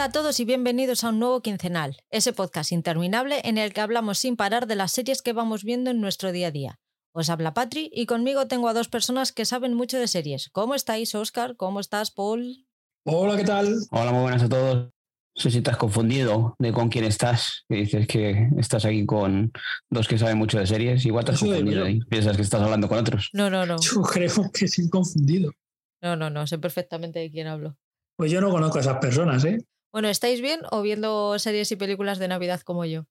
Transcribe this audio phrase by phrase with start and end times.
[0.00, 3.82] Hola a todos y bienvenidos a un nuevo quincenal, ese podcast interminable en el que
[3.82, 6.80] hablamos sin parar de las series que vamos viendo en nuestro día a día.
[7.12, 10.48] Os habla Patri y conmigo tengo a dos personas que saben mucho de series.
[10.52, 11.54] ¿Cómo estáis, Oscar?
[11.54, 12.66] ¿Cómo estás, Paul?
[13.04, 13.76] Hola, ¿qué tal?
[13.90, 14.76] Hola, muy buenas a todos.
[14.86, 17.66] No sé si te has confundido de con quién estás.
[17.68, 19.52] Que dices que estás aquí con
[19.90, 21.04] dos que saben mucho de series.
[21.04, 23.28] Igual te has confundido y piensas que estás hablando con otros.
[23.34, 23.76] No, no, no.
[23.78, 25.52] Yo creo que sí confundido.
[26.00, 26.46] No, no, no.
[26.46, 27.76] Sé perfectamente de quién hablo.
[28.16, 29.58] Pues yo no conozco a esas personas, ¿eh?
[29.92, 33.06] Bueno, ¿estáis bien o viendo series y películas de Navidad como yo?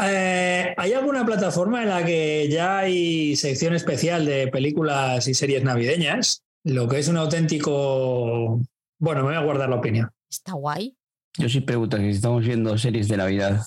[0.00, 5.62] Eh, ¿Hay alguna plataforma en la que ya hay sección especial de películas y series
[5.62, 6.42] navideñas?
[6.64, 8.60] Lo que es un auténtico...
[8.98, 10.10] Bueno, me voy a guardar la opinión.
[10.30, 10.96] Está guay.
[11.36, 13.60] Yo sí pregunto que si estamos viendo series de Navidad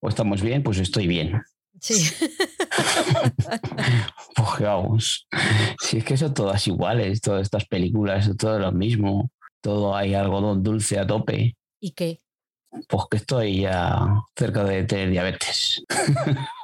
[0.00, 1.42] o estamos bien, pues estoy bien.
[1.80, 1.94] Sí.
[4.34, 5.28] Pues ¿qué vamos.
[5.80, 9.30] Si es que son todas iguales, todas estas películas, todo lo mismo.
[9.62, 11.56] Todo hay algodón dulce a tope.
[11.80, 12.20] ¿Y qué?
[12.88, 15.82] Pues que estoy ya cerca de tener diabetes.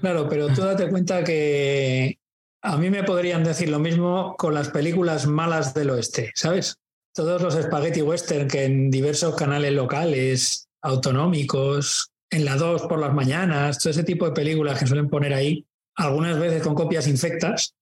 [0.00, 2.18] Claro, pero tú date cuenta que
[2.62, 6.76] a mí me podrían decir lo mismo con las películas malas del oeste, ¿sabes?
[7.14, 13.12] Todos los spaghetti western que en diversos canales locales, autonómicos, en la 2 por las
[13.12, 15.66] mañanas, todo ese tipo de películas que suelen poner ahí,
[15.96, 17.74] algunas veces con copias infectas,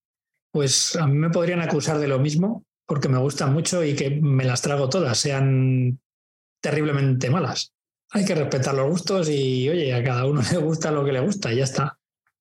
[0.51, 4.09] pues a mí me podrían acusar de lo mismo porque me gustan mucho y que
[4.09, 5.99] me las trago todas, sean
[6.59, 7.71] terriblemente malas.
[8.09, 11.19] Hay que respetar los gustos y, oye, a cada uno le gusta lo que le
[11.19, 11.99] gusta y ya está.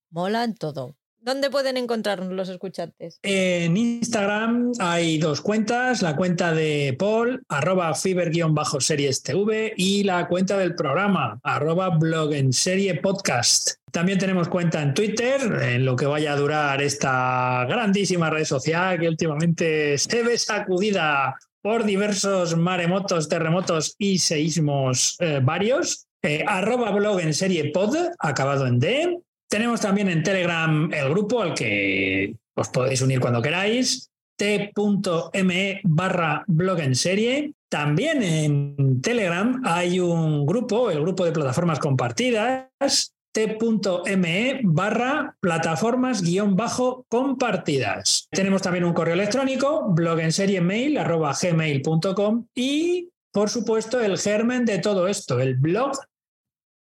[0.09, 0.97] Mola en todo.
[1.19, 3.19] ¿Dónde pueden encontrarnos los escuchantes?
[3.23, 10.57] En Instagram hay dos cuentas, la cuenta de Paul, arroba fiber-series TV y la cuenta
[10.57, 13.78] del programa, arroba blog en serie podcast.
[13.93, 18.99] También tenemos cuenta en Twitter, en lo que vaya a durar esta grandísima red social
[18.99, 26.07] que últimamente se ve sacudida por diversos maremotos, terremotos y seísmos eh, varios.
[26.23, 29.19] Eh, arroba blog en serie pod, acabado en D.
[29.49, 36.45] Tenemos también en Telegram el grupo al que os podéis unir cuando queráis, t.me barra
[36.47, 37.53] blog en serie.
[37.69, 46.57] También en Telegram hay un grupo, el grupo de plataformas compartidas, t.me barra plataformas guion
[46.57, 48.29] bajo compartidas.
[48.31, 54.19] Tenemos también un correo electrónico, blog en serie mail arroba gmail.com y por supuesto el
[54.19, 55.99] germen de todo esto, el blog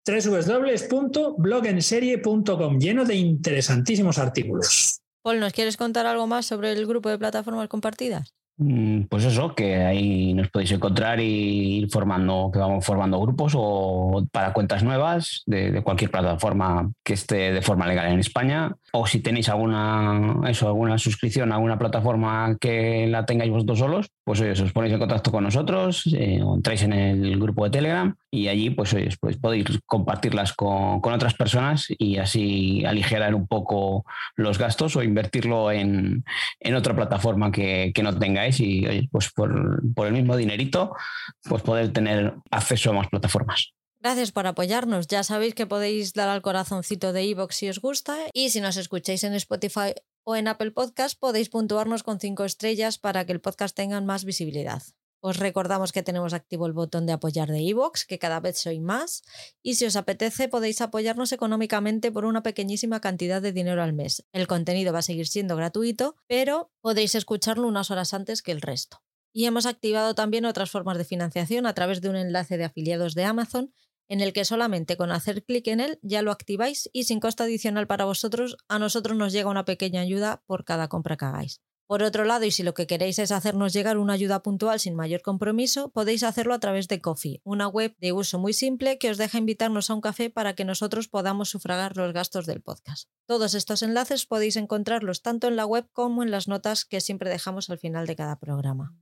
[0.06, 5.01] www.blogenserie.com, lleno de interesantísimos artículos.
[5.22, 8.34] Paul, ¿nos quieres contar algo más sobre el grupo de plataformas compartidas?
[8.56, 13.54] Mm, Pues eso, que ahí nos podéis encontrar y ir formando, que vamos formando grupos
[13.56, 18.72] o para cuentas nuevas de, cualquier plataforma que esté de forma legal en España.
[18.92, 24.10] O si tenéis alguna, eso, alguna suscripción a alguna plataforma que la tengáis vosotros solos,
[24.25, 27.71] pues oye, os ponéis en contacto con nosotros, eh, o entráis en el grupo de
[27.71, 33.47] Telegram y allí pues, oye, pues podéis compartirlas con, otras personas y así aligerar un
[33.47, 34.05] poco
[34.37, 36.25] los gastos o invertirlo en,
[36.61, 40.95] en otra plataforma que, que no tengáis y pues por, por el mismo dinerito
[41.43, 43.72] pues poder tener acceso a más plataformas.
[44.01, 45.07] Gracias por apoyarnos.
[45.07, 48.77] Ya sabéis que podéis dar al corazoncito de iVoox si os gusta y si nos
[48.77, 49.95] escucháis en Spotify
[50.25, 54.25] o en Apple Podcast podéis puntuarnos con cinco estrellas para que el podcast tenga más
[54.25, 54.83] visibilidad.
[55.26, 58.78] Os recordamos que tenemos activo el botón de apoyar de iVoox, que cada vez soy
[58.78, 59.22] más,
[59.62, 64.26] y si os apetece podéis apoyarnos económicamente por una pequeñísima cantidad de dinero al mes.
[64.32, 68.60] El contenido va a seguir siendo gratuito, pero podréis escucharlo unas horas antes que el
[68.60, 69.03] resto.
[69.32, 73.15] Y hemos activado también otras formas de financiación a través de un enlace de afiliados
[73.15, 73.72] de Amazon
[74.09, 77.44] en el que solamente con hacer clic en él ya lo activáis y sin coste
[77.44, 81.62] adicional para vosotros, a nosotros nos llega una pequeña ayuda por cada compra que hagáis.
[81.86, 84.95] Por otro lado, y si lo que queréis es hacernos llegar una ayuda puntual sin
[84.95, 89.10] mayor compromiso, podéis hacerlo a través de Coffee, una web de uso muy simple que
[89.10, 93.10] os deja invitarnos a un café para que nosotros podamos sufragar los gastos del podcast.
[93.27, 97.28] Todos estos enlaces podéis encontrarlos tanto en la web como en las notas que siempre
[97.28, 98.95] dejamos al final de cada programa.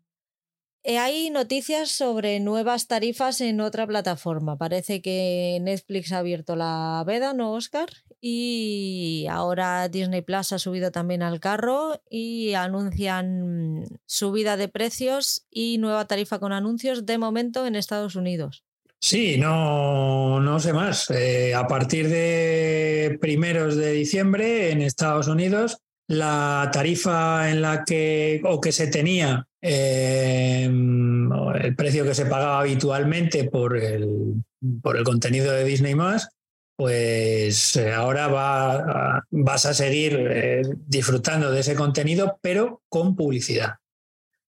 [0.84, 4.58] Eh, Hay noticias sobre nuevas tarifas en otra plataforma.
[4.58, 7.88] Parece que Netflix ha abierto la veda, ¿no, Oscar?
[8.20, 15.78] Y ahora Disney Plus ha subido también al carro y anuncian subida de precios y
[15.78, 18.64] nueva tarifa con anuncios de momento en Estados Unidos.
[19.00, 21.10] Sí, no, no sé más.
[21.10, 25.78] Eh, a partir de primeros de diciembre en Estados Unidos,
[26.08, 32.60] la tarifa en la que o que se tenía eh, el precio que se pagaba
[32.60, 34.42] habitualmente por el,
[34.82, 36.28] por el contenido de Disney más,
[36.76, 43.76] pues eh, ahora va, vas a seguir eh, disfrutando de ese contenido, pero con publicidad.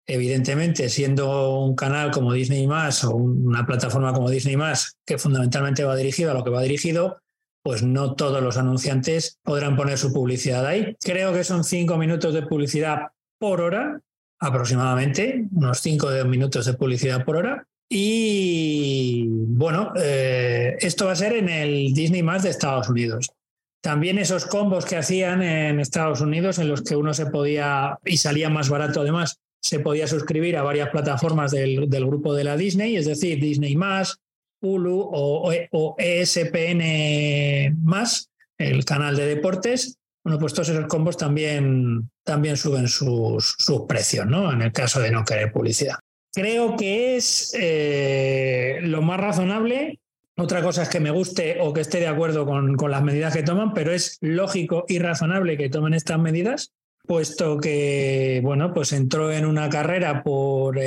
[0.07, 4.57] Evidentemente, siendo un canal como Disney o una plataforma como Disney
[5.05, 7.21] que fundamentalmente va dirigido a lo que va dirigido,
[7.63, 10.97] pues no todos los anunciantes podrán poner su publicidad ahí.
[11.01, 13.09] Creo que son cinco minutos de publicidad
[13.39, 14.01] por hora,
[14.41, 17.67] aproximadamente, unos cinco minutos de publicidad por hora.
[17.91, 23.31] Y bueno, eh, esto va a ser en el Disney Más de Estados Unidos.
[23.81, 28.17] También esos combos que hacían en Estados Unidos en los que uno se podía, y
[28.17, 32.97] salía más barato además, se podía suscribir a varias plataformas del, grupo de la Disney,
[32.97, 34.19] es decir, Disney más,
[34.61, 39.99] Hulu o, ESPN más, el canal de deportes.
[40.25, 44.53] Bueno, pues todos esos combos también, también suben sus, sus precios, ¿no?
[44.53, 45.97] En el caso de no querer publicidad.
[46.33, 49.99] Creo que es eh, lo más razonable
[50.41, 53.43] otra cosa es que me guste o que esté de acuerdo con, las medidas que
[53.43, 56.73] toman, pero es lógico y razonable que tomen estas medidas,
[57.09, 60.79] puesto que, bueno, pues entró en una carrera por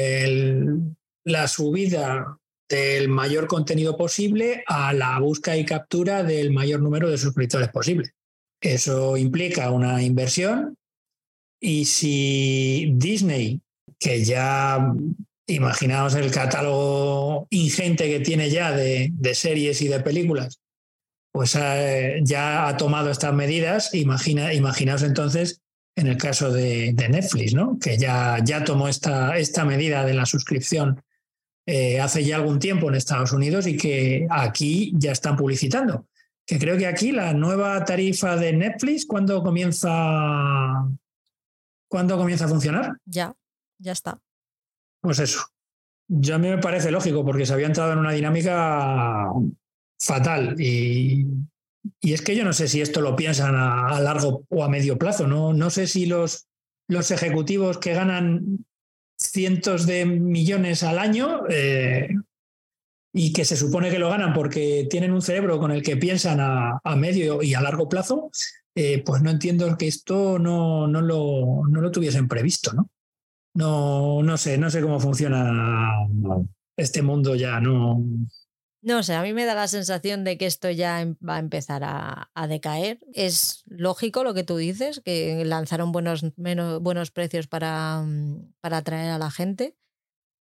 [1.26, 2.38] la subida
[2.76, 8.12] del mayor contenido posible a la búsqueda y captura del mayor número de suscriptores posible.
[8.62, 10.78] Eso implica una inversión
[11.60, 13.62] y si Disney,
[14.00, 14.94] que ya
[15.52, 20.62] Imaginaos el catálogo ingente que tiene ya de, series y de películas.
[21.34, 23.94] Pues eh, ya ha tomado estas medidas.
[23.94, 25.62] Imagina, imaginaos entonces
[25.98, 27.78] en el caso de, Netflix, ¿no?
[27.80, 31.04] que ya, ya tomó esta, esta medida de la suscripción
[31.66, 36.08] eh, hace ya algún tiempo en Estados Unidos y que aquí ya están publicitando.
[36.46, 39.90] Que creo que aquí la nueva tarifa de Netflix, ¿cuándo comienza,
[41.88, 42.98] ¿cuándo comienza a funcionar?
[43.06, 43.34] Ya,
[43.78, 44.20] ya está.
[45.02, 45.46] Pues eso.
[46.08, 49.28] Yo a mí me parece lógico porque se había entrado en una dinámica
[50.00, 51.26] fatal y,
[52.02, 55.28] es que yo no sé si esto lo piensan a, largo o a medio plazo.
[55.28, 56.48] No, no sé si los,
[56.88, 58.66] los ejecutivos que ganan
[59.22, 62.10] cientos de millones al año eh,
[63.14, 66.40] y que se supone que lo ganan porque tienen un cerebro con el que piensan
[66.40, 68.32] a, medio y a largo plazo,
[68.76, 72.90] eh, pues no entiendo que esto no, no, lo, no lo tuviesen previsto, ¿no?
[73.54, 75.92] no, no sé, no sé cómo funciona
[76.78, 78.02] este mundo ya, no.
[78.84, 81.40] No sé, a mí me da la sensación de que esto ya em, va a
[81.40, 83.00] empezar a, decaer.
[83.14, 89.12] Es lógico lo que tú dices, que lanzaron buenos, buenos precios para, mm, para atraer
[89.12, 89.78] a la gente,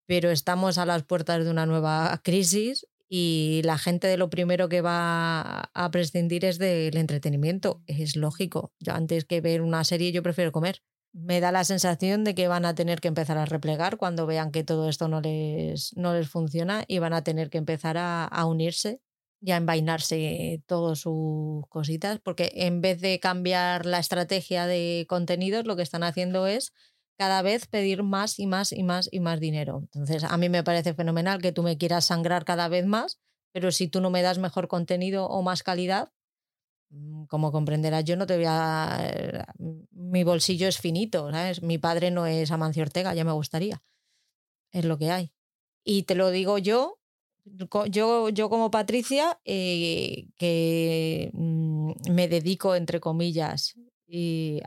[0.07, 4.69] pero estamos a las puertas de una nueva crisis y la gente de lo primero
[4.69, 7.83] que va a prescindir es del entretenimiento.
[7.87, 8.73] Es lógico.
[8.79, 10.81] Yo antes que ver una serie yo prefiero comer
[11.13, 14.51] me da la sensación de que van a tener que empezar a replegar cuando vean
[14.51, 18.45] que todo esto no les, no les funciona y van a tener que empezar a,
[18.45, 18.99] unirse
[19.39, 25.65] y a envainarse todas sus cositas, porque en vez de cambiar la estrategia de contenidos,
[25.65, 26.73] lo que están haciendo es
[27.17, 29.81] cada vez pedir más y más y más y más dinero.
[29.83, 33.19] Entonces, a mí me parece fenomenal que tú me quieras sangrar cada vez más,
[33.51, 36.11] pero si tú no me das mejor contenido o más calidad,
[37.27, 38.97] como comprenderás, yo no te voy a...
[39.01, 39.43] Eh,
[39.91, 41.61] mi bolsillo es finito, ¿sabes?
[41.61, 43.81] Mi padre no es Amancio Ortega, ya me gustaría.
[44.71, 45.31] Es lo que hay.
[45.83, 46.99] Y te lo digo yo,
[47.45, 53.75] yo, yo como Patricia, eh, que mm, me dedico, entre comillas,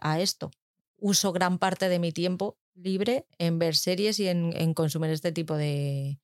[0.00, 0.50] a esto.
[0.98, 5.32] Uso gran parte de mi tiempo libre en ver series y en, en consumir este
[5.32, 6.18] tipo de,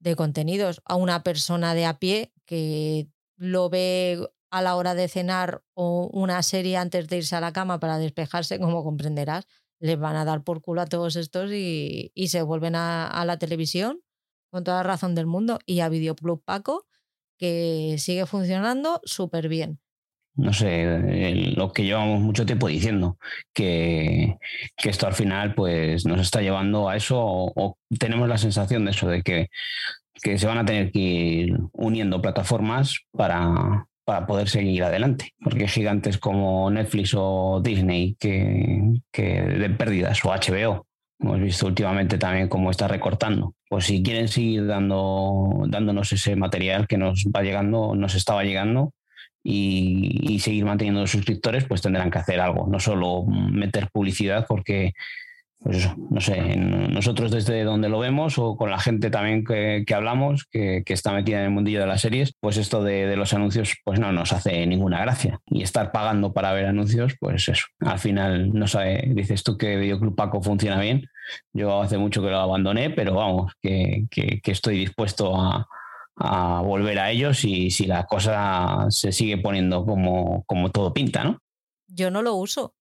[0.00, 0.82] de contenidos.
[0.84, 6.10] A una persona de a pie que lo ve a la hora de cenar o
[6.12, 9.46] una serie antes de irse a la cama para despejarse, como comprenderás,
[9.78, 14.00] les van a dar por culo a todos estos y, se vuelven a, la televisión
[14.50, 16.86] con toda la razón del mundo y a Videoclub Paco,
[17.38, 19.78] que sigue funcionando súper bien.
[20.34, 23.18] No sé, lo que llevamos mucho tiempo diciendo,
[23.54, 24.36] que,
[24.76, 29.08] esto al final pues nos está llevando a eso o, tenemos la sensación de eso,
[29.08, 29.48] de que,
[30.22, 35.34] que se van a tener que ir uniendo plataformas para, para poder seguir adelante.
[35.40, 40.88] Porque gigantes como Netflix o Disney que, que den pérdidas o HBO,
[41.20, 43.54] hemos visto últimamente también cómo está recortando.
[43.68, 48.94] Pues si quieren seguir dando, dándonos ese material que nos va llegando, nos estaba llegando,
[49.44, 54.92] y, seguir manteniendo suscriptores, pues tendrán que hacer algo, no solo meter publicidad, porque
[55.62, 60.46] pues no sé, nosotros desde donde lo vemos o con la gente también que, hablamos,
[60.50, 64.00] que, está metida en el mundillo de las series, pues esto de, los anuncios pues
[64.00, 65.38] no nos hace ninguna gracia.
[65.46, 67.66] Y estar pagando para ver anuncios, pues eso.
[67.80, 71.06] Al final, no sabe, dices tú que Videoclub Paco funciona bien.
[71.52, 74.06] Yo hace mucho que lo abandoné, pero vamos, que,
[74.42, 75.66] estoy dispuesto a,
[76.62, 81.38] volver a ellos y si la cosa se sigue poniendo como, como todo pinta, ¿no?
[81.86, 82.74] Yo no lo uso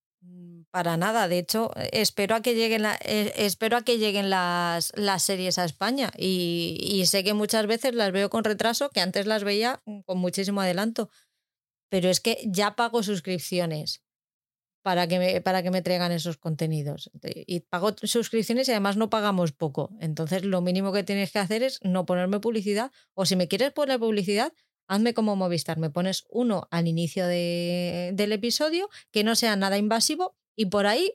[0.72, 1.28] para nada.
[1.28, 5.66] De hecho, espero a que lleguen, eh, espero a que lleguen las, las series a
[5.66, 6.12] España.
[6.18, 10.18] Y, y, sé que muchas veces las veo con retraso, que antes las veía con
[10.18, 11.10] muchísimo adelanto.
[11.90, 14.04] Pero es que ya pago suscripciones
[14.82, 17.12] para que me, para que me traigan esos contenidos.
[17.24, 19.92] Y pago suscripciones y además no pagamos poco.
[20.00, 22.92] Entonces, lo mínimo que tienes que hacer es no ponerme publicidad.
[23.14, 24.54] O si me quieres poner publicidad,
[24.88, 25.78] hazme como Movistar.
[25.78, 30.86] Me pones uno al inicio de, del episodio, que no sea nada invasivo, y por
[30.86, 31.14] ahí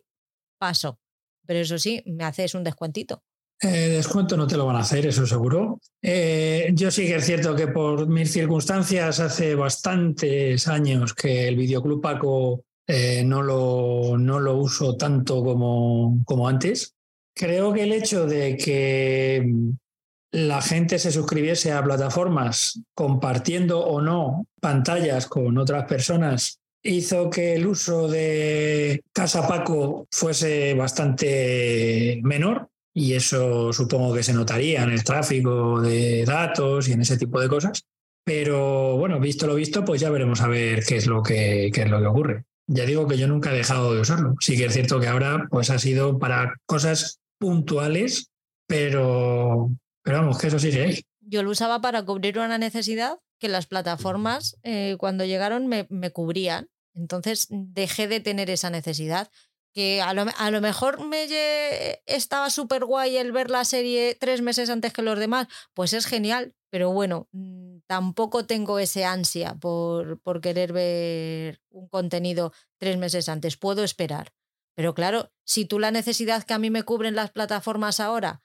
[0.59, 0.99] paso.
[1.47, 3.23] Pero eso sí, me haces un descuentito.
[3.61, 5.79] Eh, descuento no te lo van a hacer, eso seguro.
[6.01, 11.57] Eh, yo sí que es cierto que por mis circunstancias hace bastantes años que el
[11.57, 16.95] Videoclub Paco eh, no, lo, no lo uso tanto como, como antes.
[17.35, 19.47] Creo que el hecho de que
[20.33, 27.55] la gente se suscribiese a plataformas compartiendo o no pantallas con otras personas hizo que
[27.55, 34.91] el uso de Casa Paco fuese bastante menor y eso supongo que se notaría en
[34.91, 37.85] el tráfico de datos y en ese tipo de cosas.
[38.25, 41.83] Pero bueno, visto lo visto, pues ya veremos a ver qué es lo que, qué
[41.83, 42.45] es lo que ocurre.
[42.67, 44.37] Ya digo que yo nunca he dejado de usarlo.
[44.41, 48.31] Sí que es cierto que ahora pues ha sido para cosas puntuales,
[48.67, 49.71] pero,
[50.03, 51.03] pero vamos, que eso sí que hay.
[51.21, 56.11] Yo lo usaba para cubrir una necesidad que las plataformas eh, cuando llegaron me, me,
[56.11, 56.69] cubrían.
[56.95, 59.31] Entonces dejé de tener esa necesidad.
[59.73, 61.27] Que a lo, a lo mejor me
[62.07, 66.07] estaba súper guay el ver la serie tres meses antes que los demás, pues es
[66.07, 72.99] genial, pero bueno, mm, tampoco tengo ese ansia por, por querer ver un contenido tres
[72.99, 73.57] meses antes.
[73.57, 74.33] Puedo esperar.
[74.77, 78.45] Pero claro, si tú la necesidad que a mí me cubren las plataformas ahora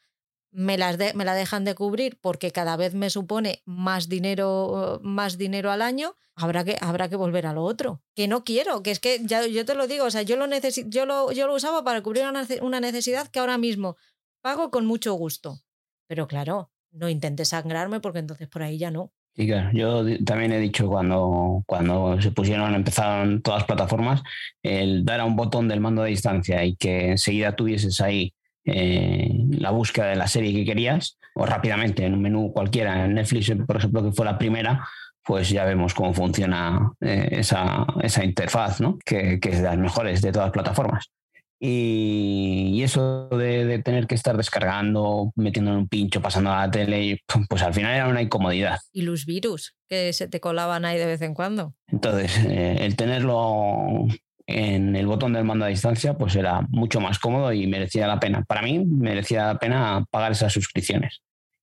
[0.51, 5.38] me, las me la dejan de cubrir porque cada vez me supone más dinero, más
[5.38, 8.01] dinero al año, habrá que, habrá que volver a lo otro.
[8.15, 10.46] Que no quiero, que es que ya, yo te lo digo, o sea, yo lo,
[10.88, 12.24] yo lo, yo lo usaba para cubrir
[12.62, 13.98] una necesidad que ahora mismo
[14.41, 15.60] pago con mucho gusto.
[16.08, 19.12] Pero claro, no intentes sangrarme porque entonces por ahí ya no.
[19.36, 19.70] Sí, claro.
[19.74, 24.24] Yo también he dicho cuando, cuando se pusieron, empezaron todas las plataformas,
[24.63, 28.34] el dar a un botón del mando de distancia y que enseguida tuvieses ahí
[28.65, 33.15] eh, la búsqueda de la serie que querías, o rápidamente en un menú cualquiera, en
[33.15, 34.88] Netflix, por ejemplo, que fue la primera,
[35.24, 38.98] pues ya vemos cómo funciona eh, esa, esa, interfaz, ¿no?
[39.06, 41.12] que, que, es de las mejores de todas las plataformas.
[41.62, 47.22] Y, eso de, tener que estar descargando, metiendo en un pincho, pasando a la tele,
[47.50, 48.79] pues al final era una incomodidad.
[48.94, 51.74] Y los virus que se te colaban ahí de vez en cuando.
[51.88, 54.08] Entonces, eh, el tenerlo
[54.50, 58.20] en el botón del mando a distancia, pues era mucho más cómodo y merecía la
[58.20, 58.44] pena.
[58.44, 61.22] Para mí, merecía la pena pagar esas suscripciones.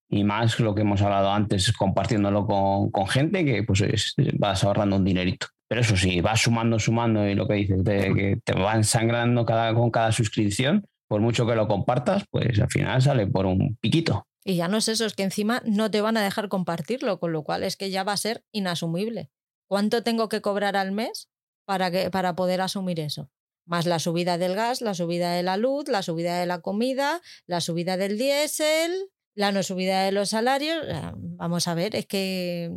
[0.08, 4.96] Y más lo que hemos hablado antes, compartiéndolo con, con gente, que pues vas ahorrando
[4.96, 5.48] un dinerito.
[5.68, 9.44] Pero eso sí, vas sumando, sumando y lo que dices, de que te van sangrando
[9.44, 13.76] cada, con cada suscripción, por mucho que lo compartas, pues al final sale por un
[13.80, 14.26] piquito.
[14.44, 17.32] Y ya no es eso, es que encima no te van a dejar compartirlo, con
[17.32, 19.30] lo cual es que ya va a ser inasumible.
[19.66, 21.28] ¿Cuánto tengo que cobrar al mes
[21.66, 23.30] para, que, para poder asumir eso.
[23.66, 27.20] Más la subida del gas, la subida de la luz, la subida de la comida,
[27.46, 30.82] la subida del diésel, la no subida de los salarios.
[30.90, 32.70] Ah, vamos a ver, es que,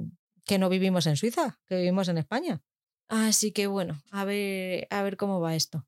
[0.46, 2.62] que no vivimos en Suiza, que vivimos en España.
[3.08, 5.88] Así que bueno, a ver, a ver cómo va esto.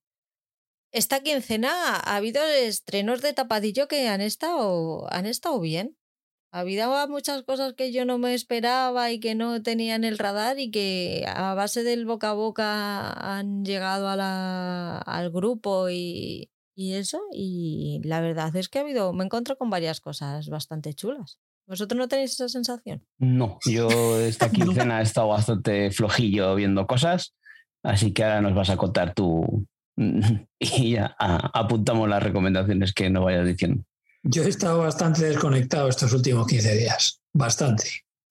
[0.91, 5.98] Esta quincena ha habido estrenos de tapadillo que han estado, han estado bien.
[6.53, 10.60] Había muchas cosas que yo no me esperaba y que no tenía en el radar
[10.60, 16.51] y que a base del boca a boca han llegado a la, al grupo y,
[16.75, 17.22] y eso.
[17.31, 21.39] Y la verdad es que ha habido, me encuentro con varias cosas bastante chulas.
[21.67, 23.05] ¿Vosotros no tenéis esa sensación?
[23.17, 27.34] No, yo esta quincena he estado bastante flojillo viendo cosas,
[27.81, 29.65] así que ahora nos vas a contar tú
[30.60, 33.84] y ya apuntamos las recomendaciones que nos vayas diciendo.
[34.23, 37.85] Yo he estado bastante desconectado estos últimos 15 días, bastante.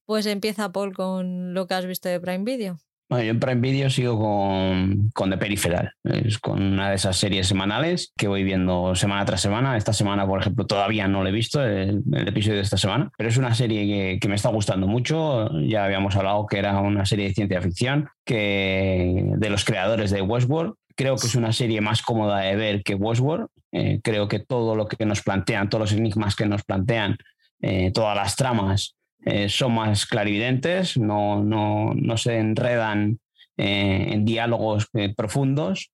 [0.06, 2.78] Pues empieza Paul con lo que has visto de Prime Video.
[3.08, 7.16] Bueno, yo en Prime Video sigo con, con The Peripheral, es con una de esas
[7.16, 9.76] series semanales que voy viendo semana tras semana.
[9.76, 13.28] Esta semana, por ejemplo, todavía no lo he visto, el, episodio de esta semana, pero
[13.28, 15.50] es una serie que, que, me está gustando mucho.
[15.62, 20.22] Ya habíamos hablado que era una serie de ciencia ficción que, de los creadores de
[20.22, 20.74] Westworld.
[21.00, 23.46] Creo que es una serie más cómoda de ver que Westworld.
[23.72, 27.16] Eh, creo que todo lo que nos plantean, todos los enigmas que nos plantean,
[27.62, 33.18] eh, todas las tramas, eh, son más clarividentes, no, no, no se enredan
[33.56, 35.90] en diálogos profundos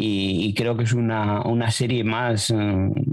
[0.00, 2.54] y, creo que es una, una serie más eh,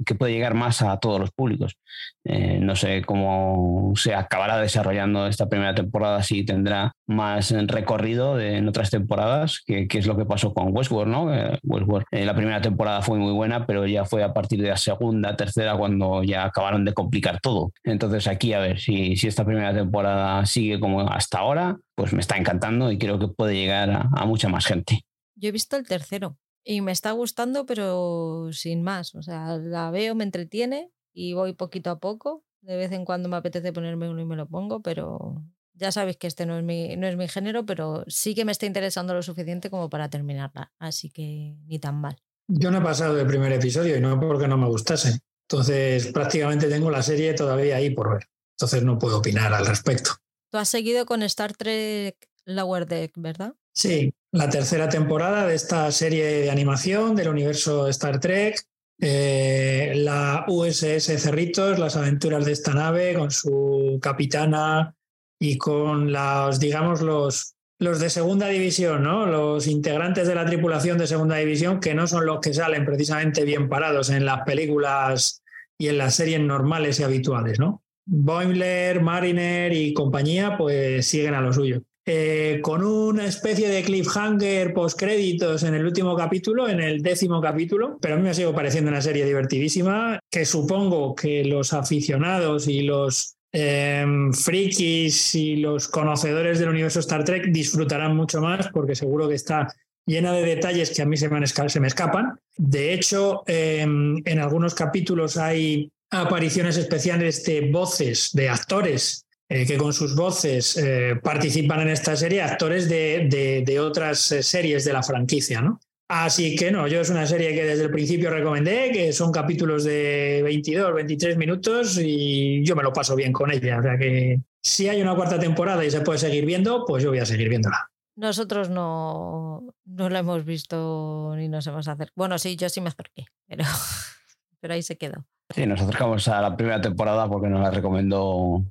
[0.06, 1.77] que puede llegar más a todos los públicos.
[2.24, 8.68] Eh, no sé cómo se acabará desarrollando esta primera temporada, si tendrá más recorrido en
[8.68, 11.34] otras temporadas, que, es lo que pasó con Westworld, ¿no?
[11.34, 14.77] Eh, Westworld, la primera temporada fue muy buena, pero ya fue a partir de la
[14.77, 17.72] segunda, tercera, cuando ya acabaron de complicar todo.
[17.84, 22.20] Entonces aquí a ver si, si esta primera temporada sigue como hasta ahora, pues me
[22.20, 25.01] está encantando y creo que puede llegar a mucha más gente.
[25.36, 29.14] Yo he visto el tercero y me está gustando, pero sin más.
[29.16, 32.44] O sea, la veo, me entretiene y voy poquito a poco.
[32.62, 35.44] De vez en cuando me apetece ponerme uno y me lo pongo, pero
[35.76, 38.52] ya sabéis que este no es mi, no es mi género, pero sí que me
[38.52, 40.74] está interesando lo suficiente como para terminarla.
[40.80, 42.18] Así que ni tan mal.
[42.48, 45.20] Yo no he pasado del primer episodio y no porque no me gustase.
[45.48, 48.28] Entonces prácticamente tengo la serie todavía ahí por ver.
[48.58, 50.12] Entonces no puedo opinar al respecto.
[50.50, 53.54] Tú has seguido con Star Trek Lower Deck, ¿verdad?
[53.75, 58.58] Sí, la tercera temporada de esta serie de animación del universo Star Trek.
[59.01, 64.96] Eh, la USS Cerritos, las aventuras de esta nave con su capitana
[65.38, 69.25] y con los, digamos, los, los de segunda división, ¿no?
[69.25, 73.44] Los integrantes de la tripulación de segunda división que no son los que salen precisamente
[73.44, 75.44] bien parados en las películas
[75.77, 77.84] y en las series normales y habituales, ¿no?
[78.05, 81.84] Boimler, Mariner y compañía, pues siguen a lo suyo.
[82.08, 87.42] Eh, con una especie de cliffhanger post créditos en el último capítulo, en el décimo
[87.42, 92.68] capítulo, pero a mí me sido pareciendo una serie divertidísima que supongo que los aficionados
[92.68, 98.94] y los em, frikis y los conocedores del universo Star Trek disfrutarán mucho más porque
[98.94, 99.74] seguro que está
[100.06, 102.40] llena de detalles que a mí se me, se me escapan.
[102.56, 109.77] De hecho, em, en algunos capítulos hay apariciones especiales de voces de actores eh, que
[109.77, 115.03] con sus voces eh, participan en esta serie actores de, otras eh, series de la
[115.03, 115.79] franquicia, ¿no?
[116.08, 119.84] Así que no, yo es una serie que desde el principio recomendé, que son capítulos
[119.84, 123.79] de 22, 23 minutos y yo me lo paso bien con ella.
[123.79, 127.10] O sea que si hay una cuarta temporada y se puede seguir viendo, pues yo
[127.10, 127.92] voy a seguir viéndola.
[128.16, 132.14] Nosotros no, no la hemos visto ni nos hemos acercado.
[132.16, 133.64] Bueno, sí, yo sí me acerqué, pero,
[134.60, 135.25] pero ahí se quedó.
[135.53, 138.64] Sí, nos acercamos a la primera temporada porque nos la recomendó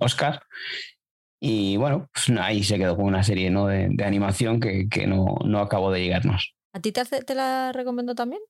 [0.00, 0.42] Oscar.
[1.42, 3.66] Y bueno, pues ahí se quedó con una serie ¿no?
[3.66, 6.54] de, animación que, no, no, acabó de llegarnos.
[6.72, 8.42] ¿A ti te, te la recomiendo también?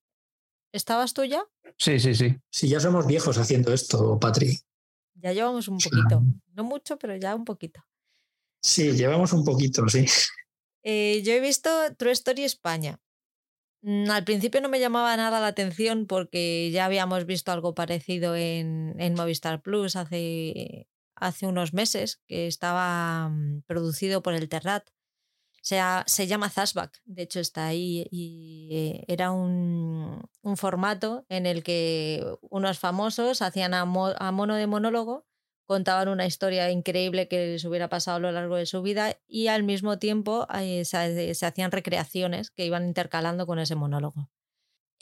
[0.73, 1.45] ¿Estabas tú ya?
[1.79, 2.37] Sí, sí, sí.
[2.51, 4.59] Sí, ya somos viejos haciendo esto, Patri.
[5.15, 6.23] Ya llevamos un poquito.
[6.55, 7.85] No mucho, pero ya un poquito.
[8.63, 10.07] Sí, llevamos un poquito, sí.
[10.83, 12.99] Eh, yo he visto True Story España.
[13.83, 18.37] Mm, al principio no me llamaba nada la atención porque ya habíamos visto algo parecido
[18.37, 24.89] en, Movistar Plus hace, hace unos meses, que estaba mm, producido por el Terrat.
[24.91, 30.23] O sea, se llama Zashback, de hecho está ahí y eh, era un,
[30.57, 35.27] formato en el que unos famosos hacían a mono de monólogo
[35.71, 39.47] contaban una historia increíble que les hubiera pasado a lo largo de su vida y
[39.47, 44.29] al mismo tiempo eh, se, hacían recreaciones que iban intercalando con ese monólogo.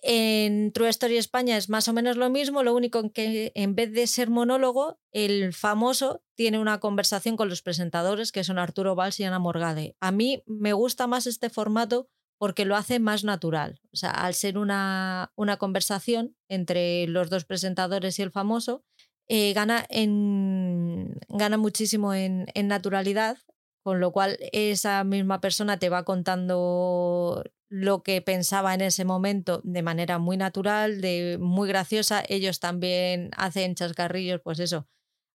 [0.03, 3.95] En True Story España es más o menos lo mismo, lo único que en vez
[3.95, 9.19] de ser monólogo, el famoso tiene una conversación con los presentadores que son Arturo Valls
[9.21, 9.97] y Ana Morgade.
[10.01, 13.81] A mí me gusta más este formato porque lo hace más natural.
[13.91, 18.85] O sea, al ser una, una conversación entre los dos presentadores y el famoso,
[19.29, 23.39] eh, gana, en, gana muchísimo en, naturalidad,
[23.83, 29.61] con lo cual esa misma persona te va contando lo que pensaba en ese momento
[29.65, 32.23] de manera muy natural, de muy graciosa.
[32.29, 34.89] Ellos también hacen chascarrillos, pues eso.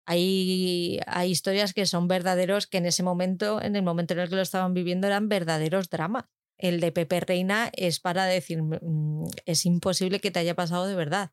[0.05, 4.29] Hay, hay historias que son verdaderos, que en ese momento, en el momento en el
[4.29, 6.25] que lo estaban viviendo, eran verdaderos dramas.
[6.57, 10.95] El de Pepe Reina es para decir, mm, es imposible que te haya pasado de
[10.95, 11.31] verdad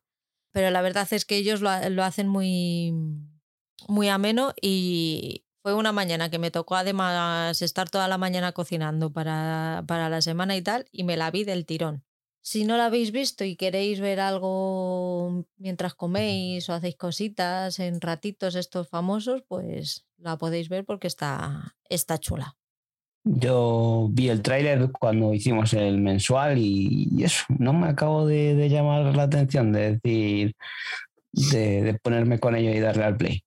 [0.51, 1.69] pero la verdad es que ellos lo,
[2.03, 2.93] hacen muy,
[3.87, 9.11] muy ameno y fue una mañana que me tocó además estar toda la mañana cocinando
[9.11, 12.03] para, para la semana y tal y me la vi del tirón.
[12.43, 18.01] Si no la habéis visto y queréis ver algo mientras coméis o hacéis cositas en
[18.01, 22.57] ratitos estos famosos, pues la podéis ver porque está, está chula.
[23.23, 29.15] Yo vi el tráiler cuando hicimos el mensual y, eso, no me acabo de, llamar
[29.15, 30.55] la atención, de decir,
[31.31, 33.43] de, ponerme con ello y darle al play.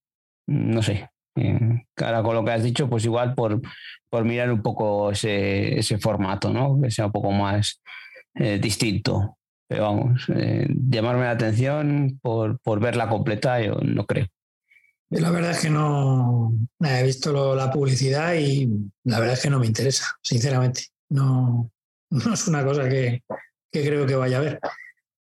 [0.47, 1.11] No sé.
[1.37, 3.61] Eh, ahora con lo que has dicho, pues igual por,
[4.09, 6.81] por mirar un poco ese, ese formato, ¿no?
[6.81, 7.83] Que sea un poco más
[8.35, 9.39] eh, distinto.
[9.67, 14.27] Pero vamos, eh, llamarme la atención por, por verla completa, yo no creo.
[15.11, 18.69] La verdad es que no he visto la publicidad y
[19.05, 20.87] la verdad es que no me interesa, sinceramente.
[21.11, 21.71] No,
[22.11, 23.23] no es una cosa que,
[23.71, 24.61] que creo que vaya a ver.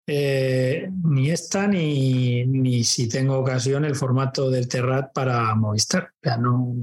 [0.08, 6.12] Eh, ni esta ni, ni si tengo ocasión el formato del Terrat para Movistar.
[6.16, 6.76] O sea, no,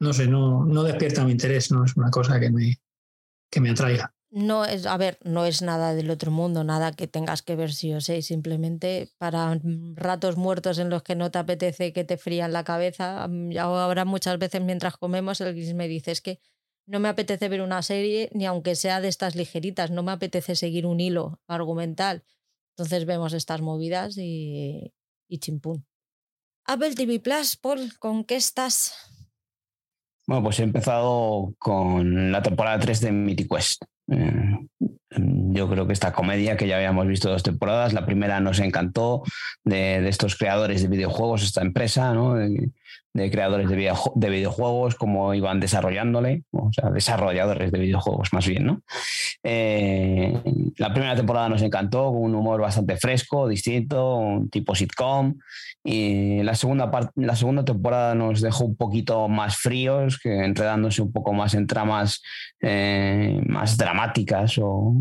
[0.00, 2.80] no sé, no, no despierta mi interés, no es una cosa que me,
[3.50, 4.12] que me atraiga.
[4.36, 7.72] No es, a ver, no es nada del otro mundo, nada que tengas que ver
[7.72, 9.56] sí o sí, simplemente para
[9.94, 13.28] ratos muertos en los que no te apetece que te frían la cabeza.
[13.60, 16.40] Ahora muchas veces mientras comemos el gris me dice es que
[16.84, 20.56] no me apetece ver una serie ni aunque sea de estas ligeritas, no me apetece
[20.56, 22.24] seguir un hilo argumental.
[22.76, 24.92] Entonces vemos estas movidas y,
[25.28, 25.86] y chimpún.
[26.64, 28.96] Apple TV Plus, Paul, ¿con qué estás?
[30.26, 33.84] Bueno, pues he empezado con la temporada 3 de Mythic Quest.
[34.10, 34.58] Eh,
[35.16, 39.22] yo creo que esta comedia que ya habíamos visto dos temporadas, la primera nos encantó
[39.64, 42.34] de, estos creadores de videojuegos, esta empresa, ¿no?
[42.34, 42.70] de
[43.14, 48.82] creadores de, de, videojuegos, cómo iban desarrollándole, o sea, desarrolladores de videojuegos más bien, ¿no?
[49.44, 50.36] Eh,
[50.78, 55.34] la primera temporada nos encantó, con un humor bastante fresco, distinto, un tipo sitcom,
[55.84, 61.12] y la segunda, la segunda temporada nos dejó un poquito más fríos, que enredándose un
[61.12, 62.20] poco más en tramas
[62.60, 64.94] eh, más dramáticas o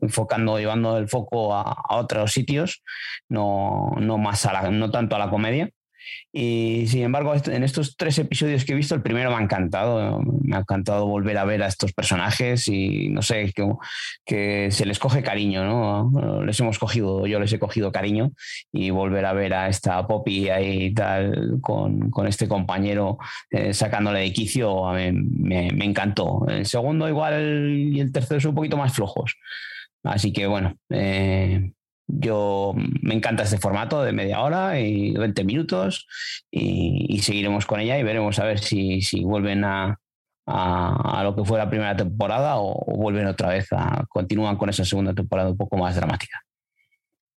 [0.00, 2.82] enfocando, llevando el foco a, otros sitios,
[3.28, 5.70] no, no, más a no tanto a la comedia.
[6.32, 10.20] Y sin embargo, en estos tres episodios que he visto, el primero me ha encantado.
[10.42, 13.66] Me ha encantado volver a ver a estos personajes y no sé, que,
[14.24, 16.44] que se les coge cariño, ¿no?
[16.44, 18.32] Les hemos cogido, yo les he cogido cariño
[18.72, 23.18] y volver a ver a esta Poppy ahí tal, con, con este compañero
[23.50, 26.46] eh, sacándole de quicio, me, me, encantó.
[26.48, 29.36] El segundo, igual, y el tercero son un poquito más flojos.
[30.02, 31.72] Así que bueno, eh,
[32.06, 36.06] yo me encanta este formato de media hora y 20 minutos
[36.50, 39.98] y, seguiremos con ella y veremos a ver si, si vuelven a,
[40.46, 44.84] a, lo que fue la primera temporada o, vuelven otra vez a continúan con esa
[44.84, 46.42] segunda temporada un poco más dramática.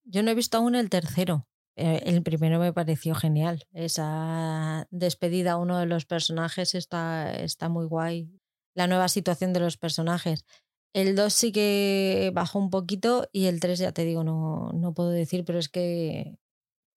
[0.03, 1.47] Yo no he visto aún el tercero.
[1.75, 3.63] Eh, el primero me pareció genial.
[3.71, 8.29] Esa despedida a uno de los personajes está, está muy guay.
[8.75, 10.45] La nueva situación de los personajes.
[10.93, 14.93] El 2 sí que bajó un poquito y el 3 ya te digo, no, no
[14.93, 16.39] puedo decir, pero es que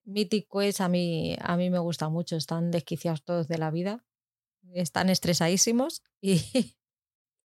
[0.04, 2.36] Mythic Quest a mí, a mí me gusta mucho.
[2.36, 4.04] Están desquiciados todos de la vida,
[4.74, 6.40] están estresadísimos y,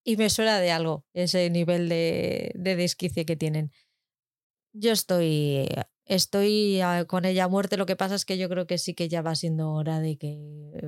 [0.04, 3.70] y me suena de algo ese nivel de, de desquicie que tienen.
[4.74, 5.68] Yo estoy,
[6.06, 9.08] estoy con ella a muerte, lo que pasa es que yo creo que sí que
[9.08, 10.38] ya va siendo hora de que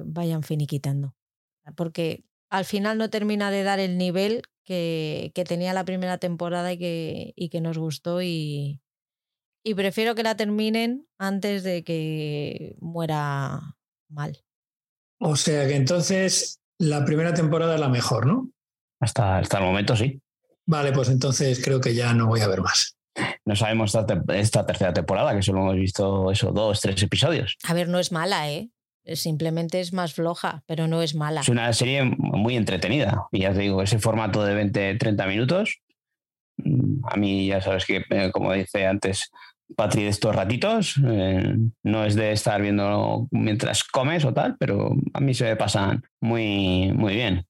[0.06, 1.14] vayan finiquitando.
[1.76, 6.78] Porque al final no termina de dar el nivel que, tenía la primera temporada y
[6.78, 8.80] que, y que nos gustó y,
[9.62, 13.76] y prefiero que la terminen antes de que muera
[14.08, 14.38] mal.
[15.20, 18.50] O sea que entonces la primera temporada es la mejor, ¿no?
[19.00, 20.20] Hasta, hasta el momento sí.
[20.66, 22.96] Vale, pues entonces creo que ya no voy a ver más.
[23.44, 27.56] No sabemos esta, esta tercera temporada, que solo hemos visto eso, dos, tres episodios.
[27.64, 28.70] A ver, no es mala, ¿eh?
[29.06, 31.42] Simplemente es más floja, pero no es mala.
[31.42, 33.26] Es una serie muy entretenida.
[33.32, 35.80] Y ya te digo, ese formato de 20-30 minutos,
[36.56, 39.30] mm, a mí ya sabes que, eh, como dice antes
[39.76, 44.94] Patri, de estos ratitos, eh, no es de estar viendo mientras comes o tal, pero
[45.12, 47.46] a mí se me pasan muy, muy bien.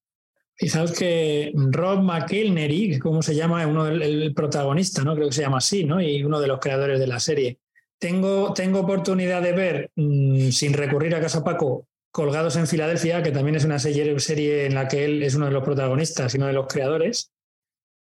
[0.59, 5.14] Y sabes que Rob McElnery, como se llama, uno del protagonista, ¿no?
[5.17, 6.01] Creo que se llama así, ¿no?
[6.01, 7.59] Y uno de los creadores de la serie
[8.05, 13.33] tengo, tengo oportunidad de ver, mm, sin recurrir a Casa Paco, Colgados en Filadelfia, que
[13.33, 16.49] también es una serie en la que él es uno de los protagonistas y uno
[16.49, 17.33] de los creadores.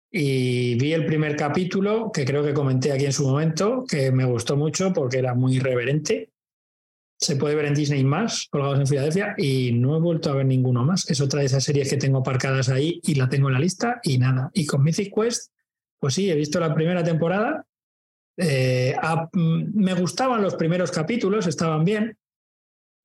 [0.09, 4.25] Y vi el primer capítulo, que creo que comenté aquí en su momento, que me
[4.25, 6.31] gustó mucho porque era muy irreverente.
[7.19, 10.47] Se puede ver en Disney más, Colgados en Filadelfia, y no he vuelto a ver
[10.47, 11.11] ninguno más.
[11.11, 13.99] Es otra de esas series que tengo aparcadas ahí y la tengo en la lista
[14.05, 14.49] y nada.
[14.55, 15.51] Y con Mythic Quest,
[15.99, 17.67] pues sí, he visto la primera temporada
[18.39, 18.95] eh,
[19.33, 22.17] mm, me gustaban los primeros capítulos, estaban bien,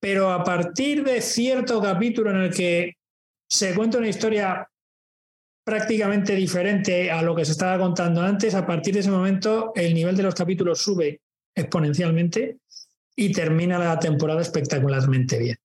[0.00, 2.94] pero a partir de cierto capítulo en el que
[3.48, 4.68] se cuenta una historia
[5.64, 9.94] prácticamente diferente a lo que se estaba contando antes, a partir de ese momento el
[9.94, 11.20] nivel de los capítulos sube
[11.54, 12.58] exponencialmente
[13.16, 15.56] y termina la temporada espectacularmente bien.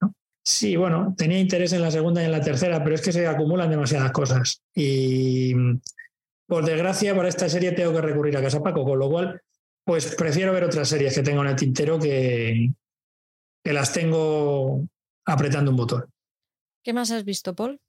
[0.43, 3.27] Sí, bueno, tenía interés en la segunda y en la tercera, pero es que se
[3.27, 4.61] acumulan demasiadas cosas.
[4.73, 5.53] Y
[6.47, 9.41] por desgracia, para esta serie tengo que recurrir a Casa Paco, con lo cual
[9.89, 12.69] pues prefiero ver otras series que tengo en el tintero que,
[13.63, 14.87] que las tengo
[15.25, 16.05] apretando un botón.
[16.83, 17.79] ¿Qué más has visto, Paul?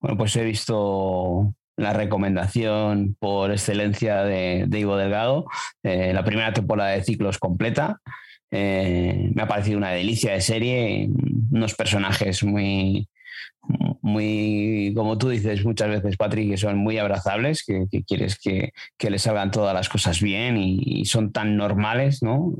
[0.00, 5.46] Bueno, pues he visto la recomendación por excelencia de, Ivo Delgado,
[5.84, 8.00] eh, la primera temporada de ciclos completa.
[8.50, 11.08] Eh, me ha parecido una delicia de serie,
[11.52, 13.08] unos personajes muy,
[13.62, 19.22] muy, como tú dices muchas veces, Patrick, que son muy abrazables, que, quieres que, les
[19.22, 22.54] salgan todas las cosas bien y, son tan normales, ¿no?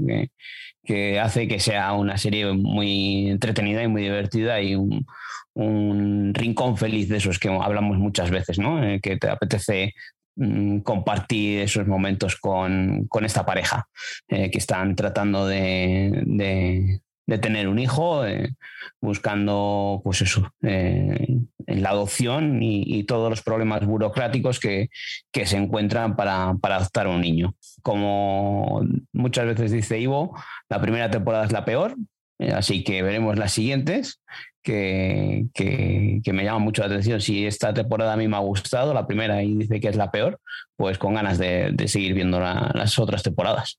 [0.84, 7.08] Que, hace que sea una serie muy entretenida y muy divertida y un, rincón feliz
[7.08, 8.80] de esos que hablamos muchas veces, ¿no?
[9.02, 9.94] que te apetece
[10.36, 13.86] mm, compartir esos momentos con, esta pareja
[14.28, 17.00] eh, que están tratando de
[17.38, 18.54] tener un hijo, eh,
[19.00, 24.90] buscando pues eso, eh, la adopción y, todos los problemas burocráticos que,
[25.32, 27.54] se encuentran para, para, adoptar a un niño.
[27.82, 30.36] Como muchas veces dice Ivo,
[30.68, 31.96] la primera temporada es la peor,
[32.40, 34.20] eh, así que veremos las siguientes.
[34.62, 35.46] Que,
[36.32, 37.20] me llama mucho la atención.
[37.20, 40.10] Si esta temporada a mí me ha gustado, la primera y dice que es la
[40.10, 40.40] peor,
[40.76, 43.78] pues con ganas de, seguir viendo las otras temporadas.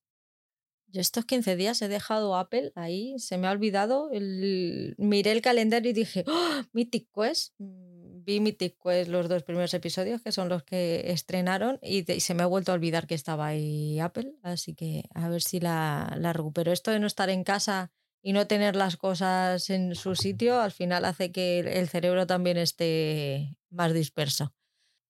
[0.92, 4.10] Yo estos 15 días he dejado Apple ahí, se me ha olvidado.
[4.12, 4.96] El...
[4.98, 7.54] Miré el calendario y dije, ¡Oh, Mythic Quest.
[7.60, 12.34] Mm, vi Mythic Quest los dos primeros episodios, que son los que estrenaron, y, se
[12.34, 14.34] me ha vuelto a olvidar que estaba ahí Apple.
[14.44, 16.74] Así que a ver si la, la recupero.
[16.74, 20.72] Esto de no estar en casa y no tener las cosas en su sitio, al
[20.72, 24.54] final hace que el cerebro también esté más disperso.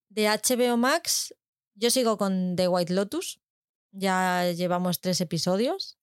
[0.09, 1.35] De HBO Max,
[1.73, 3.40] yo sigo con The White Lotus
[3.91, 5.97] ya llevamos tres episodios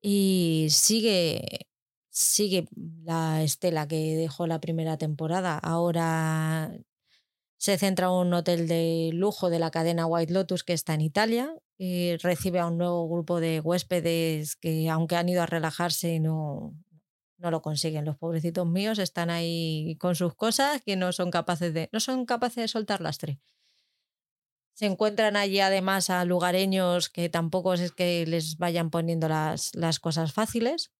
[0.00, 1.66] y sigue,
[2.10, 2.68] sigue
[3.04, 5.58] la estela que dejó la primera temporada.
[5.58, 6.72] Ahora
[7.58, 11.02] se centra en un hotel de lujo de la cadena White Lotus que está en
[11.02, 16.18] Italia y recibe a un nuevo grupo de huéspedes que aunque han ido a relajarse
[16.20, 16.74] no,
[17.38, 18.04] no lo consiguen.
[18.04, 22.24] Los pobrecitos míos están ahí con sus cosas que no son capaces de, no son
[22.24, 23.40] capaces de soltar lastre.
[24.74, 30.00] Se encuentran allí además a lugareños que tampoco es que les vayan poniendo las, las
[30.00, 30.90] cosas fáciles.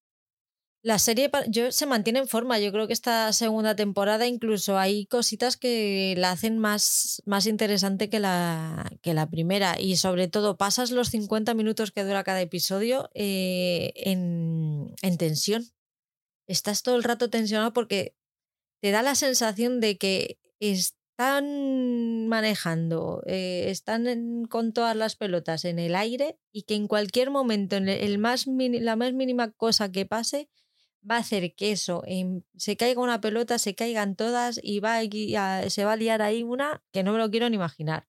[0.84, 2.58] La serie yo, se mantiene en forma.
[2.58, 8.10] Yo creo que esta segunda temporada incluso hay cositas que la hacen más, más interesante
[8.10, 9.80] que la, que la primera.
[9.80, 15.64] Y sobre todo pasas los 50 minutos que dura cada episodio eh, en, en tensión.
[16.48, 18.16] Estás todo el rato tensionado porque
[18.80, 25.64] te da la sensación de que es, están manejando, eh, están con todas las pelotas
[25.64, 29.92] en el aire y que en cualquier momento, en el más la más mínima cosa
[29.92, 30.48] que pase,
[31.08, 32.02] va a hacer que eso,
[32.56, 36.42] se caiga una pelota, se caigan todas y va a, se va a liar ahí
[36.42, 38.08] una que no me lo quiero ni imaginar.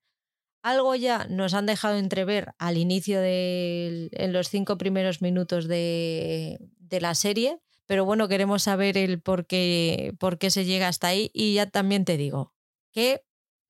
[0.63, 6.58] Algo ya nos han dejado entrever al inicio de en los cinco primeros minutos de,
[6.80, 11.08] de la serie, pero bueno, queremos saber el por qué, por qué se llega hasta
[11.08, 12.53] ahí y ya también te digo,
[12.93, 13.23] que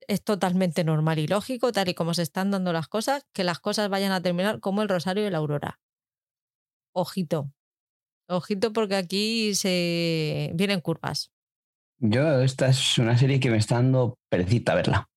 [0.08, 3.60] es totalmente normal y lógico, tal y como se están dando las cosas, que las
[3.60, 5.80] cosas vayan a terminar como el Rosario y la Aurora.
[6.94, 7.52] Ojito.
[8.28, 11.32] Ojito porque aquí se vienen curvas.
[12.00, 15.10] Yo, esta es una serie que me está dando perecita verla.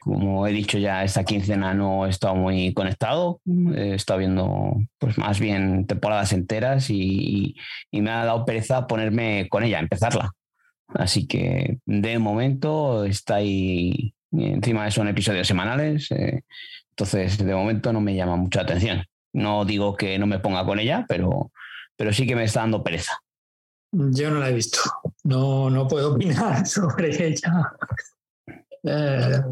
[0.00, 3.40] Como he dicho ya, esta quincena no he estado muy conectado.
[3.74, 7.56] He estado viendo, pues más bien temporadas enteras y,
[7.90, 10.32] y me ha dado pereza ponerme con ella, empezarla.
[10.94, 16.44] Así que de momento está ahí, encima de son episodios semanales, eh,
[16.90, 19.04] entonces de momento no me llama mucha atención.
[19.32, 21.52] No digo que no me ponga con ella, pero,
[21.96, 23.18] pero sí que me está dando pereza.
[23.92, 24.80] Yo no la he visto,
[25.24, 27.72] no, no puedo opinar sobre ella.
[28.82, 29.42] Eh,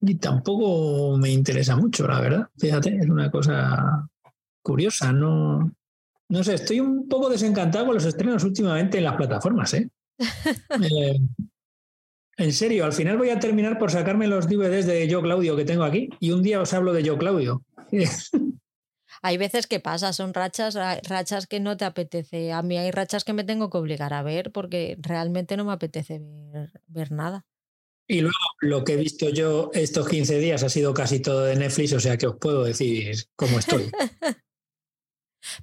[0.00, 2.48] y tampoco me interesa mucho, la verdad.
[2.58, 4.08] Fíjate, es una cosa
[4.62, 5.72] curiosa, no,
[6.32, 9.90] no sé, estoy un poco desencantado con los estrenos últimamente en las plataformas, ¿eh?
[10.18, 11.18] ¿eh?
[12.38, 15.66] en serio, al final voy a terminar por sacarme los DVDs de Yo Claudio que
[15.66, 17.62] tengo aquí y un día os hablo de Yo Claudio.
[19.22, 22.50] hay veces que pasa, son rachas, rachas que no te apetece.
[22.50, 25.72] A mí hay rachas que me tengo que obligar a ver porque realmente no me
[25.72, 27.44] apetece ver, ver nada.
[28.08, 31.56] Y luego lo que he visto yo estos 15 días ha sido casi todo de
[31.56, 33.90] Netflix, o sea que os puedo decir cómo estoy.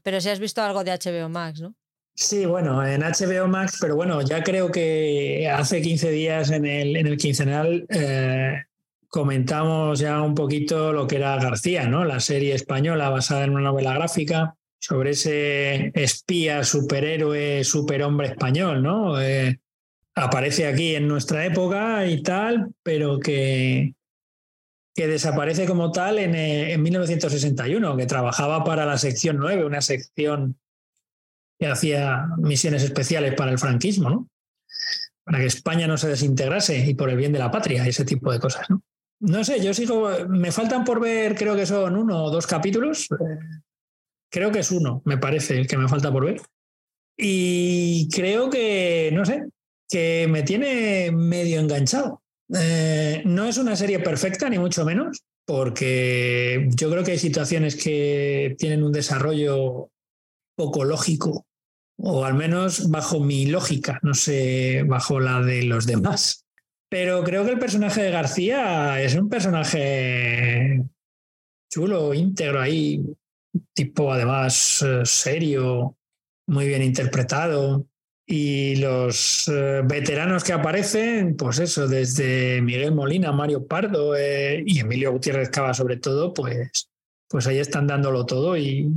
[0.04, 1.76] Pero si has visto algo de HBO Max, ¿no?
[2.16, 6.98] Sí, bueno, en HBO Max, pero bueno, ya creo que hace 15 días en el,
[6.98, 8.64] en el quincenal eh,
[9.08, 12.04] comentamos ya un poquito lo que era García, ¿no?
[12.04, 19.22] La serie española basada en una novela gráfica sobre ese espía, superhéroe, superhombre español, ¿no?
[19.22, 19.60] Eh,
[20.14, 23.94] aparece aquí en nuestra época y tal, pero que,
[24.96, 29.82] que desaparece como tal en, eh, en 1961, que trabajaba para la sección 9, una
[29.82, 30.60] sección
[31.60, 34.30] que hacía misiones especiales para el franquismo, ¿no?
[35.24, 38.32] Para que España no se desintegrase y por el bien de la patria, ese tipo
[38.32, 38.82] de cosas, ¿no?
[39.22, 43.10] No sé, yo sigo, me faltan por ver, creo que son uno o dos capítulos.
[44.32, 46.42] Creo que es uno, me parece, el que me falta por ver.
[47.18, 49.44] Y creo que, no sé,
[49.90, 52.24] que me tiene medio enganchado.
[52.56, 57.76] Eh, no es una serie perfecta, ni mucho menos, porque yo creo que hay situaciones
[57.76, 59.92] que tienen un desarrollo
[60.56, 61.46] poco lógico,
[61.98, 66.46] o al menos bajo mi lógica, no sé, bajo la de los demás.
[66.90, 70.84] Pero creo que el personaje de García es un personaje
[71.72, 73.06] chulo, íntegro ahí,
[73.74, 75.98] tipo además eh, serio,
[76.48, 77.86] muy bien interpretado.
[78.32, 84.82] Y los eh, veteranos que aparecen, pues eso, desde Miguel Molina, Mario Pardo eh, y
[84.82, 86.92] Emilio Gutiérrez Cava sobre todo, pues,
[87.28, 88.88] pues ahí están dándolo todo y,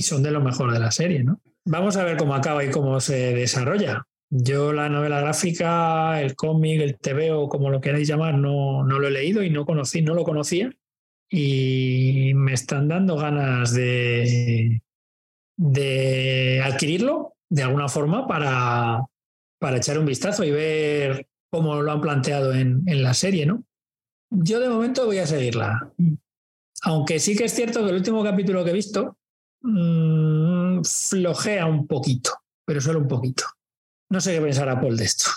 [0.00, 1.38] son de lo mejor de la serie, ¿no?
[1.66, 4.06] Vamos a ver cómo acaba y cómo se desarrolla.
[4.30, 8.98] Yo la novela gráfica, el cómic, el TV o como lo queráis llamar, no, no
[8.98, 10.72] lo he leído y no conocí, no lo conocía.
[11.28, 14.80] Y me están dando ganas de,
[15.58, 19.04] de adquirirlo de alguna forma para,
[19.58, 23.64] para echar un vistazo y ver cómo lo han planteado en, en, la serie, ¿no?
[24.30, 25.90] Yo de momento voy a seguirla.
[26.82, 29.16] Aunque sí que es cierto que el último capítulo que he visto
[29.62, 32.32] mmm, flojea un poquito,
[32.64, 33.44] pero solo un poquito.
[34.10, 35.30] No sé qué pensará Paul de esto.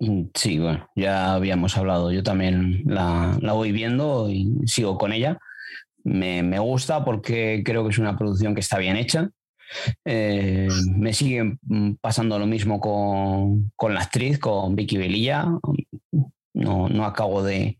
[0.00, 2.10] Mm, sí, bueno, ya habíamos hablado.
[2.10, 5.38] Yo también la, la voy viendo y sigo con ella.
[6.02, 9.30] Me, me, gusta porque creo que es una producción que está bien hecha.
[10.04, 15.46] Eh, me sigue mm, pasando lo mismo con, con, la actriz, con Vicky Velilla.
[16.52, 17.78] No, no acabo de.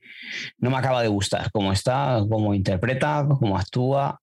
[0.58, 4.20] No me acaba de gustar cómo está, cómo interpreta, cómo actúa.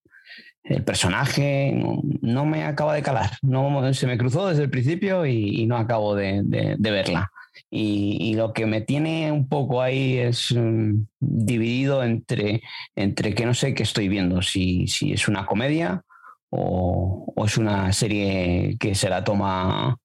[0.64, 1.74] El personaje
[2.22, 3.32] no, me acaba de calar.
[3.42, 6.44] No, se me cruzó desde el principio y, no acabo de,
[6.78, 7.32] verla.
[7.70, 12.62] Y, lo que me tiene un poco ahí es um, dividido entre,
[12.96, 16.04] entre que no sé qué estoy viendo, si, si es una comedia
[16.50, 19.98] o, o, es una serie que se la toma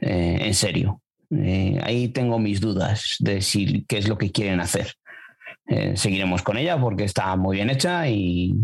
[0.00, 1.00] eh, en serio.
[1.30, 4.92] Eh, ahí tengo mis dudas de si qué es lo que quieren hacer.
[5.66, 8.54] Eh, seguiremos con ella porque está muy bien hecha, y,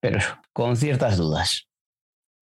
[0.00, 0.20] pero
[0.52, 1.66] con ciertas dudas.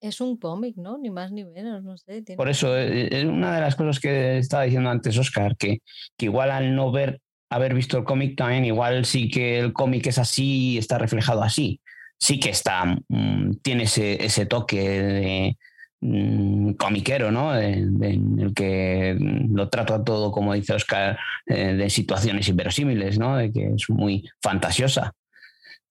[0.01, 0.99] Es un cómic, ¿no?
[0.99, 2.23] Ni más ni menos, no sé.
[2.23, 2.37] Tiene...
[2.37, 5.79] Por eso, es una de las cosas que estaba diciendo antes Oscar, que,
[6.17, 10.09] que igual al no ver, haber visto el cómic también, igual sí que el cómic
[10.09, 11.81] es así, está reflejado así
[12.23, 15.59] sí que está, mmm, tiene ese, toque de
[16.01, 17.59] mmm, comiquero, ¿no?
[17.59, 23.37] En el que lo trata todo, como dice Oscar, eh, de situaciones inverosímiles, ¿no?
[23.37, 25.13] De que es muy fantasiosa.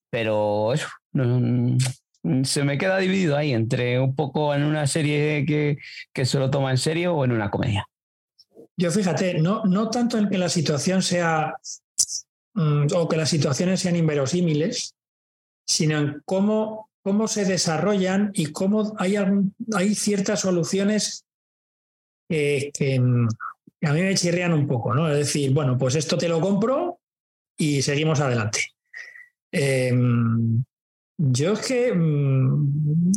[0.10, 0.88] Pero eso,
[2.44, 5.80] se me queda dividido ahí entre un poco en una serie que,
[6.13, 7.86] que se lo toma en serio o en una comedia.
[8.78, 11.56] Yo fíjate, no, no tanto en que la situación sea
[12.54, 14.96] mm, o que las situaciones sean inverosímiles,
[15.72, 19.16] sino en cómo, cómo se desarrollan y cómo hay,
[19.74, 21.26] hay ciertas soluciones
[22.28, 22.72] que,
[23.84, 25.10] a mí me chirrían un poco, ¿no?
[25.10, 27.00] Es decir, bueno, pues esto te lo compro
[27.58, 28.68] y seguimos adelante.
[29.52, 29.94] Eh,
[31.18, 33.12] yo es que, mm,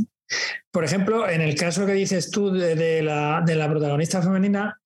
[0.71, 4.81] por ejemplo, en el caso que dices tú de, la, de la protagonista femenina,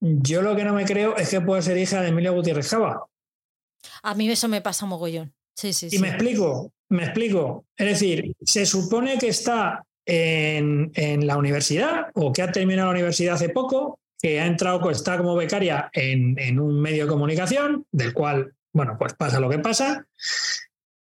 [0.00, 3.04] yo lo que no me creo es que pueda ser hija de Emilia Gutiérrez Java.
[4.02, 5.34] A mí eso me pasa mogollón.
[5.56, 5.98] Sí, sí, y sí.
[5.98, 7.64] me explico, me explico.
[7.76, 12.98] Es decir, se supone que está en, en, la universidad o que ha terminado la
[12.98, 17.86] universidad hace poco, que ha entrado, está como becaria en, en un medio de comunicación,
[17.90, 20.06] del cual, bueno, pues pasa lo que pasa.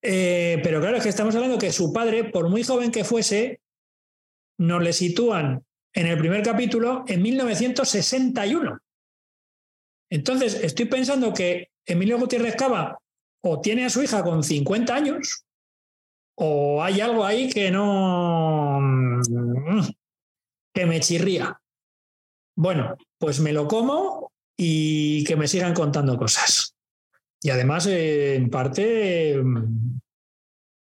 [0.02, 3.60] Eh, pero claro, es que estamos hablando que su padre, por muy joven que fuese,
[4.58, 8.80] nos le sitúan en el primer capítulo en 1961.
[10.10, 13.00] Entonces, estoy pensando que Emilio Gutiérrez Cava
[13.48, 15.46] o tiene a su hija con 50 años,
[16.36, 19.22] o hay algo ahí que no.
[20.74, 21.62] que me chirría.
[22.58, 26.76] Bueno, pues me lo como y que me sigan contando cosas.
[27.40, 29.40] Y además, en parte,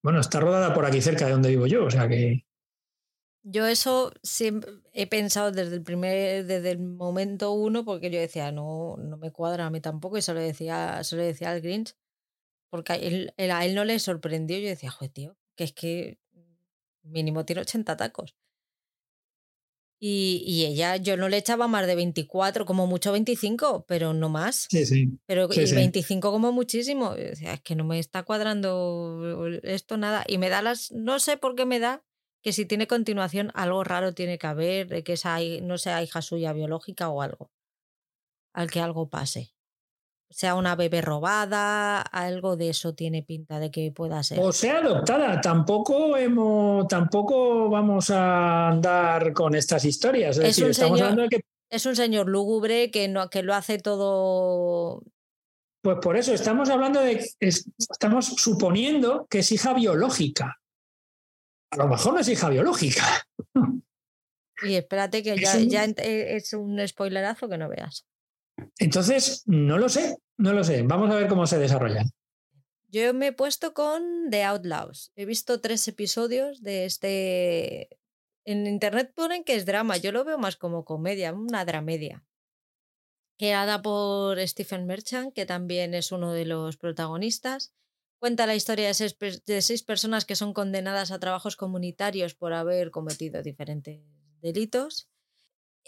[0.02, 2.46] bueno, está rodada por aquí cerca de donde vivo yo, o sea que.
[3.42, 4.12] Yo eso
[4.92, 9.32] he pensado desde el primer, desde el momento uno, porque yo decía, no, no me
[9.32, 11.94] cuadra a mí tampoco, y se lo decía, se lo decía al Grinch,
[12.70, 14.58] porque a él, a él no le sorprendió.
[14.58, 16.18] Yo decía, joder, tío, que es que
[17.02, 18.36] mínimo tiene 80 tacos.
[20.00, 24.28] Y, y, ella, yo no le echaba más de 24, como mucho 25, pero no
[24.28, 24.68] más.
[24.70, 25.18] Sí, sí.
[25.26, 25.74] Pero sí, y sí.
[25.74, 27.14] 25 como muchísimo.
[27.14, 30.24] Decía, es que no me está cuadrando esto nada.
[30.28, 32.04] Y me da las, no sé por qué me da,
[32.42, 36.22] que si tiene continuación, algo raro tiene que haber, de que esa, no sea hija
[36.22, 37.50] suya biológica o algo.
[38.52, 39.57] Al que algo pase
[40.30, 44.38] sea una bebé robada, algo de eso tiene pinta de que pueda ser.
[44.40, 50.36] O sea adoptada, tampoco hemos, tampoco vamos a andar con estas historias.
[50.36, 51.10] Es, es decir, estamos señor...
[51.12, 55.02] hablando de que Es un señor lúgubre que, no, que lo hace todo.
[55.82, 57.24] Pues por eso estamos hablando de.
[57.40, 60.60] estamos suponiendo que es hija biológica.
[61.70, 63.04] A lo mejor no es hija biológica.
[64.62, 68.07] Y espérate que ya, ya eh, es un spoilerazo que no veas.
[68.78, 70.82] Entonces, no lo sé, no lo sé.
[70.82, 72.04] Vamos a ver cómo se desarrolla.
[72.90, 75.12] Yo me he puesto con The Outlaws.
[75.14, 77.98] He visto tres episodios de este.
[78.44, 79.98] En internet ponen que es drama.
[79.98, 82.24] Yo lo veo más como comedia, una dramedia.
[83.36, 87.74] Creada por Stephen Merchant, que también es uno de los protagonistas.
[88.18, 92.54] Cuenta la historia de seis, de seis personas que son condenadas a trabajos comunitarios por
[92.54, 94.00] haber cometido diferentes
[94.40, 95.08] delitos.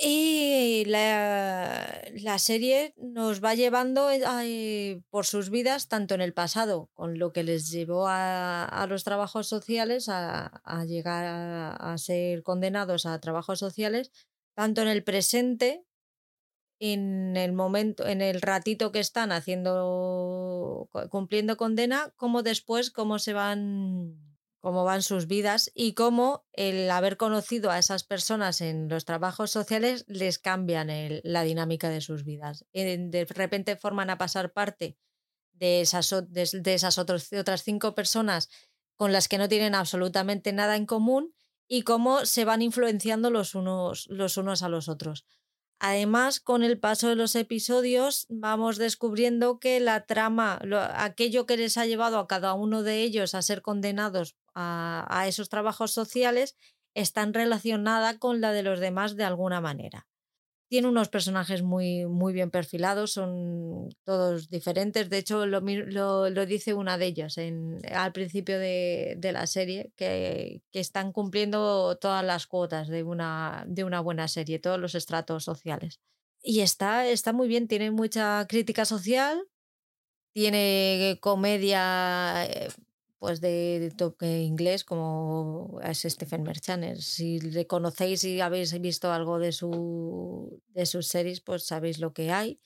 [0.03, 6.89] Y la, la, serie nos va llevando eh, por sus vidas, tanto en el pasado,
[6.95, 11.99] con lo que les llevó a, a los trabajos sociales, a, a llegar a, a,
[11.99, 14.11] ser condenados a trabajos sociales,
[14.55, 15.85] tanto en el presente,
[16.79, 23.35] en el momento, en el ratito que están haciendo, cumpliendo condena, como después, cómo se
[23.35, 24.30] van
[24.61, 29.51] cómo van sus vidas y cómo el haber conocido a esas personas en los trabajos
[29.51, 30.89] sociales les cambian
[31.25, 32.67] la dinámica de sus vidas.
[32.73, 34.97] De repente forman a pasar parte
[35.53, 38.49] de esas, de, esas otras cinco personas
[38.97, 41.35] con las que no tienen absolutamente nada en común
[41.67, 45.25] y cómo se van influenciando los unos, los unos a los otros.
[45.83, 50.61] Además, con el paso de los episodios vamos descubriendo que la trama,
[50.95, 55.49] aquello que les ha llevado a cada uno de ellos a ser condenados a, esos
[55.49, 56.59] trabajos sociales,
[56.93, 60.07] están relacionada con la de los demás de alguna manera.
[60.71, 65.11] Tiene unos personajes muy, muy bien perfilados, son todos diferentes.
[65.11, 69.91] De hecho, lo, lo, dice una de ellas en, al principio de, de la serie,
[69.97, 74.95] que, que, están cumpliendo todas las cuotas de una, de una buena serie, todos los
[74.95, 75.99] estratos sociales.
[76.41, 79.43] Y está, está muy bien, tiene mucha crítica social,
[80.33, 82.69] tiene comedia eh,
[83.21, 86.97] pues de, toque inglés como es Stephen Merchant.
[86.97, 92.15] Si le conocéis y habéis visto algo de, su, de sus series, pues sabéis lo
[92.15, 92.59] que hay.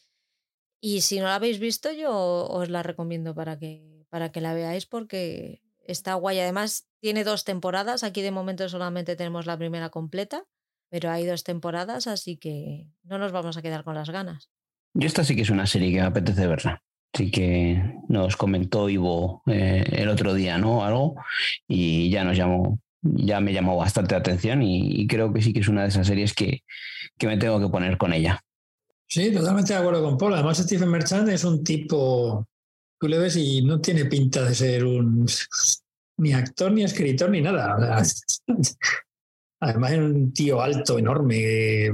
[0.80, 4.54] Y si no la habéis visto, yo os la recomiendo para que, para que la
[4.54, 6.38] veáis porque está guay.
[6.38, 8.04] Además, tiene dos temporadas.
[8.04, 10.44] Aquí de momento solamente tenemos la primera completa,
[10.88, 14.50] pero hay dos temporadas, así que no nos vamos a quedar con las ganas.
[14.94, 16.80] Yo esta sí que es una serie que me apetece verla.
[17.14, 20.84] Sí que nos comentó Ivo eh, el otro día, ¿no?
[20.84, 21.14] Algo,
[21.68, 25.68] y ya nos llamó, ya me llamó bastante atención y, creo que sí que es
[25.68, 26.62] una de esas series que,
[27.16, 28.40] que, me tengo que poner con ella.
[29.06, 30.34] Sí, totalmente de acuerdo con Paul.
[30.34, 32.48] Además, Stephen Merchant es un tipo,
[32.98, 35.26] tú le ves y no tiene pinta de ser un
[36.16, 37.76] ni actor, ni escritor, ni nada.
[39.60, 41.92] Además, es un tío alto, enorme,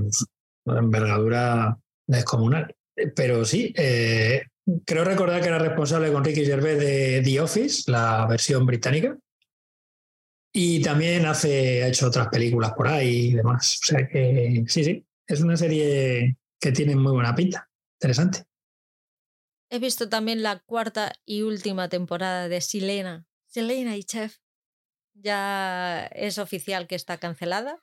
[0.67, 2.75] envergadura descomunal.
[3.15, 4.43] Pero sí, eh,
[4.85, 9.17] creo recordar que era responsable con Ricky Gervais de The Office, la versión británica.
[10.53, 13.79] Y también hace, ha hecho otras películas por ahí y demás.
[13.83, 17.69] O sea que sí, sí, es una serie que tiene muy buena pinta.
[18.01, 18.45] Interesante.
[19.71, 23.27] He visto también la cuarta y última temporada de Silena.
[23.47, 24.39] Silena y Chef.
[25.15, 27.83] Ya es oficial que está cancelada.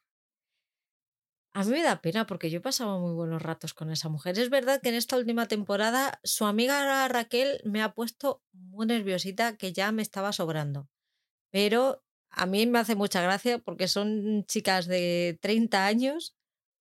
[1.57, 4.37] A mí me da pena porque yo pasaba muy buenos ratos con esa mujer.
[4.37, 9.57] Es verdad que en esta última temporada su amiga Raquel me ha puesto muy nerviosita
[9.57, 10.87] que ya me estaba sobrando.
[11.49, 16.35] Pero a mí me hace mucha gracia porque son chicas de 30 años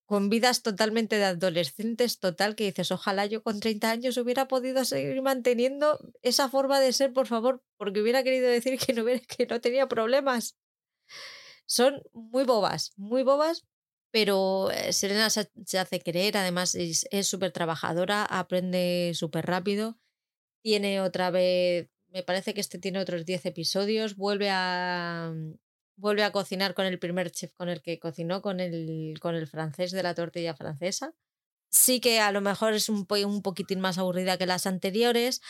[0.05, 4.85] con vidas totalmente de adolescentes total que dices, ojalá yo con 30 años hubiera podido
[4.85, 9.47] seguir manteniendo esa forma de ser, por favor, porque hubiera querido decir que no, que
[9.47, 10.59] no tenía problemas.
[11.64, 13.64] Son muy bobas, muy bobas,
[14.16, 19.98] pero eh, Serena se, hace querer, además es súper trabajadora, aprende súper rápido,
[20.62, 25.56] tiene otra vez, me parece que este tiene otros 10 episodios, vuelve a, mm,
[25.96, 29.46] vuelve a cocinar con el primer chef con el que cocinó, con el, con el
[29.46, 31.12] francés de la tortilla francesa.
[31.68, 35.42] Sí que a lo mejor es un, un poquitín más aburrida que las anteriores,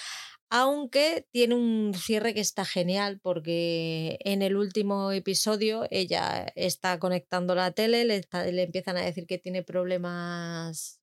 [0.49, 7.55] aunque tiene un cierre que está genial porque en el último episodio ella está conectando
[7.55, 8.23] la tele, le,
[8.53, 11.01] le, empiezan a decir que tiene problemas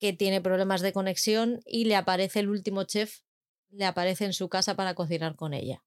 [0.00, 3.20] que tiene problemas de conexión y le aparece el último chef,
[3.70, 5.82] le aparece en su casa para cocinar con ella.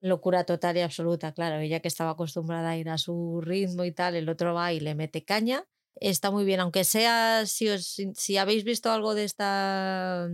[0.00, 3.92] Locura total y absoluta, claro, ella que estaba acostumbrada a ir a su ritmo y
[3.92, 5.66] tal, el otro va y le mete caña.
[5.96, 10.28] Está muy bien, aunque sea si, os, si habéis visto algo de esta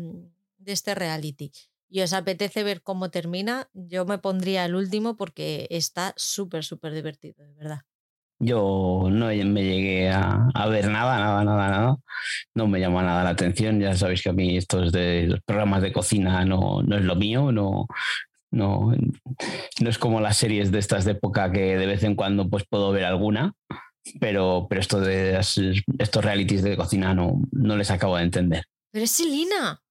[0.58, 1.52] de este reality
[1.88, 6.92] y os apetece ver cómo termina, yo me pondría el último porque está súper, súper
[6.92, 7.80] divertido, de verdad.
[8.40, 11.96] Yo no me llegué a, ver nada, nada, nada, nada.
[12.54, 13.80] No me llama nada la atención.
[13.80, 17.16] Ya sabéis que a mí estos de los programas de cocina no, no es lo
[17.16, 17.50] mío.
[17.50, 17.88] No,
[18.52, 18.94] no,
[19.80, 22.64] no es como las series de estas de época que de vez en cuando pues
[22.68, 23.54] puedo ver alguna.
[24.20, 25.38] Pero, pero esto de
[25.98, 28.64] estos realities de cocina no, no les acabo de entender.
[28.92, 29.82] Pero es Selina.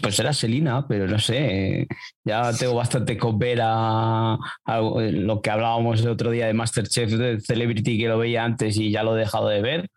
[0.00, 1.86] Pues era Selina, pero no sé.
[2.24, 7.40] Ya tengo bastante con ver a, lo que hablábamos el otro día de Masterchef de
[7.40, 9.88] Celebrity, que lo veía antes y ya lo he dejado de ver.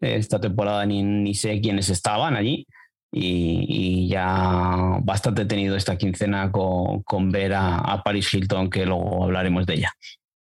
[0.00, 2.66] Esta temporada ni, ni sé quiénes estaban allí.
[3.12, 8.86] Y, ya bastante he tenido esta quincena con, con ver a, a, Paris Hilton, que
[8.86, 9.92] luego hablaremos de ella.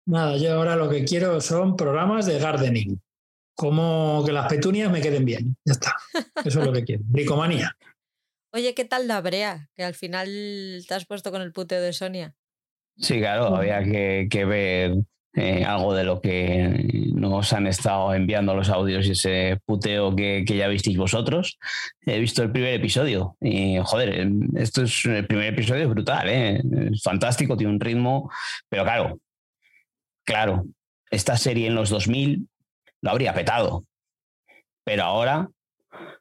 [0.06, 3.00] Nada, yo ahora lo que quiero son programas de gardening.
[3.54, 5.56] Como que las petunias me queden bien.
[5.64, 5.96] Ya está.
[6.44, 7.02] Eso es lo que quiero.
[7.06, 7.74] Bricomanía.
[8.52, 9.68] Oye, ¿qué tal la brea?
[9.74, 12.34] Que al final te has puesto con el puteo de Sonia.
[12.96, 14.94] Sí, claro, había que, ver
[15.34, 20.44] eh, algo de lo que nos han estado enviando los audios y ese puteo que,
[20.44, 21.58] ya visteis vosotros.
[22.00, 26.60] He visto el primer episodio y, joder, esto es el primer episodio brutal, ¿eh?
[26.90, 28.30] Es fantástico, tiene un ritmo,
[28.68, 29.20] pero claro,
[30.24, 30.64] claro,
[31.10, 32.48] esta serie en los 2000
[33.02, 33.84] lo habría petado.
[34.84, 35.50] Pero ahora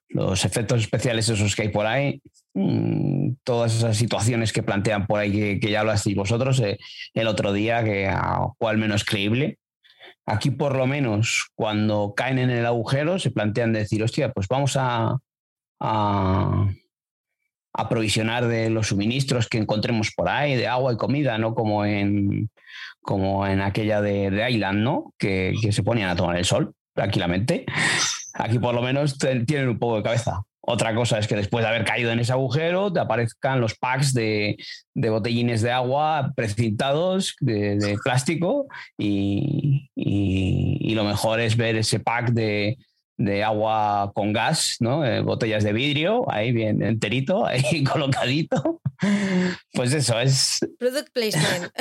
[0.09, 2.21] los efectos especiales esos que hay por ahí,
[2.53, 6.77] mm, todas esas situaciones que plantean por ahí que, ya hablasteis vosotros eh,
[7.13, 9.59] el otro día, que a cual menos creíble.
[10.25, 14.75] Aquí por lo menos cuando caen en el agujero se plantean decir, hostia, pues vamos
[14.77, 15.17] a,
[15.79, 16.67] a,
[17.89, 22.49] provisionar de los suministros que encontremos por ahí, de agua y comida, no como en,
[23.01, 25.13] como en aquella de, de Island, ¿no?
[25.17, 27.65] Que, que se ponían a tomar el sol tranquilamente.
[28.37, 30.41] Aquí por lo menos tienen un poco de cabeza.
[30.69, 34.13] Otra cosa es que después de haber caído en ese agujero te aparezcan los packs
[34.13, 34.57] de,
[34.95, 38.67] botellines de agua precintados de, plástico
[38.97, 39.89] y,
[40.93, 42.77] lo mejor es ver ese pack de,
[43.17, 45.03] de agua con gas, ¿no?
[45.03, 48.81] Eh, botellas de vidrio, ahí bien enterito, ahí colocadito.
[49.73, 50.59] Pues eso, es...
[50.79, 51.71] Product placement.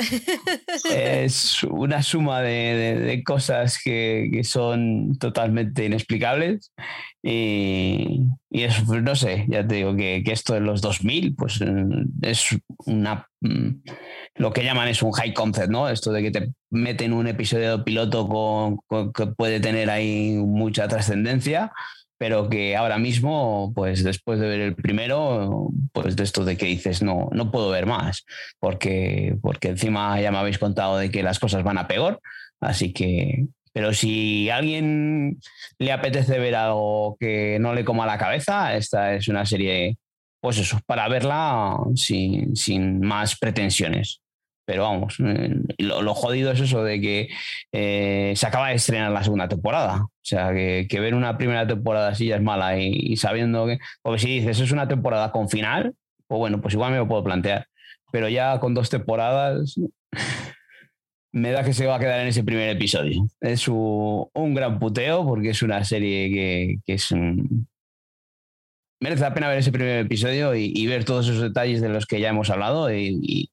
[0.91, 6.71] Es una suma de, cosas que, son totalmente inexplicables
[7.29, 11.59] y, y es, no sé, ya te digo que, esto de los 2000, pues
[12.21, 13.27] es una...
[13.41, 13.81] Mm,
[14.35, 15.89] lo que llaman es un high concept, ¿no?
[15.89, 21.73] Esto de que te meten un episodio piloto con, que puede tener ahí mucha trascendencia,
[22.17, 26.67] pero que ahora mismo, pues después de ver el primero, pues de esto de que
[26.67, 28.25] dices, no, no puedo ver más,
[28.59, 32.21] porque, porque encima ya me habéis contado de que las cosas van a peor,
[32.61, 33.47] así que,
[33.77, 35.39] pero si a alguien
[35.77, 39.99] le apetece ver algo que no le coma la cabeza, esta es una serie,
[40.41, 44.19] pues eso, para verla sin, sin más pretensiones.
[44.65, 47.29] Pero vamos, eh, lo, jodido es eso de que
[47.71, 50.05] eh, se acaba de estrenar la segunda temporada.
[50.05, 53.77] O sea, que, ver una primera temporada así ya es mala y, sabiendo que...
[54.01, 55.93] Porque si dices, es una temporada con final,
[56.25, 57.67] pues bueno, pues igual me lo puedo plantear.
[58.11, 59.75] Pero ya con dos temporadas,
[61.31, 63.27] me da que se va a quedar en ese primer episodio.
[63.39, 67.13] Es un, gran puteo porque es una serie que, que es
[68.99, 72.19] merece la pena ver ese primer episodio y, ver todos esos detalles de los que
[72.19, 73.51] ya hemos hablado y,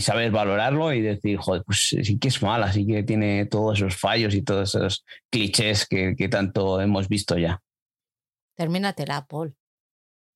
[0.00, 3.96] saber valorarlo y decir, joder, pues sí que es mala, sí que tiene todos esos
[3.96, 7.60] fallos y todos esos clichés que, tanto hemos visto ya.
[8.54, 9.54] Termínatela, Paul.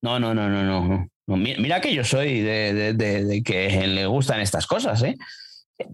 [0.00, 1.08] No, no, no, no, no.
[1.36, 5.16] Mira, que yo soy de, de, que le gustan estas cosas, ¿eh?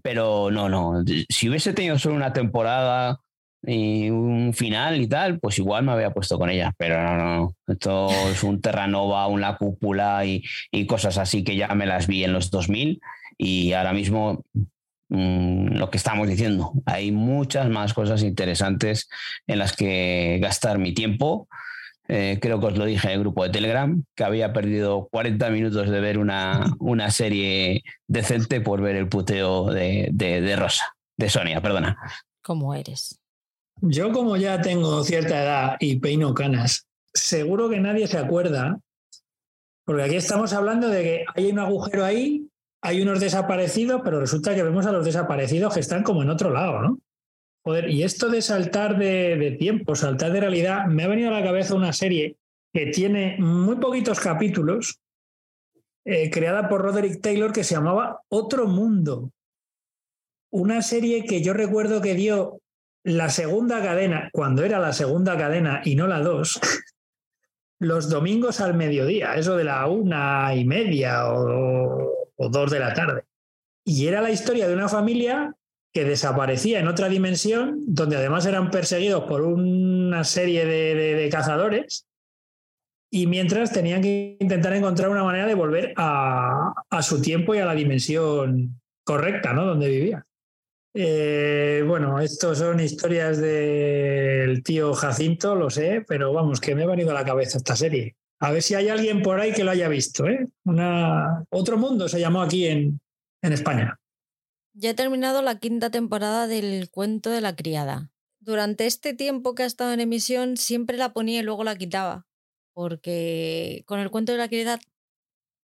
[0.02, 1.04] Pero no, no.
[1.28, 3.20] Si hubiese tenido solo una temporada
[3.62, 7.54] y un final y tal, pues igual me había puesto con ella, pero no, no,
[7.66, 10.42] esto es un Terranova, una cúpula y,
[10.86, 13.00] cosas así que ya me las vi en los 2000
[13.36, 14.44] y ahora mismo
[15.08, 19.08] mm, lo que estamos diciendo, hay muchas más cosas interesantes
[19.46, 21.48] en las que gastar mi tiempo.
[22.08, 25.50] Eh, creo que os lo dije en el grupo de Telegram, que había perdido 40
[25.50, 31.28] minutos de ver una, una serie decente por ver el puteo de, de Rosa, de
[31.28, 31.98] Sonia, perdona.
[32.42, 33.20] ¿Cómo eres?
[33.80, 38.80] Yo como ya tengo cierta edad y peino canas, seguro que nadie se acuerda,
[39.84, 42.48] porque aquí estamos hablando de que hay un agujero ahí,
[42.82, 46.50] hay unos desaparecidos, pero resulta que vemos a los desaparecidos que están como en otro
[46.50, 46.98] lado, ¿no?
[47.88, 51.74] Y esto de saltar de, tiempo, saltar de realidad, me ha venido a la cabeza
[51.74, 52.36] una serie
[52.72, 55.00] que tiene muy poquitos capítulos,
[56.04, 59.30] eh, creada por Roderick Taylor, que se llamaba Otro Mundo.
[60.50, 62.60] Una serie que yo recuerdo que dio
[63.04, 66.60] la segunda cadena, cuando era la segunda cadena y no la dos,
[67.78, 73.24] los domingos al mediodía, eso de la una y media o, dos de la tarde.
[73.84, 75.54] Y era la historia de una familia
[76.04, 82.06] desaparecía en otra dimensión, donde además eran perseguidos por una serie de, cazadores,
[83.10, 87.66] y mientras tenían que intentar encontrar una manera de volver a, su tiempo y a
[87.66, 89.64] la dimensión correcta, ¿no?
[89.64, 90.26] Donde vivía.
[90.94, 96.86] Eh, bueno, estos son historias del tío Jacinto, lo sé, pero vamos, que me ha
[96.86, 98.16] venido a la cabeza esta serie.
[98.40, 100.26] A ver si hay alguien por ahí que lo haya visto.
[100.26, 100.46] ¿eh?
[100.64, 101.44] Una...
[101.50, 103.00] Otro mundo se llamó aquí en,
[103.42, 103.98] en España.
[104.80, 108.12] Ya he terminado la quinta temporada del cuento de la criada.
[108.38, 112.28] Durante este tiempo que ha estado en emisión siempre la ponía y luego la quitaba,
[112.74, 114.78] porque con el cuento de la criada,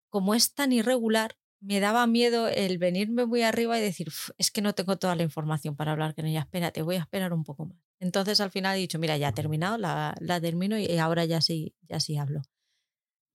[0.09, 4.07] como es tan irregular, me daba miedo el venirme muy arriba y decir,
[4.39, 7.33] es que no tengo toda la información para hablar con ella, espérate, voy a esperar
[7.33, 7.77] un poco más.
[7.99, 11.39] Entonces al final he dicho, mira, ya he terminado, la, la termino y ahora ya
[11.39, 12.41] sí, ya sí hablo.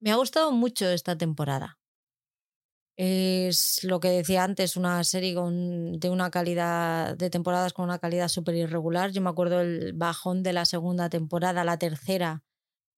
[0.01, 1.78] Me ha gustado mucho esta temporada.
[3.01, 8.01] Es lo que decía antes, una serie con, de una calidad, de temporadas con una
[8.01, 9.13] calidad súper irregular.
[9.13, 12.43] Yo me acuerdo el bajón de la segunda temporada, la tercera,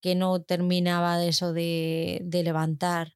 [0.01, 3.13] que no terminaba de eso de, de levantar.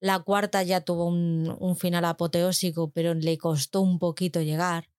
[0.00, 4.90] La cuarta ya tuvo un, un, final apoteósico, pero le costó un poquito llegar.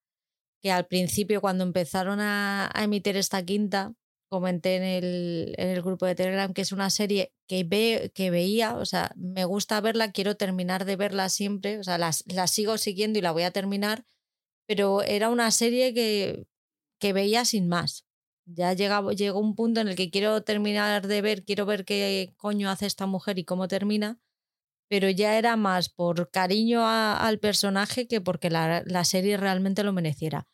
[0.61, 3.93] Que al principio, cuando empezaron a, a emitir esta quinta,
[4.31, 8.31] comenté en el, en el, grupo de Telegram que es una serie que, ve, que
[8.31, 12.47] veía, o sea, me gusta verla, quiero terminar de verla siempre, o sea, la, la
[12.47, 14.05] sigo siguiendo y la voy a terminar,
[14.65, 16.47] pero era una serie que,
[16.97, 18.05] que veía sin más.
[18.45, 22.33] Ya llegaba, llegó un punto en el que quiero terminar de ver, quiero ver qué
[22.37, 24.21] coño hace esta mujer y cómo termina,
[24.87, 29.91] pero ya era más por cariño al personaje que porque la, la serie realmente lo
[29.91, 30.47] mereciera.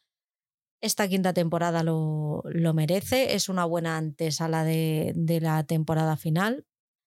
[0.80, 6.66] Esta quinta temporada lo, lo merece, es una buena antesala de, de, la temporada final.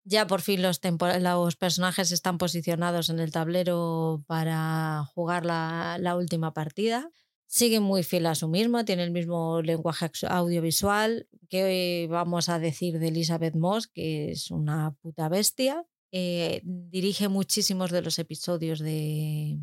[0.05, 6.53] Ya por fin los, personajes están posicionados en el tablero para jugar la, la última
[6.53, 7.11] partida.
[7.49, 12.61] Sigue muy fiel a su mismo, tiene el mismo lenguaje audiovisual que hoy vamos a
[12.61, 15.85] decir de Elizabeth Moss, que es una puta bestia.
[16.13, 19.59] Eh, dirige muchísimos de los episodios de,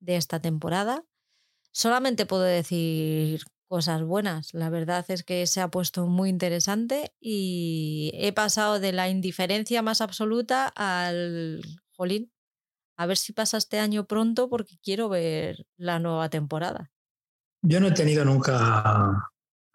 [0.00, 1.04] de esta temporada
[1.72, 4.52] solamente puedo decir cosas buenas.
[4.52, 9.80] La verdad es que se ha puesto muy interesante y he pasado de la indiferencia
[9.80, 11.62] más absoluta al
[11.92, 12.32] jolín.
[12.96, 16.90] A ver si pasa este año pronto porque quiero ver la nueva temporada.
[17.62, 19.30] Yo no he tenido nunca,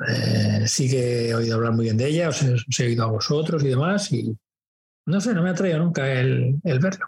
[0.08, 3.04] eh, sí que he oído hablar muy bien de ella, os he, os he oído
[3.04, 4.38] a vosotros y demás, y
[5.06, 7.08] no sé, no me ha traído nunca el, el verlo.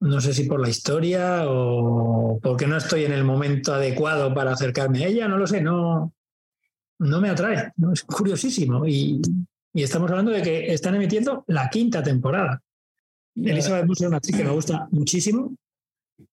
[0.00, 4.52] No sé si por la historia o porque no estoy en el momento adecuado para
[4.52, 6.12] acercarme a ella, no lo sé, no,
[6.98, 7.92] no me atrae, ¿no?
[7.92, 8.86] es curiosísimo.
[8.86, 9.22] Y,
[9.72, 12.62] y, estamos hablando de que están emitiendo la quinta temporada.
[13.36, 15.54] Elizabeth Moss es una actriz que me gusta muchísimo.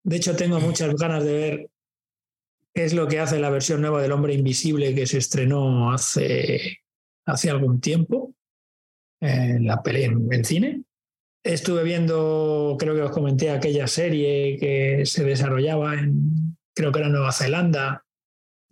[0.03, 1.69] De hecho, tengo muchas ganas de ver
[2.73, 6.79] qué es lo que hace la versión nueva del Hombre Invisible que se estrenó hace,
[7.25, 8.33] hace algún tiempo
[9.19, 10.83] en la pelea en cine.
[11.43, 17.09] Estuve viendo, creo que os comenté, aquella serie que se desarrollaba en, creo que era
[17.09, 18.05] Nueva Zelanda,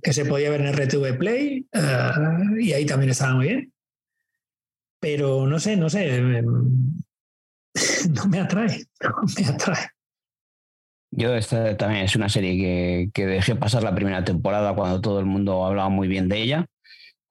[0.02, 3.74] que se podía ver en RTV Play, uh, y ahí también estaba muy bien.
[5.02, 9.88] Pero no sé, no sé, no me atrae, no me atrae.
[11.12, 15.20] Yo esta también es una serie que, que, dejé pasar la primera temporada cuando todo
[15.20, 16.68] el mundo hablaba muy bien de ella.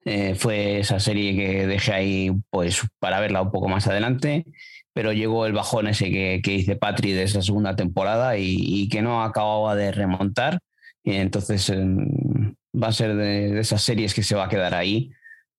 [0.05, 4.45] Eh, fue esa serie que dejé ahí pues para verla un poco más adelante
[4.99, 9.01] pero llegó el bajón ese que, que hice Patri de esa segunda temporada y, que
[9.01, 10.59] no acababa de remontar.
[11.05, 14.75] Y entonces em, va a ser de, de, esas series que se va a quedar
[14.75, 15.09] ahí,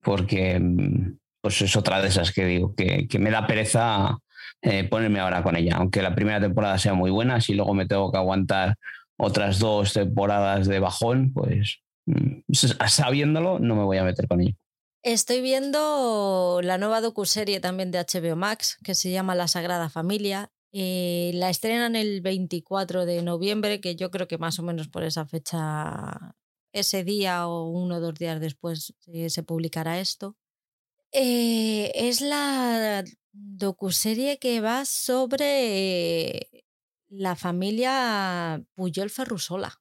[0.03, 4.19] porque em, pues es otra de esas que digo, que, que me da pereza
[4.61, 5.77] eh, ponerme ahora con ella.
[5.77, 8.75] Aunque la primera temporada sea muy buena, si luego me tengo que aguantar
[9.17, 14.55] otras dos temporadas de bajón, pues mm, sabiéndolo, no me voy a meter con ella.
[15.03, 20.53] Estoy viendo la nueva docuserie también de HBO Max que se llama La Sagrada Familia.
[20.73, 25.03] Eh, la estrenan el 24 de noviembre, que yo creo que más o menos por
[25.03, 26.37] esa fecha,
[26.73, 30.37] ese día o uno o dos días después eh, se publicará esto.
[31.13, 36.47] Eh, es la docuserie que va sobre
[37.09, 39.81] la familia Puyol Ferrusola,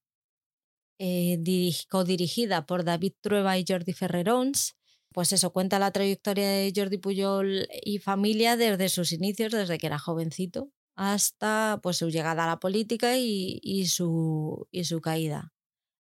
[1.90, 4.79] codirigida por David Trueba y Jordi Ferrerons
[5.14, 9.88] pues eso, cuenta la trayectoria de Jordi Puyol y familia desde sus inicios, desde que
[9.88, 15.54] era jovencito, hasta pues su llegada a la política y, su, y su caída.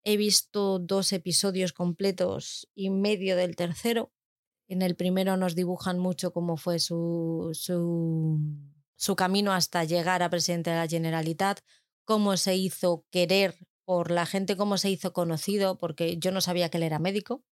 [0.03, 4.11] He visto dos episodios completos y medio del tercero.
[4.67, 8.39] En el primero nos dibujan mucho cómo fue su, su,
[8.95, 11.59] su camino hasta llegar a presidente de la Generalitat,
[12.05, 16.69] cómo se hizo querer por la gente cómo se hizo conocido, porque yo no sabía
[16.69, 17.43] que él era médico.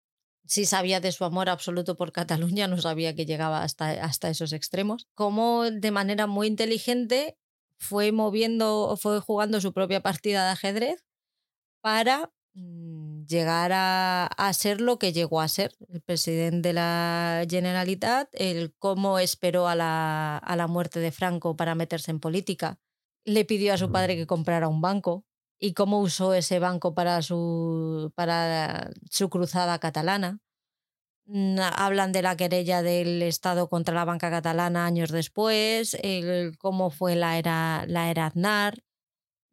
[0.45, 4.51] Sí sabía de su amor absoluto por Cataluña, no sabía que llegaba hasta, hasta esos
[4.51, 5.07] extremos.
[5.15, 7.37] Cómo de manera muy inteligente
[7.77, 11.03] fue moviendo, fue jugando su propia partida de ajedrez
[11.81, 17.45] para mm, llegar a, a, ser lo que llegó a ser el presidente de la
[17.49, 22.79] Generalitat, el cómo esperó a la, a la muerte de Franco para meterse en política.
[23.25, 25.25] Le pidió a su padre que comprara un banco
[25.63, 30.39] y cómo usó ese banco para su, para su cruzada catalana.
[31.25, 36.89] Mm, hablan de la querella del Estado contra la banca catalana años después, el, cómo
[36.89, 38.83] fue la era, la era Aznar.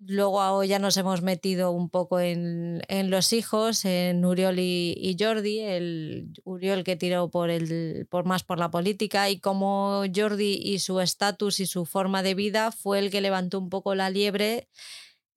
[0.00, 5.16] Luego ya nos hemos metido un poco en, en los hijos, en Uriol y, y,
[5.16, 10.54] Jordi, el Uriol que tiró por, el, por más por la política y cómo Jordi
[10.54, 14.10] y su estatus y su forma de vida fue el que levantó un poco la
[14.10, 14.68] liebre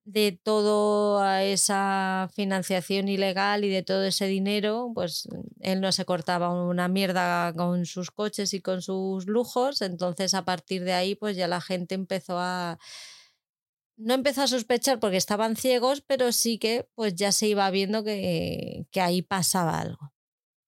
[0.05, 5.29] de toda esa financiación ilegal y de todo ese dinero, pues
[5.61, 10.43] él no se cortaba una mierda con sus coches y con sus lujos, entonces a
[10.43, 12.79] partir de ahí pues ya la gente empezó a
[13.95, 18.03] no empezó a sospechar porque estaban ciegos, pero sí que pues ya se iba viendo
[18.03, 20.13] que, que ahí pasaba algo.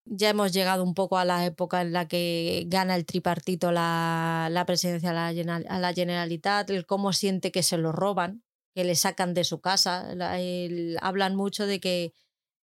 [0.05, 4.49] Ya hemos llegado un poco a la época en la que gana el tripartito la,
[4.51, 8.44] la presidencia a la, a la Generalitat, el cómo siente que se lo roban,
[8.75, 10.13] que le sacan de su casa.
[11.01, 12.13] hablan mucho de que,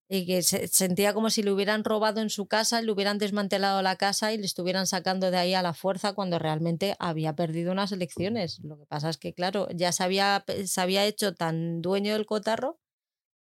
[0.09, 3.95] que se sentía como si le hubieran robado en su casa, le hubieran desmantelado la
[3.95, 7.93] casa y le estuvieran sacando de ahí a la fuerza cuando realmente había perdido unas
[7.93, 8.59] elecciones.
[8.63, 12.25] Lo que pasa es que, claro, ya se había, se había hecho tan dueño del
[12.25, 12.79] cotarro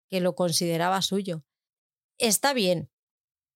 [0.10, 1.44] que lo consideraba suyo.
[2.18, 2.90] Está bien.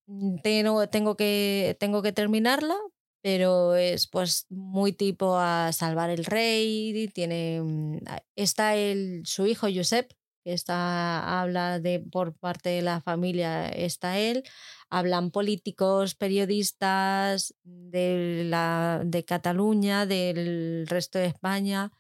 [0.08, 2.78] Mm, tengo, tengo, que, tengo que terminarla,
[3.24, 8.00] pero es pues muy tipo a salvar el rey, tiene mm,
[8.36, 10.12] está el su hijo Josep,
[10.44, 14.44] que está habla de por parte de la familia está él,
[14.90, 21.92] hablan políticos, periodistas de la de Cataluña, del resto de España,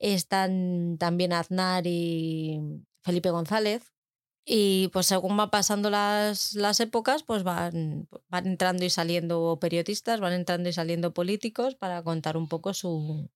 [0.00, 2.60] están también Aznar y
[3.02, 3.93] Felipe González,
[4.44, 10.20] y pues según van pasando las, las épocas, pues van, van entrando y saliendo periodistas,
[10.20, 13.30] van entrando y saliendo políticos para contar un poco su,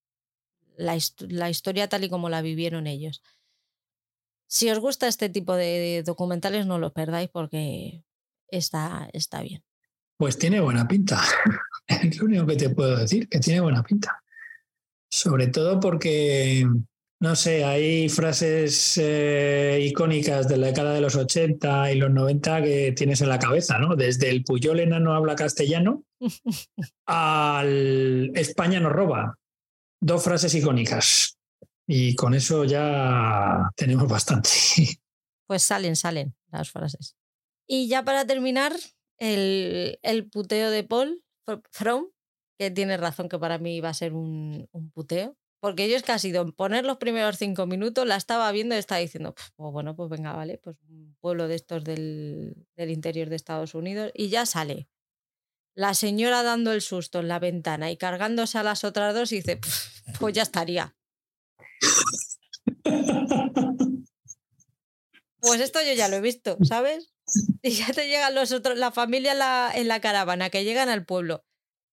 [0.76, 3.22] la, la historia tal y como la vivieron ellos.
[4.46, 8.04] Si os gusta este tipo de documentales, no lo perdáis porque
[8.48, 9.62] está, está bien.
[10.18, 11.22] Pues tiene buena pinta.
[11.86, 14.22] Es lo único que te puedo decir, que tiene buena pinta.
[15.10, 16.68] Sobre todo porque
[17.20, 22.62] no sé, hay frases eh, icónicas de la década de los 80 y los 90
[22.62, 23.96] que tienes en la cabeza, ¿no?
[23.96, 26.04] Desde el Puyol no habla castellano
[27.06, 29.36] al España nos roba.
[30.00, 31.36] Dos frases icónicas.
[31.88, 34.50] Y con eso ya tenemos bastante.
[35.48, 37.16] Pues salen, salen las frases.
[37.66, 38.74] Y ya para terminar,
[39.16, 41.24] el, el puteo de Paul
[41.72, 42.08] From,
[42.58, 46.12] que tiene razón que para mí va a ser un, un puteo porque ellos que
[46.12, 49.96] ha sido poner los primeros cinco minutos, la estaba viendo y estaba diciendo, pues bueno,
[49.96, 54.28] pues venga, vale, pues un pueblo de estos del, del interior de Estados Unidos y
[54.28, 54.88] ya sale.
[55.74, 59.36] La señora dando el susto en la ventana y cargándose a las otras dos y
[59.36, 59.60] dice,
[60.20, 60.96] pues ya estaría.
[65.40, 67.12] Pues esto yo ya lo he visto, ¿sabes?
[67.62, 71.04] Y ya te llegan los otros, la familia en en la caravana, que llegan al
[71.04, 71.44] pueblo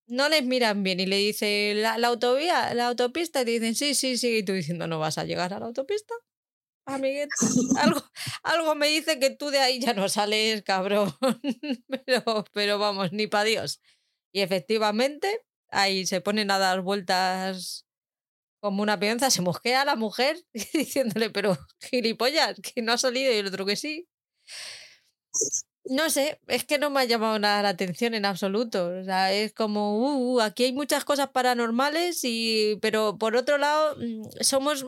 [0.07, 3.95] no les miran bien y le dice la, autovía, la autopista y te dicen sí,
[3.95, 6.13] sí, sí, y tú diciendo no vas a llegar a la autopista.
[6.87, 7.29] Amiguete,
[7.79, 8.03] algo,
[8.43, 11.13] algo me dice que tú de ahí ya no sales, cabrón.
[12.05, 13.81] pero, pero vamos, ni para Dios.
[14.31, 17.85] Y efectivamente, ahí se ponen a dar vueltas
[18.61, 20.37] como una peonza, se mosquea la mujer
[20.73, 24.07] diciéndole, pero gilipollas, que no ha salido y el otro que sí.
[25.87, 28.87] No sé, es que no me ha llamado nada la atención en absoluto.
[29.01, 33.57] O sea, es como, uh, uh aquí hay muchas cosas paranormales, y, pero por otro
[33.57, 34.85] lado, mm, somos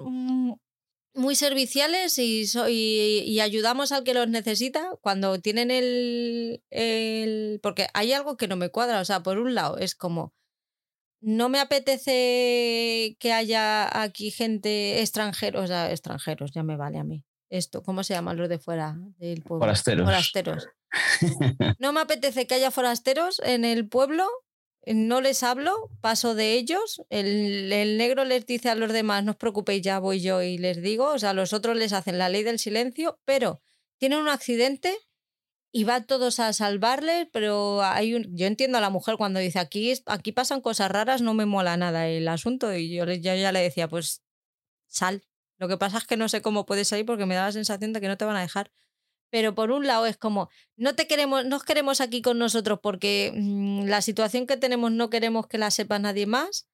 [1.14, 7.60] muy serviciales y, y, ayudamos al que los necesita cuando tienen el, el...
[7.64, 9.02] Porque hay algo que no me cuadra.
[9.02, 10.34] O sea, por un lado, es como,
[11.22, 17.04] no me apetece que haya aquí gente extranjera, o sea, extranjeros, ya me vale a
[17.04, 17.24] mí.
[17.50, 19.66] Esto, ¿cómo se llama los de fuera del pueblo?
[19.66, 20.06] Forasteros.
[20.06, 20.68] Forasteros.
[21.79, 24.27] No me apetece que haya forasteros en el pueblo,
[24.85, 27.01] no les hablo, paso de ellos.
[27.09, 30.81] El, negro les dice a los demás, no os preocupéis, ya voy yo y les
[30.81, 31.07] digo.
[31.11, 33.61] O sea, los otros les hacen la ley del silencio, pero
[33.97, 34.97] tienen un accidente
[35.71, 39.93] y van todos a salvarles, pero hay yo entiendo a la mujer cuando dice aquí,
[40.05, 42.73] aquí pasan cosas raras, no me mola nada el asunto.
[42.73, 44.23] Y yo ya, ya le decía, pues
[44.88, 45.23] sal,
[45.57, 47.93] Lo que pasa es que no sé cómo puedes salir porque me da la sensación
[47.93, 48.71] de que no te van a dejar.
[49.30, 52.80] Pero por un lado es como, no te queremos, no os queremos aquí con nosotros
[52.82, 56.67] porque mm, la situación que tenemos no queremos que la sepa nadie más.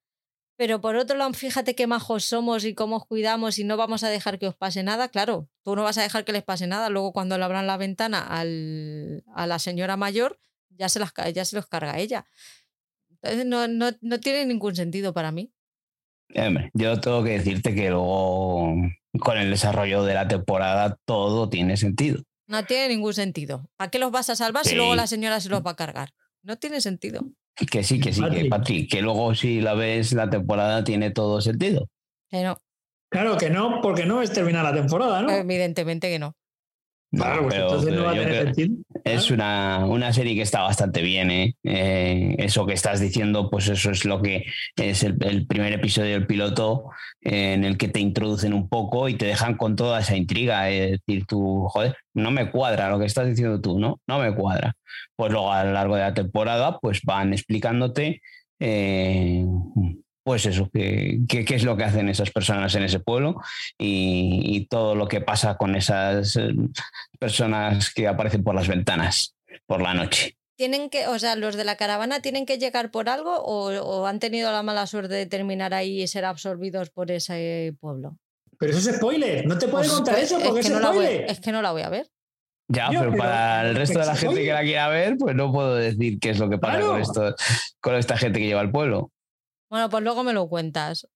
[0.56, 4.04] Pero por otro lado, fíjate qué majos somos y cómo os cuidamos y no vamos
[4.04, 5.10] a dejar que os pase nada.
[5.10, 6.90] Claro, tú no vas a dejar que les pase nada.
[6.90, 10.40] Luego, cuando le abran la ventana al, a la señora mayor,
[10.70, 12.26] ya se, las, ya se los carga ella.
[13.10, 15.52] Entonces, no, no, no tiene ningún sentido para mí.
[16.74, 18.76] Yo tengo que decirte que luego,
[19.20, 22.24] con el desarrollo de la temporada, todo tiene sentido.
[22.54, 23.68] No tiene ningún sentido.
[23.78, 26.12] ¿Para qué los vas a salvar si luego la señora se los va a cargar?
[26.44, 27.26] No tiene sentido.
[27.56, 28.92] Que sí, que sí, que Patrick.
[28.92, 31.90] Que luego si la ves, la temporada tiene todo sentido.
[32.30, 32.60] Que no,
[33.10, 35.32] Claro que no, porque no es terminar la temporada, ¿no?
[35.32, 36.36] evidentemente que no.
[37.22, 38.84] Claro, pues pero- entonces no pero va a yo tener creo- sentido.
[39.06, 41.56] Es una, una serie que está bastante bien, ¿eh?
[41.64, 44.46] Eh, Eso que estás diciendo, pues eso es lo que
[44.78, 46.86] es el, el primer episodio del piloto
[47.22, 50.70] eh, en el que te introducen un poco y te dejan con toda esa intriga.
[50.70, 54.00] Es decir, tú, joder, no me cuadra lo que estás diciendo tú, ¿no?
[54.08, 54.74] No me cuadra.
[55.18, 58.22] Pues luego a lo largo de la temporada, pues van explicándote.
[60.24, 63.42] Pues eso, qué qué- qué es lo que hacen esas personas en ese pueblo
[63.78, 66.54] y, y todo lo que pasa con esas eh,
[67.20, 70.38] personas que aparecen por las ventanas por la noche.
[70.58, 74.06] Tienen que, o sea, los de la caravana tienen que llegar por algo o, o
[74.06, 78.18] han tenido la mala suerte de terminar ahí y ser absorbidos por ese pueblo.
[78.60, 79.46] Pero eso es spoiler.
[79.48, 81.26] No te puedes Pues, contar pues, eso porque es, que no la voy, spoiler.
[81.32, 82.08] es que no la voy a ver.
[82.70, 85.52] Ya, pero, pero- para el resto de la gente que la quiera ver, pues no
[85.52, 86.92] puedo decir qué es lo que pasa Claro.
[86.94, 87.36] con, esto,
[87.82, 89.12] con esta gente que lleva al pueblo.
[89.74, 91.08] Bueno, pues luego me lo cuentas.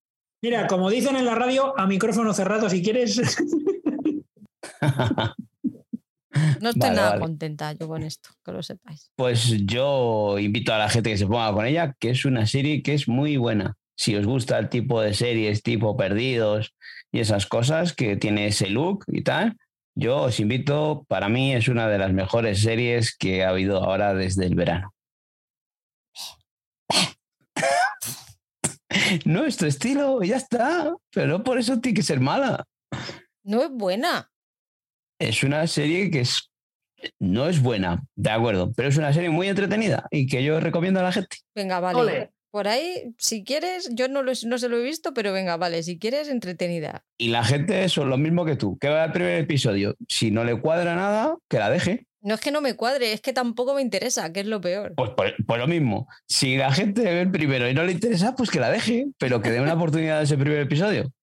[0.41, 3.22] Mira, como dicen en la radio, a micrófono cerrado si quieres.
[6.62, 7.22] No estoy Vale, nada vale.
[7.22, 9.12] contenta yo con esto, que lo sepáis.
[9.16, 12.84] Pues yo invito a la gente que se ponga con ella, que es una serie
[12.84, 13.76] que es muy buena.
[13.95, 16.76] Si os gusta el tipo de series tipo Perdidos
[17.12, 19.58] y esas cosas, que tiene ese look y tal,
[19.95, 24.14] yo os invito, para mí es una de las mejores series que ha habido ahora
[24.14, 24.93] desde el verano.
[29.25, 32.65] No es tu estilo, ya está, pero no por eso tiene que ser mala.
[33.43, 34.31] No es buena.
[35.19, 36.51] Es una serie que es,
[37.19, 40.99] no es buena, de acuerdo, pero es una serie muy entretenida y que yo recomiendo
[40.99, 41.37] a la gente.
[41.55, 41.99] Venga, vale.
[41.99, 42.31] Ole.
[42.49, 45.83] Por ahí, si quieres, yo no, lo, no se lo he visto, pero venga, vale,
[45.83, 47.03] si quieres, entretenida.
[47.17, 49.95] Y la gente es lo mismo que tú, que va al primer episodio.
[50.07, 52.07] Si no le cuadra nada, que la deje.
[52.22, 54.93] No es que no me cuadre, es que tampoco me interesa, que es lo peor.
[54.95, 55.11] Pues,
[55.45, 56.07] pues lo mismo.
[56.28, 59.41] Si la gente ve el primero y no le interesa, pues que la deje, pero
[59.41, 61.13] que dé una oportunidad a ese primer episodio.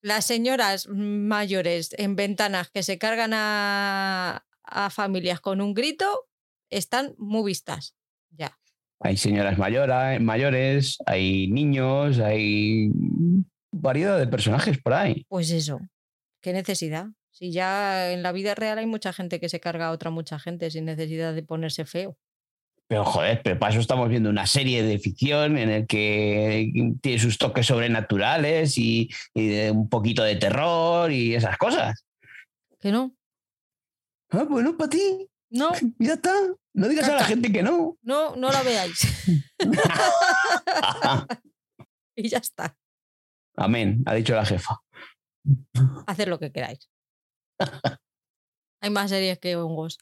[0.00, 6.28] Las señoras mayores en ventanas que se cargan a, a familias con un grito
[6.70, 7.96] están muy vistas.
[8.30, 8.58] Ya.
[9.00, 12.90] Hay señoras mayora- mayores, hay niños, hay
[13.72, 15.24] variedad de personajes por ahí.
[15.28, 15.80] Pues eso.
[16.40, 17.06] ¿Qué necesidad?
[17.34, 20.38] Si ya en la vida real hay mucha gente que se carga a otra mucha
[20.38, 22.16] gente sin necesidad de ponerse feo.
[22.86, 26.70] Pero joder, pero para eso estamos viendo una serie de ficción en el que
[27.02, 32.06] tiene sus toques sobrenaturales y, y de un poquito de terror y esas cosas.
[32.78, 33.16] ¿Que no?
[34.30, 36.32] Ah, bueno, para ti, No, ya está.
[36.72, 37.98] No digas a la gente que no.
[38.02, 39.26] no, no la veáis.
[42.14, 42.76] y ya está.
[43.56, 44.78] Amén, ha dicho la jefa.
[46.06, 46.88] Hacer lo que queráis.
[48.80, 49.98] Hay más series que hongos.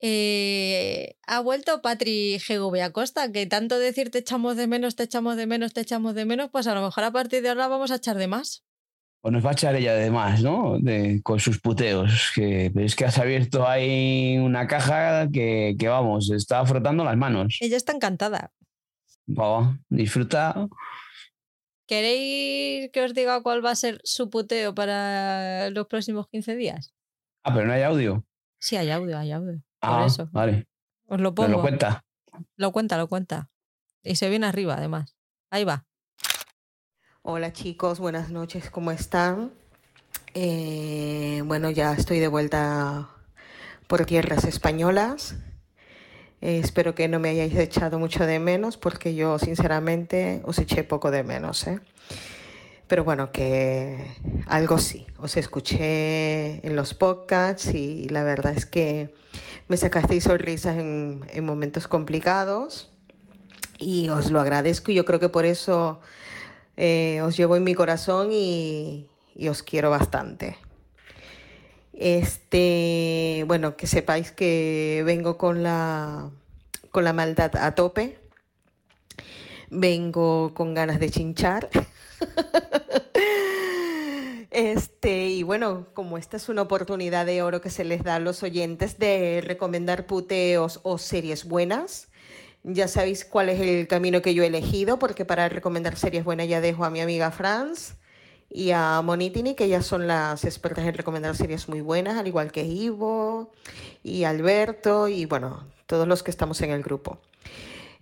[0.00, 5.36] Eh, ha vuelto Patri GV Acosta, que tanto decir te echamos de menos, te echamos
[5.36, 7.92] de menos, te echamos de menos, pues a lo mejor a partir de ahora vamos
[7.92, 8.64] a echar de más.
[9.24, 10.78] O nos va a echar ella de más, ¿no?
[10.80, 12.32] De- con sus puteos.
[12.34, 17.16] Que, pero es que has abierto ahí una caja que, que, vamos, está frotando las
[17.16, 17.58] manos.
[17.60, 18.50] Ella está encantada.
[19.28, 20.66] Va, disfruta.
[21.92, 26.94] ¿Queréis que os diga cuál va a ser su puteo para los próximos 15 días?
[27.44, 28.24] Ah, pero no hay audio.
[28.58, 29.60] Sí, hay audio, hay audio.
[29.78, 30.26] Por Ah, eso.
[30.32, 30.66] vale.
[31.06, 31.48] Os lo Nos pongo.
[31.50, 32.02] lo cuenta.
[32.56, 33.50] Lo cuenta, lo cuenta.
[34.02, 35.14] Y se viene arriba, además.
[35.50, 35.84] Ahí va.
[37.20, 39.52] Hola chicos, buenas noches, ¿cómo están?
[40.32, 43.10] Eh, bueno, ya estoy de vuelta
[43.86, 45.36] por tierras españolas.
[46.42, 50.82] Eh, espero que no me hayáis echado mucho de menos porque yo sinceramente os eché
[50.82, 51.64] poco de menos.
[51.68, 51.78] ¿eh?
[52.88, 54.16] Pero bueno, que
[54.48, 55.06] algo sí.
[55.18, 59.14] Os escuché en los podcasts y la verdad es que
[59.68, 62.90] me sacasteis sonrisas en, en momentos complicados
[63.78, 66.00] y os lo agradezco y yo creo que por eso
[66.76, 70.56] eh, os llevo en mi corazón y, y os quiero bastante.
[71.92, 76.30] Este, bueno, que sepáis que vengo con la,
[76.90, 78.18] con la maldad a tope.
[79.70, 81.68] Vengo con ganas de chinchar.
[84.54, 88.18] Este, y bueno, como esta es una oportunidad de oro que se les da a
[88.18, 92.08] los oyentes de recomendar puteos o series buenas,
[92.62, 96.48] ya sabéis cuál es el camino que yo he elegido, porque para recomendar series buenas
[96.48, 97.94] ya dejo a mi amiga Franz
[98.54, 102.52] y a Monitini, que ya son las expertas en recomendar series muy buenas, al igual
[102.52, 103.50] que Ivo
[104.04, 107.18] y Alberto y bueno, todos los que estamos en el grupo.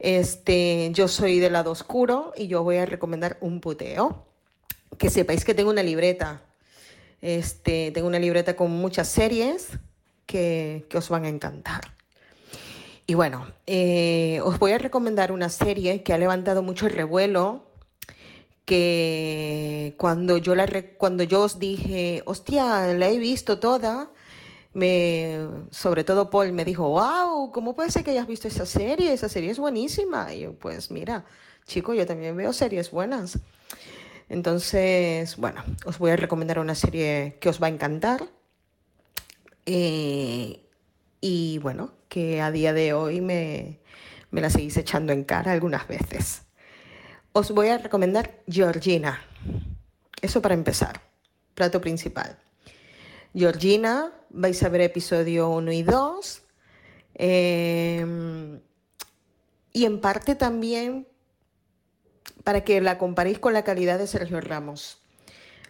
[0.00, 4.26] Este, yo soy del lado oscuro y yo voy a recomendar un puteo.
[4.98, 6.42] Que sepáis que tengo una libreta.
[7.22, 9.68] Este, tengo una libreta con muchas series
[10.26, 11.94] que, que os van a encantar.
[13.06, 17.69] Y bueno, eh, os voy a recomendar una serie que ha levantado mucho revuelo,
[18.70, 20.64] que cuando yo, la
[20.96, 24.12] cuando yo os dije, hostia, la he visto toda,
[24.74, 25.40] me,
[25.72, 29.12] sobre todo Paul me dijo, wow, ¿cómo puede ser que hayas visto esa serie?
[29.12, 30.32] Esa serie es buenísima.
[30.32, 31.24] Y yo, pues mira,
[31.66, 33.40] chico, yo también veo series buenas.
[34.28, 38.22] Entonces, bueno, os voy a recomendar una serie que os va a encantar.
[39.66, 40.64] Eh,
[41.20, 43.80] y bueno, que a día de hoy me,
[44.30, 46.42] me la seguís echando en cara algunas veces.
[47.32, 49.22] Os voy a recomendar Georgina.
[50.20, 51.00] Eso para empezar.
[51.54, 52.36] Plato principal.
[53.34, 56.42] Georgina, vais a ver episodio 1 y 2.
[57.14, 58.60] Em,
[59.72, 61.06] y en parte también
[62.42, 64.98] para que la comparéis con la calidad de Sergio Ramos.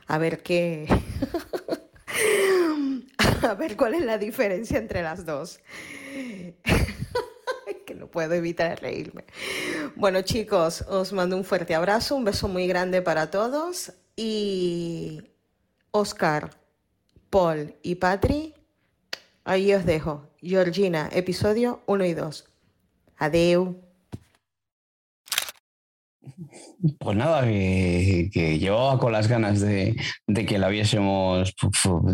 [0.07, 0.89] A ver qué.
[3.43, 5.61] a ver cuál es la diferencia entre las dos.
[8.01, 9.25] No puedo evitar reírme.
[9.95, 15.23] Bueno, chicos, os mando un fuerte abrazo, un beso muy grande para todos y
[15.93, 16.51] Oscar,
[17.29, 18.55] Paul y Patri,
[19.45, 20.29] ahí os dejo.
[20.41, 22.45] Georgina, episodio 1 y 2.
[23.19, 23.77] Adeu.
[26.99, 29.95] Pues nada, que, que, llevaba con las ganas de,
[30.27, 31.55] de, que la viésemos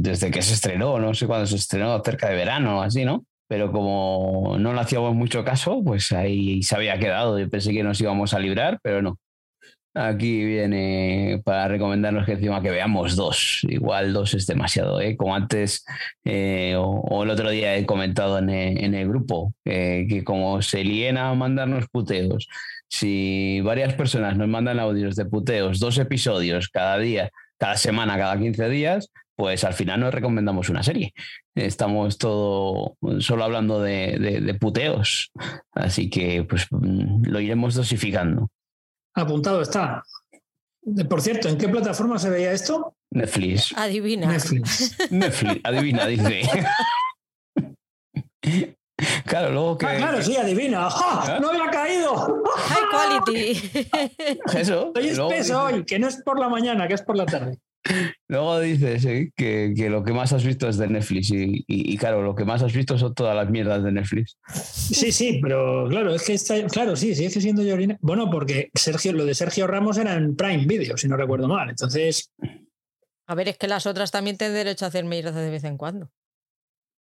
[0.00, 3.24] desde que se estrenó, no sé cuándo se estrenó, cerca de verano, así, ¿no?
[3.48, 7.38] Pero como no le hacíamos mucho caso, pues ahí se había quedado.
[7.38, 9.18] Yo pensé que nos íbamos a librar, pero no.
[9.94, 13.60] Aquí viene para recomendarnos que encima que veamos dos.
[13.62, 15.16] Igual dos es demasiado, ¿eh?
[15.16, 15.86] Como antes
[16.22, 21.34] eh, o, el otro día he comentado en el, grupo, que como se liena a
[21.34, 22.46] mandarnos puteos,
[22.88, 28.38] si varias personas nos mandan audios de puteos, dos episodios cada día, cada semana, cada
[28.38, 31.12] 15 días, pues al final nos recomendamos una serie.
[31.54, 35.30] Estamos todo solo hablando de, de puteos.
[35.72, 38.50] Así que pues lo iremos dosificando.
[39.14, 40.02] Apuntado está.
[41.08, 42.94] Por cierto, ¿en qué plataforma se veía esto?
[43.10, 43.74] Netflix.
[43.76, 44.28] Adivina.
[44.28, 44.96] Netflix.
[45.10, 46.42] Netflix, adivina, dice.
[49.26, 49.86] Claro, luego que.
[49.86, 50.88] Ah, claro, sí, adivina.
[50.88, 51.38] ¡Ja!
[51.38, 52.42] ¡No había caído!
[52.56, 53.80] High quality.
[54.58, 54.86] Eso.
[54.94, 57.58] Estoy espeso hoy, que no es por la mañana, que es por la tarde.
[58.28, 59.32] Luego dices ¿eh?
[59.36, 62.44] que, que, lo que más has visto es de Netflix y, y, claro, lo que
[62.44, 64.36] más has visto son todas las mierdas de Netflix.
[64.52, 67.98] Sí, sí, pero claro, es que está, claro, sí, sigue siendo Georgina.
[68.00, 71.70] Bueno, porque Sergio, lo de Sergio Ramos era en Prime Video, si no recuerdo mal.
[71.70, 72.32] Entonces.
[73.26, 75.76] A ver, es que las otras también tienen derecho a hacer mierdas de vez en
[75.76, 76.10] cuando.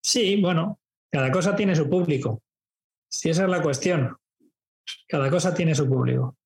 [0.03, 0.79] Sí, bueno,
[1.11, 2.41] cada cosa tiene su público.
[3.09, 4.17] Si esa es la cuestión.
[5.07, 6.37] Cada cosa tiene su público.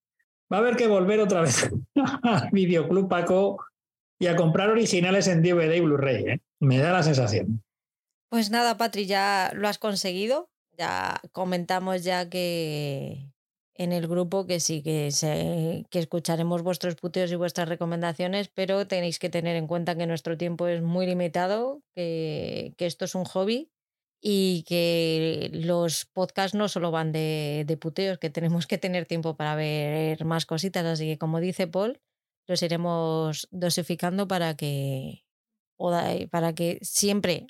[0.51, 1.69] Va a haber que volver otra vez
[2.23, 3.63] al Videoclub Paco
[4.19, 6.23] y a comprar originales en DVD y Blu-ray.
[6.25, 6.39] ¿eh?
[6.59, 7.63] Me da la sensación.
[8.29, 10.49] Pues nada, Patri, ya lo has conseguido.
[10.77, 13.29] Ya comentamos ya que
[13.75, 15.09] en el grupo que sí, que,
[15.89, 20.37] que escucharemos vuestros puteos y vuestras recomendaciones, pero tenéis que tener en cuenta que nuestro
[20.37, 23.69] tiempo es muy limitado, que, que esto es un hobby
[24.21, 29.35] y que los podcasts no solo van de, de puteos, que tenemos que tener tiempo
[29.35, 30.85] para ver más cositas.
[30.85, 31.99] Así que, como dice Paul,
[32.47, 35.25] los iremos dosificando para que,
[36.31, 37.47] para que siempre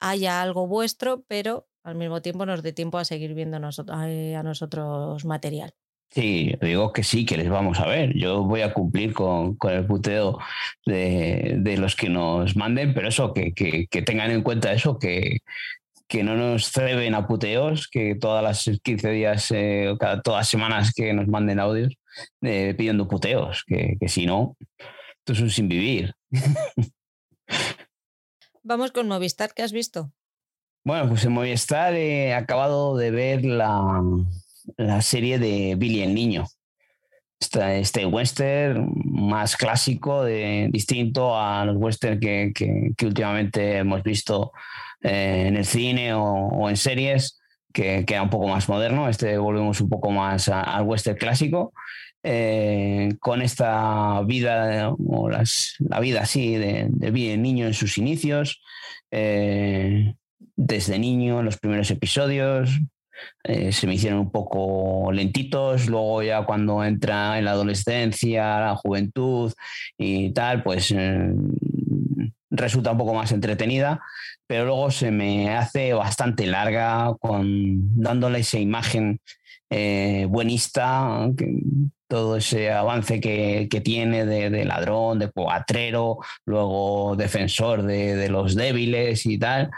[0.00, 5.24] haya algo vuestro, pero al mismo tiempo nos dé tiempo a seguir viendo a nosotros
[5.24, 5.74] material.
[6.10, 8.14] Sí, digo que sí, que les vamos a ver.
[8.16, 10.38] Yo voy a cumplir con, con el puteo
[10.86, 14.98] de, de, los que nos manden, pero eso, que, que, que tengan en cuenta eso,
[14.98, 15.38] que,
[16.08, 20.48] que no nos ceben a puteos, que todas las 15 días, eh, cada, todas las
[20.48, 21.94] semanas que nos manden audios
[22.42, 24.56] eh, pidiendo puteos, que, que si no,
[25.18, 26.14] esto es un sin vivir.
[28.62, 30.12] Vamos con Movistar, ¿qué has visto?
[30.84, 34.02] Bueno, pues en Movistar he acabado de ver la,
[34.76, 36.46] la serie de Billy el Niño.
[37.40, 44.02] Este, este western más clásico, de, distinto a los western que, que, que últimamente hemos
[44.02, 44.52] visto
[45.04, 47.38] eh, en el cine o, en series,
[47.72, 49.08] que queda un poco más moderno.
[49.08, 51.72] Este volvemos un poco más al western clásico.
[52.26, 58.62] eh, con esta vida, o la vida así de, de niño en sus inicios,
[59.10, 60.14] eh,
[60.56, 62.80] desde niño, en los primeros episodios,
[63.44, 69.52] se me hicieron un poco lentitos, luego ya cuando entra en la adolescencia, la juventud
[69.96, 70.92] y tal, pues
[72.56, 74.00] resulta un poco más entretenida,
[74.46, 79.20] pero luego se me hace bastante larga con dándole esa imagen
[80.28, 81.28] buenista,
[82.14, 89.36] todo ese avance que, tiene de, ladrón, de cuatrero, luego defensor de, los débiles y
[89.36, 89.70] tal,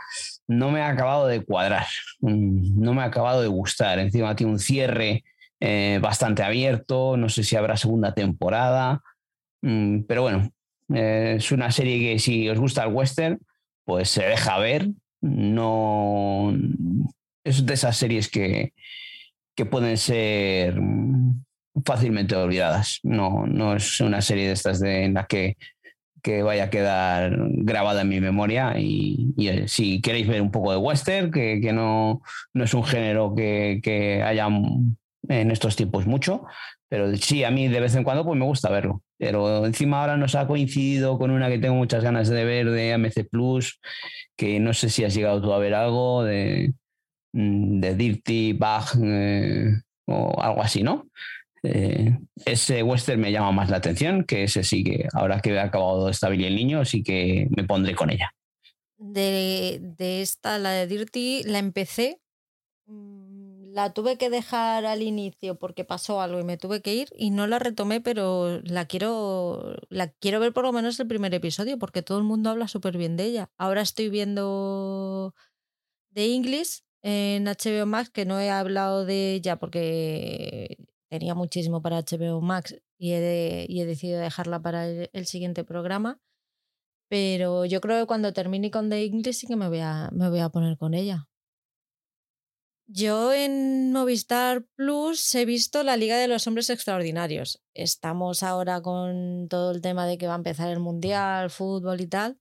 [0.47, 1.87] no me ha acabado de cuadrar,
[2.21, 3.99] mm, no me ha acabado de gustar.
[3.99, 5.25] Encima tiene un cierre
[5.61, 9.01] eh, bastante abierto, no sé si habrá segunda temporada,
[9.63, 10.51] mm, pero bueno,
[10.95, 13.39] eh, es una serie que si os gusta el western,
[13.85, 14.89] pues se deja ver,
[15.21, 16.53] no
[17.45, 18.73] es de esas series que,
[19.55, 20.79] que pueden ser
[21.85, 23.01] fácilmente olvidadas.
[23.03, 25.57] No, no es una serie de estas de, en la que,
[26.23, 28.75] que vaya a quedar grabada en mi memoria.
[28.79, 32.23] Y, eh, si queréis ver un poco de western, que, que no,
[32.53, 34.49] no, es un género que, que, haya
[35.29, 36.45] en estos tiempos mucho,
[36.89, 39.03] pero sí, a mí de vez en cuando pues me gusta verlo.
[39.19, 42.93] Pero encima ahora nos ha coincidido con una que tengo muchas ganas de ver de
[42.93, 43.81] AMC Plus,
[44.37, 46.75] que no sé si has llegado tú a ver algo de,
[47.33, 49.73] mm, de Dirty Bag eh,
[50.07, 51.07] o algo así, ¿no?
[51.63, 55.59] Eh, ese western me llama más la atención, que ese sí que ahora que he
[55.59, 58.33] acabado de estabilizar el niño, sí que me pondré con ella.
[58.99, 62.21] De, de esta, la de Dirty, la empecé.
[63.77, 67.29] La tuve que dejar al inicio porque pasó algo y me tuve que ir y
[67.29, 71.79] no la retomé, pero la quiero, la quiero ver por lo menos el primer episodio
[71.79, 73.51] porque todo el mundo habla súper bien de ella.
[73.59, 75.35] Ahora estoy viendo
[76.15, 80.79] The English en HBO Max, que no he hablado de ella porque
[81.11, 86.19] tenía muchísimo para HBO Max y he, y he decidido dejarla para el, siguiente programa.
[87.11, 90.31] Pero yo creo que cuando termine con The English sí que me voy a, me
[90.31, 91.29] voy a poner con ella.
[92.89, 97.61] Yo en Movistar Plus he visto la Liga de los Hombres Extraordinarios.
[97.75, 102.07] Estamos ahora con todo el tema de que va a empezar el Mundial, fútbol y
[102.07, 102.39] tal.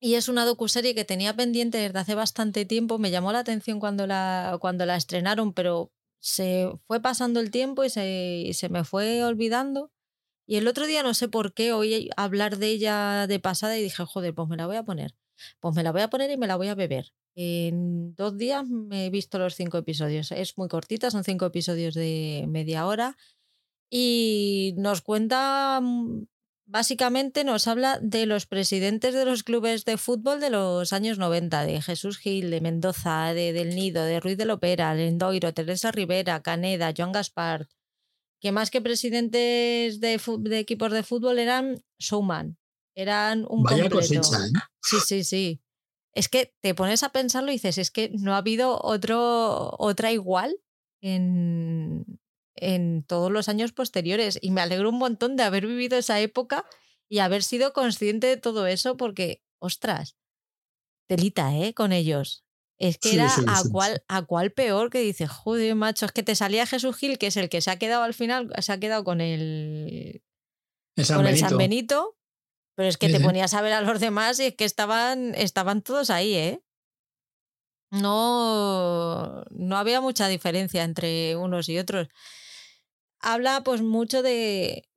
[0.00, 2.98] Y es una docuserie que tenía pendiente desde hace bastante tiempo.
[2.98, 7.82] Me llamó la atención cuando la, cuando la estrenaron, pero se fue pasando el tiempo
[7.84, 9.92] y se, me fue olvidando.
[10.46, 13.82] Y el otro día no sé por qué oí hablar de ella de pasada y
[13.82, 15.16] dije, joder, pues me la voy a poner.
[15.60, 17.12] Pues me la voy a poner y me la voy a beber.
[17.34, 20.32] En dos días me he visto los cinco episodios.
[20.32, 23.16] Es muy cortita, son cinco episodios de media hora.
[23.90, 26.24] Y nos cuenta mm,
[26.72, 31.64] básicamente nos habla de los presidentes de los clubes de fútbol de los años 90,
[31.64, 36.42] de Jesús Gil, de Mendoza, de Del Nido, de Ruiz de Lopera, Lendoiro, Teresa Rivera,
[36.42, 37.68] Caneda, Joan Gaspar,
[38.40, 40.18] que más que presidentes de,
[40.58, 42.56] equipos de fútbol eran showman,
[42.94, 44.50] eran un Vaya Cosecha, ¿eh?
[44.82, 45.61] Sí, sí, sí.
[46.14, 50.12] Es que te pones a pensarlo y dices, es que no ha habido otro, otra
[50.12, 50.56] igual
[51.00, 52.20] en,
[52.54, 54.38] en todos los años posteriores.
[54.42, 56.64] Y me alegro un montón de haber vivido esa época
[57.08, 60.16] y haber sido consciente de todo eso porque, ostras,
[61.06, 61.74] telita, ¿eh?
[61.74, 62.44] Con ellos.
[62.78, 66.34] Es que era a, cuál a cuál peor que dice, joder, macho, es que te
[66.34, 69.04] salía Jesús Gil, que es el que se ha quedado al final, se ha quedado
[69.04, 70.22] con el,
[71.06, 72.16] con el San Benito,
[72.82, 75.82] pero es que te ponías a ver a los demás y es que estaban, estaban
[75.82, 76.64] todos ahí, ¿eh?
[77.92, 82.08] No, no había mucha diferencia entre unos y otros.
[83.20, 84.88] Habla pues mucho de,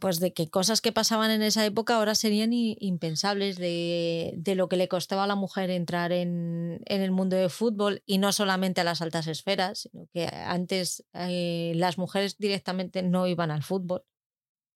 [0.00, 4.68] pues de que cosas que pasaban en esa época ahora serían impensables, de, de, lo
[4.68, 8.30] que le costaba a la mujer entrar en, en, el mundo del fútbol y no
[8.30, 13.64] solamente a las altas esferas, sino que antes eh, las mujeres directamente no iban al
[13.64, 14.04] fútbol,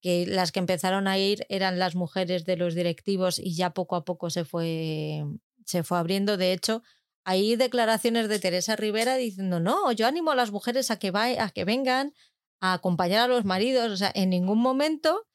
[0.02, 3.96] que las que empezaron a ir eran las mujeres de los directivos y ya poco
[3.96, 5.24] a poco se fue,
[5.64, 6.36] se fue abriendo.
[6.36, 6.82] De hecho,
[7.24, 11.50] hay declaraciones de Teresa Rivera diciendo, no, yo animo a las mujeres a que, a
[11.50, 12.14] que vengan,
[12.60, 13.90] a acompañar a los maridos.
[13.90, 15.26] O sea, en ningún momento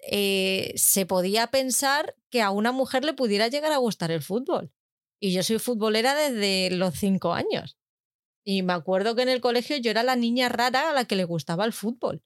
[0.00, 4.72] eh, se podía pensar que a una mujer le pudiera llegar a gustar el fútbol.
[5.20, 7.78] Y yo soy futbolera desde los cinco años.
[8.44, 11.16] Y me acuerdo que en el colegio yo era la niña rara a la que
[11.16, 12.22] le gustaba el fútbol.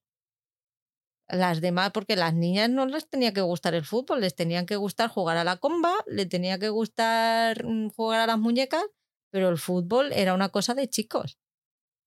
[1.33, 4.77] Las demás, porque las niñas no les tenía que gustar el fútbol, les tenían que
[4.77, 8.85] gustar jugar a la comba, les tenía que gustar mm, jugar a las muñecas,
[9.31, 11.39] pero el fútbol era una cosa de chicos.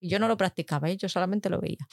[0.01, 0.97] Y yo no lo practicaba, ¿eh?
[0.97, 1.87] yo solamente lo veía.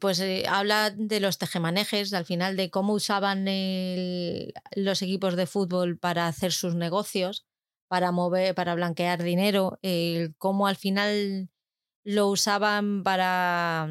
[0.00, 5.98] pues eh, habla de los tejemanejes, al final de cómo usaban los equipos de fútbol
[5.98, 7.46] para hacer sus negocios,
[7.88, 9.78] para mover, para blanquear dinero,
[10.38, 11.48] cómo al final
[12.04, 13.88] lo usaban para,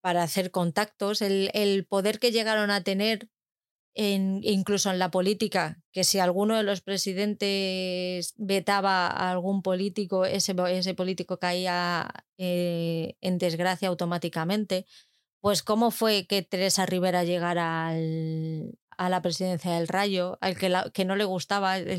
[0.00, 3.28] para hacer contactos, el, poder que llegaron a tener
[3.94, 10.24] en, incluso en la política, que si alguno de los presidentes vetaba a algún político,
[10.24, 10.54] ese,
[10.94, 12.08] político caía
[12.38, 14.86] eh, en desgracia automáticamente.
[15.40, 21.04] Pues cómo fue que Teresa Rivera llegara al, a la presidencia del Rayo, al que,
[21.06, 21.78] no le gustaba.
[21.78, 21.98] Eh,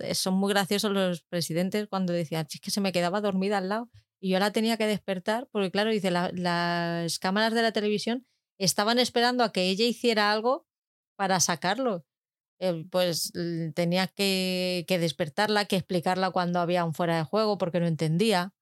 [0.00, 3.68] eh, son muy graciosos los presidentes cuando decían, es que se me quedaba dormida al
[3.68, 3.88] lado
[4.20, 8.26] y yo la tenía que despertar, porque claro, dice, las cámaras de la televisión
[8.58, 10.66] estaban esperando a que ella hiciera algo
[11.16, 12.04] para sacarlo.
[12.60, 13.32] Eh, pues
[13.74, 18.54] tenía que, que, despertarla, que explicarla cuando había un fuera de juego porque no entendía.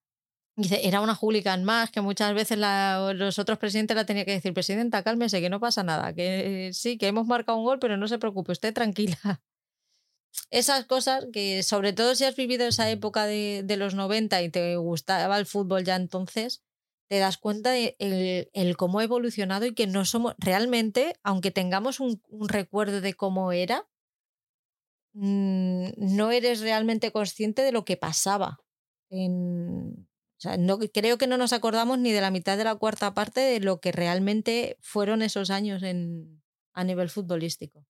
[0.56, 4.52] Dice, era una hooligan más que muchas veces los otros presidentes la tenía que decir,
[4.52, 8.06] presidenta, cálmese, que no pasa nada, que sí, que hemos marcado un gol, pero no
[8.08, 9.42] se preocupe, usted tranquila.
[10.50, 14.50] Esas cosas que, sobre todo si has vivido esa época de, de los 90 y
[14.50, 16.62] te gustaba el fútbol ya entonces,
[17.12, 17.94] te das cuenta de
[18.54, 23.52] el, cómo ha evolucionado y que no somos realmente, aunque tengamos un, recuerdo de cómo
[23.52, 23.86] era,
[25.12, 28.60] mm, no eres realmente consciente de lo que pasaba.
[29.10, 30.08] En,
[30.58, 33.60] no, creo que no nos acordamos ni de la mitad de la cuarta parte de
[33.60, 36.42] lo que realmente fueron esos años en,
[36.72, 37.84] a nivel futbolístico.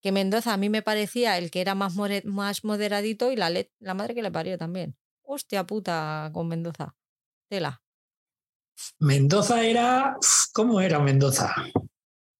[0.00, 1.94] Que Mendoza a mí me parecía el que era más,
[2.24, 3.50] más moderadito y la,
[3.80, 4.96] la madre que le parió también.
[5.22, 6.94] Hostia puta con Mendoza.
[7.48, 7.82] Tela.
[9.00, 10.16] Mendoza era.
[10.52, 11.54] ¿Cómo era Mendoza?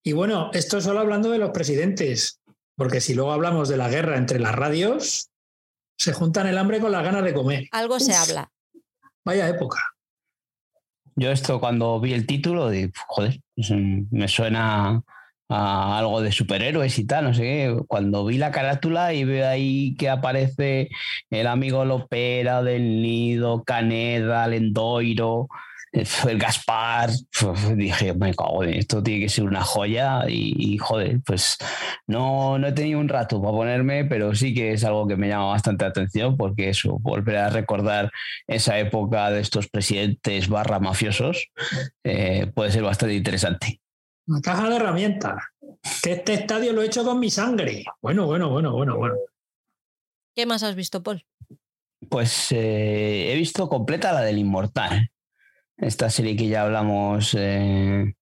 [0.03, 2.41] Y bueno, esto solo hablando de los presidentes,
[2.77, 5.31] porque si luego hablamos de la guerra entre las radios,
[5.99, 7.69] se juntan el hambre con las ganas de comer.
[7.73, 8.51] Algo se habla.
[9.25, 9.79] Vaya época.
[11.17, 13.41] Yo esto cuando vi el título, de, joder,
[14.11, 15.03] me suena
[15.49, 20.09] algo de superhéroes y tal, no sé Cuando vi la carátula y veo ahí que
[20.09, 20.89] aparece
[21.31, 25.49] el amigo Lopera del Nido, Caneda, Lendoiro,
[25.93, 27.11] el Gaspar,
[27.77, 31.57] dije, me cago en esto, tiene que ser una joya y, joder, pues
[32.07, 35.29] no, no he tenido un rato para ponerme, pero sí que es algo que me
[35.29, 38.11] llama bastante atención porque eso, volver a recordar
[38.47, 41.49] esa época de estos presidentes barra mafiosos
[42.05, 43.81] eh, puede ser bastante interesante.
[44.29, 45.43] Una caja de herramientas.
[46.03, 47.85] Que este estadio lo he hecho con mi sangre.
[48.03, 49.15] Bueno, bueno, bueno, bueno, bueno.
[50.35, 51.25] ¿Qué más has visto, Paul?
[52.11, 55.11] Pues eh, he visto completa la del Inmortal
[55.79, 58.15] esta serie que ya hablamos eh,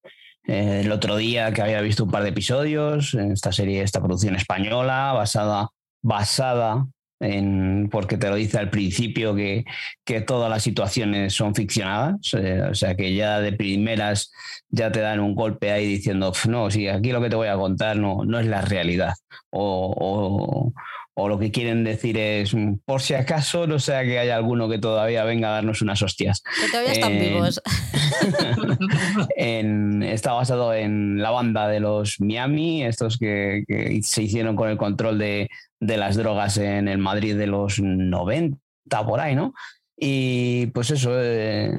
[0.47, 4.35] eh, el otro día, que había visto un par de episodios, esta serie, esta producción
[4.35, 5.69] española, basada,
[6.01, 6.87] basada
[7.19, 9.65] en, porque te lo dice al principio que,
[10.03, 14.31] que todas las situaciones son ficcionadas, eh, o sea que ya de primeras
[14.69, 17.55] ya te dan un golpe ahí diciendo, no, si aquí lo que te voy a
[17.55, 19.13] contar no, no es la realidad,
[21.27, 24.77] lo que quieren decir es, mm, por si acaso, no sea que haya alguno que
[24.77, 26.43] todavía venga a darnos unas hostias.
[26.61, 27.59] Que todavía están vivos.
[30.13, 33.63] está basado en la banda de los Miami, estos que,
[34.03, 35.49] se hicieron con el control de,
[35.79, 38.57] las drogas en el Madrid de los 90,
[39.07, 39.55] por ahí, ¿no?
[39.97, 41.71] Y pues eso, eh,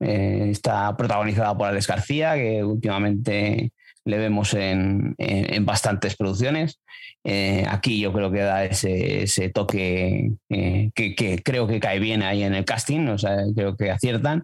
[0.00, 3.72] eh, está protagonizada por Alex García, que últimamente
[4.04, 5.16] le vemos en,
[5.60, 6.80] bastantes producciones.
[7.24, 12.42] Eh, aquí yo creo que da ese, toque eh, que, creo que cae bien ahí
[12.42, 14.42] en el casting, o sea, creo que aciertan.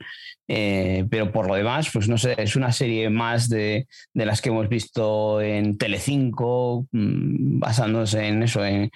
[0.50, 4.48] Eh, pero por lo demás, pues no sé, es una serie más de, las que
[4.48, 8.90] hemos visto en Telecinco, mm, basándose en eso, en,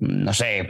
[0.00, 0.68] no sé,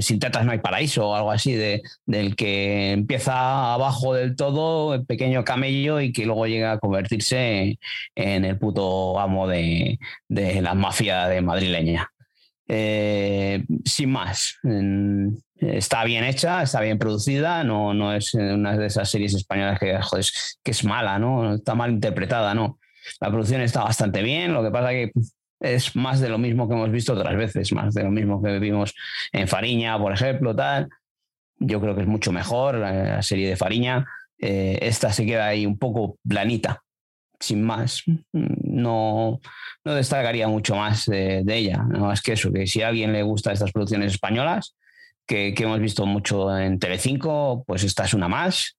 [0.00, 4.94] sin tetas no hay paraíso o algo así, de, del que empieza abajo del todo,
[4.94, 7.78] el pequeño camello y que luego llega a convertirse
[8.14, 9.98] en el puto amo de,
[10.28, 12.10] de la mafia de madrileña.
[12.72, 14.58] Eh, sin más,
[15.60, 19.98] está bien hecha, está bien producida, no, no es una de esas series españolas que,
[20.62, 21.54] que es mala, ¿no?
[21.54, 22.78] Está mal interpretada, ¿no?
[23.20, 25.12] La producción está bastante bien, lo que pasa que
[25.60, 28.58] es más de lo mismo que hemos visto otras veces, más de lo mismo que
[28.58, 28.94] vimos
[29.32, 30.88] en Fariña, por ejemplo, tal.
[31.58, 34.06] Yo creo que es mucho mejor la, serie de Fariña.
[34.38, 36.82] Eh, esta se queda ahí un poco planita,
[37.38, 38.02] sin más.
[38.32, 39.40] No,
[39.84, 41.84] no destacaría mucho más de, ella.
[41.86, 44.76] No es que eso, que si a alguien le gusta estas producciones españolas,
[45.30, 48.76] que, hemos visto mucho en Telecinco, pues esta es una más.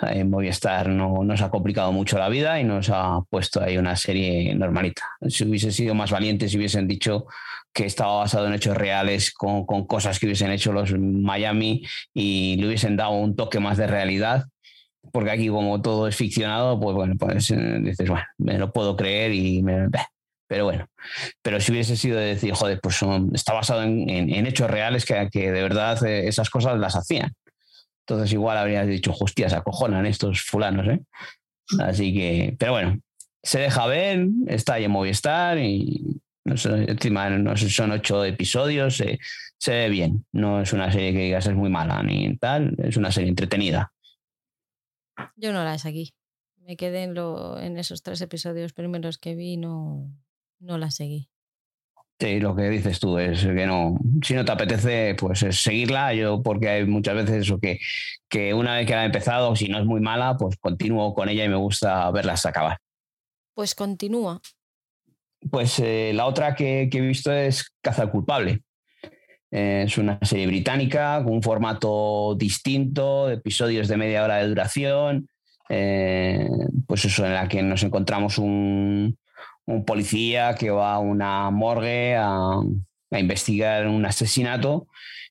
[0.00, 3.94] En Movistar no nos ha complicado mucho la vida y nos ha puesto ahí una
[3.94, 5.02] serie normalita.
[5.28, 7.26] Si hubiese sido más valientes, si hubiesen dicho
[7.74, 11.82] que estaba basado en hechos reales con, con cosas que hubiesen hecho los Miami
[12.14, 14.46] y le hubiesen dado un toque más de realidad,
[15.12, 18.96] porque aquí como todo es ficcionado, pues bueno, pues eh, dices, bueno, me lo puedo
[18.96, 19.88] creer y me...
[20.52, 20.86] Pero bueno,
[21.40, 23.00] pero si hubiese sido de decir, joder, pues
[23.32, 27.32] está basado en, hechos reales que, que, de verdad eh, esas cosas las hacían.
[28.06, 31.00] Entonces igual habrías dicho, hostias, acojonan estos fulanos, ¿eh?
[31.80, 33.00] Así que, pero bueno,
[33.42, 39.20] se deja ver, está ahí en Movistar y encima no son ocho episodios, se,
[39.56, 40.26] se ve bien.
[40.32, 43.90] No es una serie que digas es muy mala ni tal, es una serie entretenida.
[45.34, 46.12] Yo no la seguí.
[46.58, 50.08] Me quedé en, lo, en esos tres episodios primeros que vi, no,
[50.62, 51.28] no la seguí.
[52.18, 56.14] Sí, lo que dices tú es que no, si no te apetece, pues es seguirla.
[56.14, 57.80] Yo, porque hay muchas veces eso que,
[58.28, 61.28] que una vez que la he empezado, si no es muy mala, pues continúo con
[61.28, 62.78] ella y me gusta verla hasta acabar.
[63.54, 64.40] Pues continúa.
[65.50, 68.62] Pues eh, la otra que, que, he visto es Caza al culpable.
[69.50, 75.28] Eh, es una serie británica con un formato distinto, episodios de media hora de duración.
[75.68, 76.48] Eh,
[76.86, 79.18] pues eso, en la que nos encontramos un,
[79.66, 82.60] un policía que va a una morgue a,
[83.10, 84.86] investigar un asesinato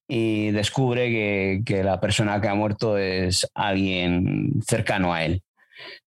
[0.08, 5.42] y descubre que, que, la persona que ha muerto es alguien cercano a él.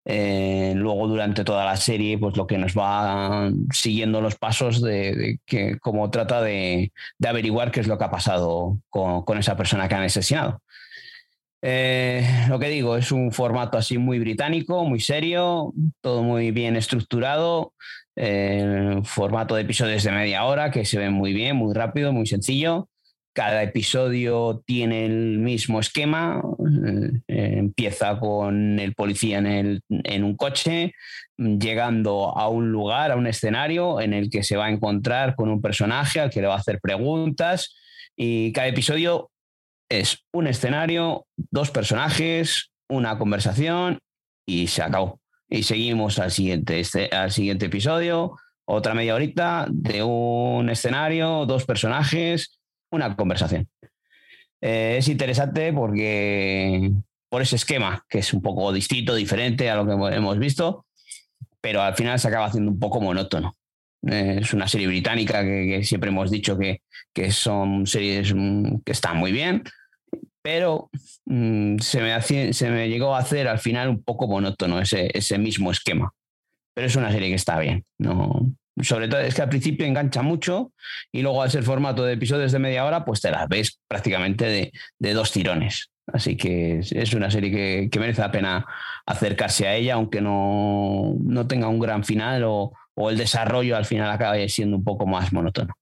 [0.05, 5.15] Eh, luego durante toda la serie, pues lo que nos va siguiendo los pasos de,
[5.15, 9.39] de que cómo trata de, de, averiguar qué es lo que ha pasado con, con
[9.39, 10.61] esa persona que han asesinado.
[11.67, 15.73] Eh, lo que digo, es un formato así muy británico, muy serio,
[16.03, 17.73] todo muy bien estructurado,
[18.17, 22.27] eh, formato de episodios de media hora que se ven muy bien, muy rápido, muy
[22.27, 22.89] sencillo.
[23.35, 26.41] Cada episodio tiene el mismo esquema.
[27.27, 30.93] Eh, empieza con el policía en, el, en, un coche,
[31.37, 35.49] llegando a un lugar, a un escenario en el que se va a encontrar con
[35.49, 37.75] un personaje al que le va a hacer preguntas.
[38.17, 39.33] Y cada episodio
[39.89, 43.99] es un escenario, dos personajes, una conversación
[44.47, 45.24] y se acabó.
[45.55, 51.65] Y seguimos al siguiente, este, al siguiente episodio, otra media horita de un escenario, dos
[51.65, 52.59] personajes,
[52.91, 53.69] una conversación.
[54.61, 56.91] Eh, es interesante porque
[57.29, 60.87] por ese esquema, que es un poco distinto, diferente a lo que hemos visto,
[61.61, 63.57] pero al final se acaba haciendo un poco monótono.
[64.09, 66.83] Eh, es una serie británica que, que siempre hemos dicho que,
[67.13, 69.63] que, son series mm, que están muy bien,
[70.45, 70.91] pero
[71.25, 76.13] mmm, se, me llegó a hacer al final un poco monótono ese, mismo esquema.
[76.75, 77.83] Pero es una serie que está bien.
[77.97, 78.53] No,
[78.83, 80.73] sobre todo es que al principio engancha mucho
[81.11, 84.71] y luego al ser formato de episodios de media hora, pues te las ves prácticamente
[84.99, 85.91] de, dos tirones.
[86.09, 88.67] Así que es una serie que, merece la pena
[89.07, 93.87] acercarse a ella, aunque no, no tenga un gran final o, o el desarrollo al
[93.87, 95.75] final acabe siendo un poco más monótono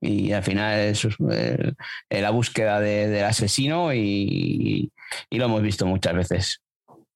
[0.00, 1.72] y al final es eh,
[2.10, 4.92] la búsqueda de, del asesino y,
[5.30, 6.62] y, lo hemos visto muchas veces.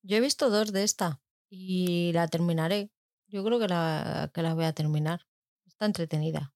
[0.02, 1.20] Yo he visto dos de esta
[1.50, 2.90] y la terminaré.
[3.28, 5.26] Yo creo que la, que la voy a terminar.
[5.66, 6.52] Está entretenida.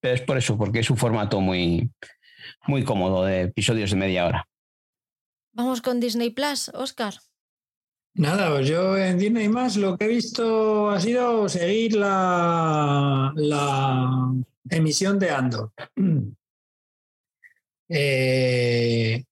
[0.00, 1.90] Pero es por eso, porque es un formato muy,
[2.66, 4.48] muy cómodo de episodios de media hora.
[5.52, 7.14] Vamos con Disney Plus, Oscar.
[8.16, 14.32] Nada, pues yo en Disney más lo que he visto ha sido seguir la, la
[14.68, 15.72] emisión de Andor.
[17.86, 19.22] Eh,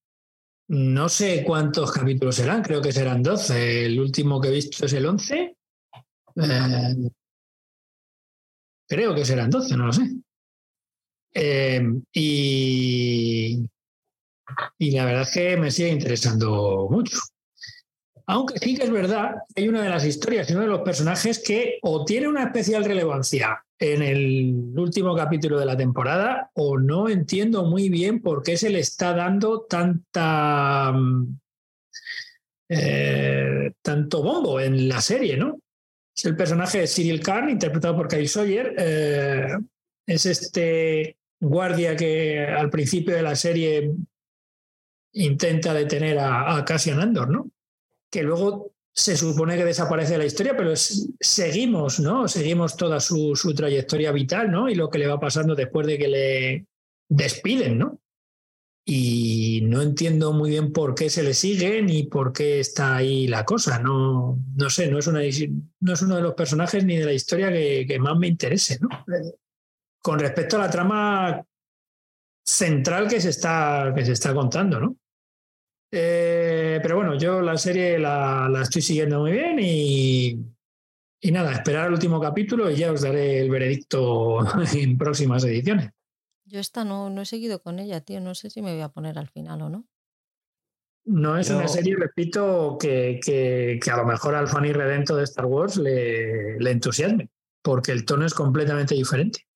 [0.69, 3.87] no sé cuántos capítulos serán, creo que serán 12.
[3.87, 5.57] El último que he visto es el 11.
[6.37, 7.11] Eh,
[8.87, 10.03] creo que serán 12, no lo sé.
[11.35, 11.83] Eh,
[12.13, 13.67] y,
[14.79, 17.19] y la verdad es que me sigue interesando mucho.
[18.27, 21.43] Aunque sí que es verdad, hay una de las historias y uno de los personajes
[21.45, 27.09] que o tiene una especial relevancia en el último capítulo de la temporada o no
[27.09, 30.95] entiendo muy bien por qué se le está dando tanta
[32.69, 35.59] eh, tanto bombo en la serie, ¿no?
[36.17, 38.73] Es el personaje de Cyril Khan, interpretado por Kyle Sawyer.
[38.79, 39.49] Eh,
[40.07, 43.91] es este guardia que al principio de la serie
[45.15, 47.51] intenta detener a, a Cassian Andor, ¿no?
[48.09, 52.29] Que luego se supone que desaparece de la historia, pero seguimos, ¿no?
[52.29, 54.69] Seguimos toda su, su, trayectoria vital, ¿no?
[54.69, 56.67] Y lo que le va pasando después de que le
[57.09, 58.01] despiden, ¿no?
[58.85, 63.29] Y no entiendo muy bien por qué se le sigue ni por qué está ahí
[63.29, 63.79] la cosa.
[63.79, 65.21] No, no sé, no es, una,
[65.81, 68.79] no es uno de los personajes ni de la historia que, que más me interese,
[68.81, 68.89] ¿no?
[70.03, 71.47] Con respecto a la trama
[72.45, 74.97] central que se está, que se está contando, ¿no?
[75.95, 80.39] Eh, pero bueno, yo la serie la, la estoy siguiendo muy bien y,
[81.21, 84.39] y, nada, esperar el último capítulo y ya os daré el veredicto
[84.75, 85.91] en próximas ediciones.
[86.47, 88.21] Yo esta no, no he seguido con ella, tío.
[88.21, 89.87] No sé si me voy a poner al final o no.
[91.05, 91.59] No es yo...
[91.59, 95.77] una serie, repito, que, que, que, a lo mejor al fan irredento de Star Wars
[95.77, 97.29] le, le entusiasme,
[97.63, 99.47] porque el tono es completamente diferente.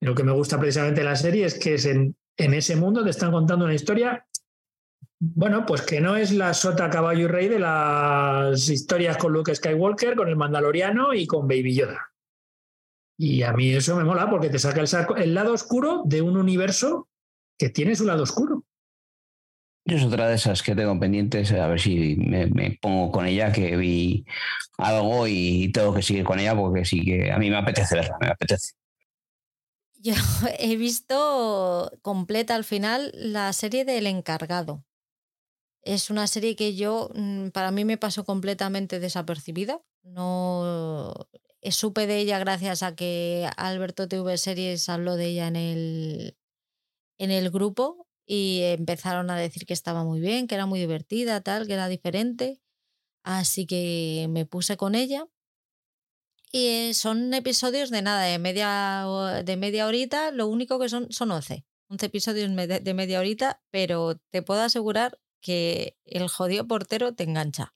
[0.00, 2.76] Y lo que me gusta precisamente de la serie es que es en, en ese
[2.76, 4.26] mundo te están contando una historia
[5.34, 9.54] bueno, pues que no es la sota caballo y rey de las historias con Luke
[9.54, 12.12] Skywalker, con el Mandaloriano y con Baby Yoda.
[13.16, 16.36] Y a mí eso me mola porque te saca el, el lado oscuro de un
[16.36, 17.08] universo
[17.58, 18.64] que tiene su lado oscuro.
[19.86, 23.52] Yo es otra de esas que tengo pendientes, a ver si me, pongo con ella,
[23.52, 24.24] que vi
[24.78, 28.16] algo y tengo que seguir con ella porque sí que a mí me apetece verla,
[28.20, 28.72] me apetece.
[29.98, 30.14] Yo
[30.58, 34.84] he visto completa al final la serie del encargado.
[35.84, 39.82] Es una serie que yo, mm, para mí me pasó completamente desapercibida.
[40.02, 41.12] No
[41.60, 46.36] eh, supe de ella gracias a que Alberto TV Series habló de ella en el,
[47.18, 51.42] en el grupo y empezaron a decir que estaba muy bien, que era muy divertida,
[51.42, 52.60] tal, que era diferente.
[53.24, 55.26] Así que me puse con ella.
[56.52, 59.06] Y eh, son episodios de nada, de media,
[59.44, 61.66] de media horita, lo único que son son 11.
[61.88, 67.74] 11 episodios de media horita, pero te puedo asegurar que el jodido portero te engancha.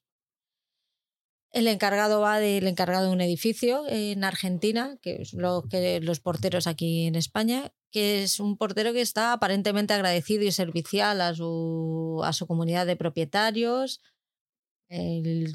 [1.50, 6.20] El encargado va del encargado de un edificio en Argentina, que es lo que los
[6.20, 11.34] porteros aquí en España, que es un portero que está aparentemente agradecido y servicial a
[11.34, 14.02] su, comunidad de propietarios.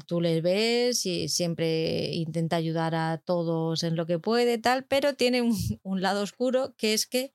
[0.06, 5.14] tú le ves y siempre intenta ayudar a todos en lo que puede, tal, pero
[5.14, 5.54] tiene un,
[6.02, 7.32] lado oscuro que es que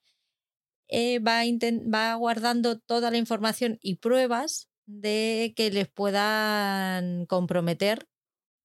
[0.89, 8.07] eh, va guardando toda la información y pruebas de que les puedan comprometer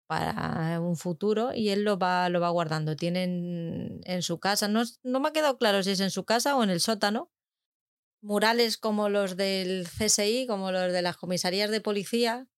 [0.06, 2.96] para un futuro y él lo va, lo va guardando.
[2.96, 6.56] Tienen en su casa, no, no me ha quedado claro si es en su casa
[6.56, 7.30] o en el sótano,
[8.22, 12.48] murales como los del CSI, como los de las comisarías de policía,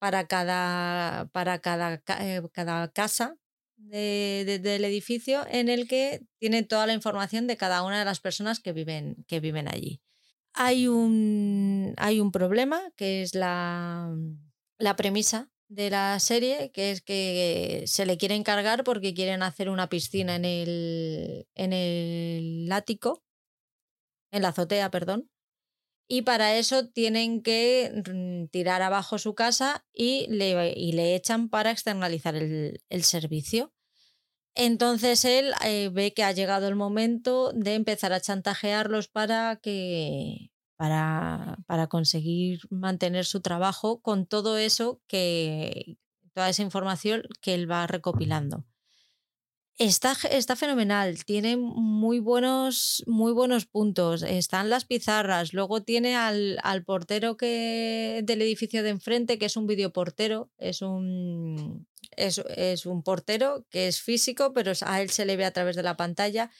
[0.00, 3.36] para cada, para cada, eh, cada casa
[3.76, 8.60] del edificio en el que tiene toda la información de cada una de las personas
[8.60, 10.00] que viven, que viven allí.
[10.54, 14.14] Hay un, hay un problema que es la,
[14.78, 19.68] la premisa de la serie, que es que se le quiere encargar porque quieren hacer
[19.70, 23.22] una piscina en el, en el ático,
[24.32, 25.30] en la azotea, perdón.
[26.08, 31.70] Y para eso tienen que tirar abajo su casa y le, y le echan para
[31.70, 33.72] externalizar el, el servicio.
[34.62, 40.50] Entonces él eh, ve que ha llegado el momento de empezar a chantajearlos para que,
[40.76, 45.96] para, para conseguir mantener su trabajo con todo eso que,
[46.34, 48.66] toda esa información que él va recopilando.
[49.78, 54.22] Está, está, fenomenal, tiene muy buenos, muy buenos puntos.
[54.22, 59.56] Están las pizarras, luego tiene al, al, portero que, del edificio de enfrente, que es
[59.56, 65.24] un videoportero, es un, es, es un portero que es físico, pero a él se
[65.24, 66.50] le ve a través de la pantalla.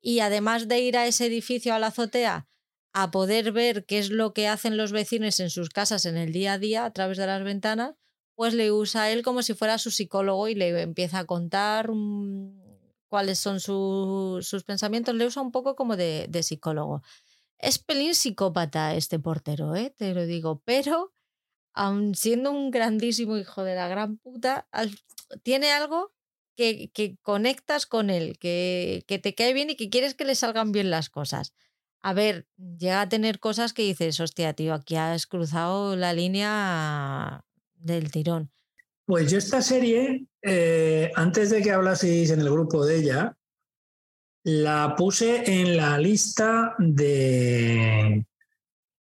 [0.00, 2.48] Y además de ir a ese edificio a la azotea,
[2.94, 6.32] a poder ver qué es lo que hacen los vecinos en sus casas en el
[6.32, 7.96] día a día a través de las ventanas,
[8.36, 11.90] pues le usa a él como si fuera su psicólogo y le empieza a contar
[11.90, 12.64] mm,
[13.08, 17.02] cuáles son sus pensamientos, le usa un poco como de, psicólogo.
[17.58, 19.94] Es pelín psicópata este portero, ¿eh?
[19.96, 21.13] te lo digo, pero
[21.74, 24.68] aun siendo un grandísimo hijo de la gran puta,
[25.42, 26.12] tiene algo
[26.56, 30.34] que, que conectas con él, que, que te cae bien y que quieres que le
[30.34, 31.52] salgan bien las cosas
[32.04, 32.46] a ver,
[32.78, 37.46] llega a tener cosas que dices, hostia, tío, aquí has cruzado la línea
[37.76, 38.50] del tirón.
[39.06, 43.38] Pues yo esta serie, eh, antes de que hablaseis en el grupo de ella,
[44.42, 48.26] la puse en la lista de.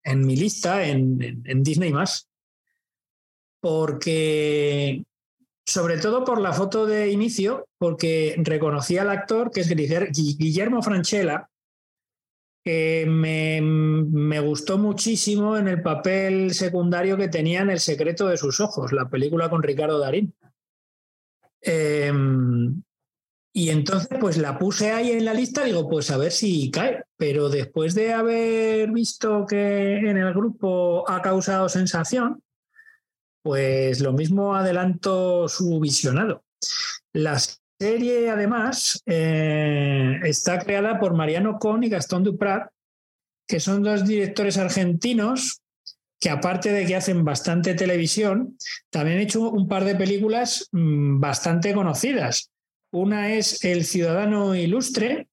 [0.02, 2.30] en mi lista en, en, Disney más.
[3.66, 5.05] Porque.
[5.66, 11.51] Sobre todo por la foto de inicio, porque reconocí al actor que es Guillermo Franchella,
[12.64, 18.60] que me, gustó muchísimo en el papel secundario que tenía en El secreto de sus
[18.60, 20.32] ojos, la película con Ricardo Darín.
[21.60, 22.80] Em,
[23.52, 27.02] y entonces, pues la puse ahí en la lista, digo, pues a ver si cae.
[27.16, 32.40] Pero después de haber visto que en el grupo ha causado sensación,
[33.47, 36.43] pues lo mismo adelanto su visionado.
[37.12, 42.68] Las serie, además, eh, está creada por Mariano Con y Gastón Duprat,
[43.47, 45.60] que son dos directores argentinos
[46.18, 48.56] que aparte de que hacen bastante televisión,
[48.90, 52.51] también han hecho un par de películas mm, bastante conocidas.
[52.90, 55.28] Una es El Ciudadano Ilustre,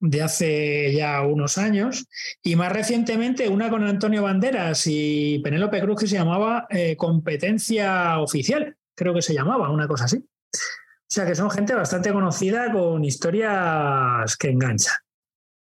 [0.00, 2.06] de hace ya unos años,
[2.42, 8.18] y más recientemente una con Antonio Banderas y Penélope Cruz que se llamaba eh, Competencia
[8.18, 10.16] Oficial, creo que se llamaba, una cosa así.
[10.16, 14.94] O sea que son gente bastante conocida con historias que enganchan.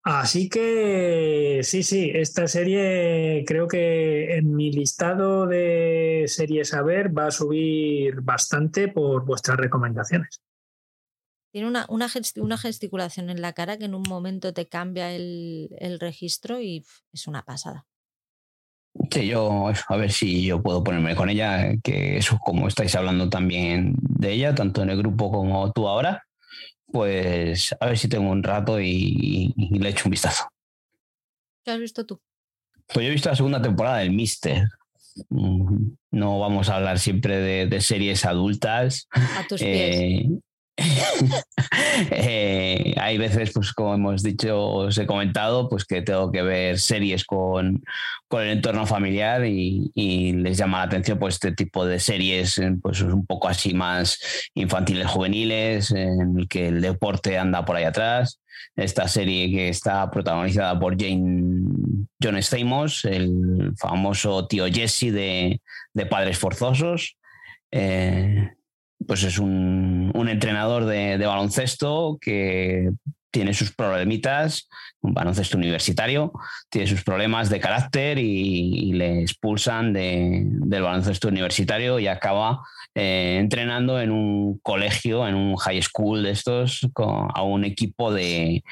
[0.04, 7.16] Así que sí, sí, esta serie creo que en mi listado de series a ver
[7.16, 10.40] va a subir bastante por vuestras recomendaciones.
[11.52, 16.00] Tiene una, una, gesticulación en la cara que en un momento te cambia el, el
[16.00, 17.86] registro y es una pasada.
[19.10, 23.28] Sí, yo, a ver si yo puedo ponerme con ella, que eso, como estáis hablando
[23.28, 26.26] también de ella, tanto en el grupo como tú ahora,
[26.86, 30.48] pues a ver si tengo un rato y, le echo un vistazo.
[31.64, 32.20] ¿Qué has visto tú?
[32.86, 34.68] Pues yo he visto la segunda temporada del Mister.
[35.28, 39.06] Mm, no vamos a hablar siempre de, series adultas.
[39.10, 39.96] A tus pies.
[39.96, 40.28] Eh,
[42.10, 46.78] Eh, hay veces, pues como hemos dicho, os he comentado, pues que tengo que ver
[46.78, 47.82] series con,
[48.28, 52.74] con el entorno familiar y, les llama la atención pues este tipo de series, eh,
[52.80, 54.18] pues un poco así más
[54.54, 58.40] infantiles, juveniles, en el que el deporte anda por ahí atrás.
[58.74, 61.62] Esta serie que está protagonizada por Jane
[62.22, 65.60] John Stamos, el famoso tío Jesse de,
[65.92, 67.16] de Padres Forzosos.
[67.70, 68.50] Eh,
[69.06, 72.90] pues es un, entrenador de, baloncesto que
[73.30, 74.68] tiene sus problemitas,
[75.00, 76.32] un baloncesto universitario,
[76.68, 82.60] tiene sus problemas de carácter y, le expulsan del baloncesto universitario y acaba
[82.94, 88.62] eh, entrenando en un colegio, en un high school de estos, a un equipo de,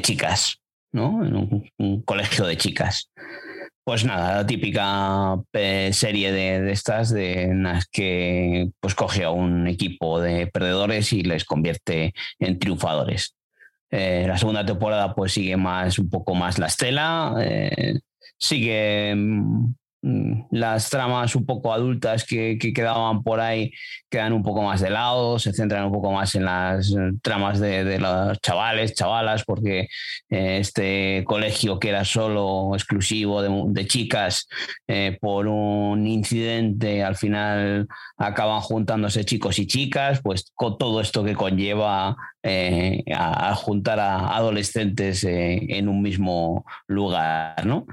[0.00, 0.60] chicas,
[0.92, 1.24] ¿no?
[1.24, 3.10] En un colegio de chicas.
[3.84, 5.36] Pues nada, la típica
[5.92, 11.44] serie de, estas de las que pues coge a un equipo de perdedores y les
[11.44, 13.36] convierte en triunfadores.
[13.90, 18.00] Eh, la segunda temporada pues sigue más un poco más la estela, eh,
[18.38, 19.74] sigue Mm,
[20.50, 23.72] las tramas un poco adultas que, quedaban por ahí
[24.10, 27.58] quedan un poco más de lado, se centran un poco más en las eh, tramas
[27.58, 29.88] de, los chavales, chavalas, porque
[30.28, 34.46] eh, este colegio que era solo exclusivo de, chicas,
[34.86, 41.24] eh, por un incidente al final acaban juntándose chicos y chicas, pues con todo esto
[41.24, 42.14] que conlleva
[42.44, 47.86] a, juntar a adolescentes en un mismo lugar, ¿no?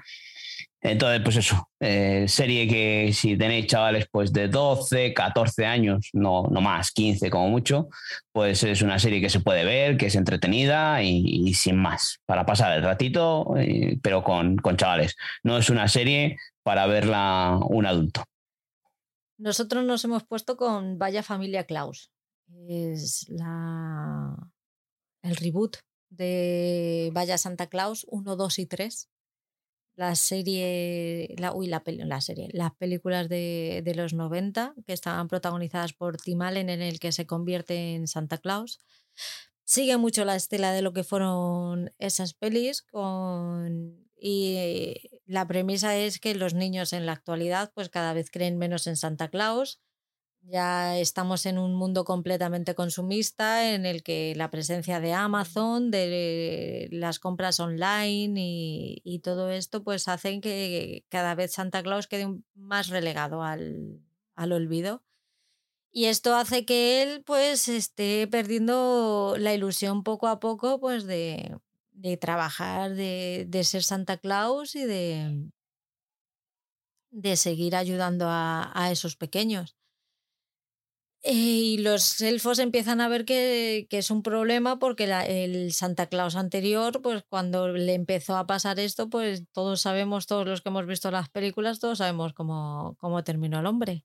[0.84, 6.48] Entonces, pues eso, eh, serie que si tenéis chavales pues de 12, 14 años, no,
[6.50, 7.90] no más, 15 como mucho,
[8.32, 12.48] pues es una serie que se puede ver, que es entretenida y, sin más, para
[12.48, 15.16] pasar el ratito, eh, pero con, con, chavales.
[15.44, 18.24] No es una serie para verla un adulto.
[19.38, 22.12] Nosotros nos hemos puesto con Vaya Familia Klaus.
[22.68, 24.36] Es la...
[25.22, 25.78] el reboot
[26.10, 29.11] de Vaya Santa Claus 1, 2 y 3
[30.02, 35.94] la serie, la, la, la serie, las películas de, de, los 90 que estaban protagonizadas
[35.94, 38.80] por Tim Allen en el que se convierte en Santa Claus.
[39.64, 44.96] Sigue mucho la estela de lo que fueron esas pelis con, y
[45.28, 48.98] la premisa es que los niños en la actualidad pues cada vez creen menos en
[48.98, 49.80] Santa Claus
[50.44, 56.90] ya estamos en un mundo completamente consumista en el que la presencia de Amazon, de
[56.92, 58.34] las compras online
[59.04, 64.02] y, todo esto, pues hacen que cada vez Santa Claus quede más relegado al,
[64.36, 65.04] olvido.
[65.92, 71.58] Y esto hace que él pues esté perdiendo la ilusión poco a poco pues de,
[72.20, 75.50] trabajar, de, ser Santa Claus y de,
[77.12, 79.81] de seguir ayudando a esos pequeños.
[81.24, 86.36] Eh, y los elfos empiezan a ver que, es un problema porque el Santa Claus
[86.36, 90.88] anterior, pues cuando le empezó a pasar esto, pues todos sabemos, todos los que hemos
[90.88, 94.04] visto las películas, todos sabemos cómo, cómo terminó el hombre.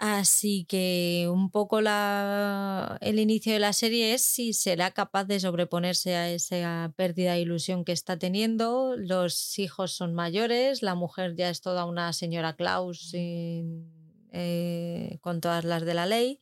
[0.00, 5.40] Así que un poco la, el inicio de la serie es si será capaz de
[5.40, 8.94] sobreponerse a esa pérdida de ilusión que está teniendo.
[8.96, 13.97] Los hijos son mayores, la mujer ya es toda una señora Claus sin
[14.32, 16.40] eh, con todas las de la ley.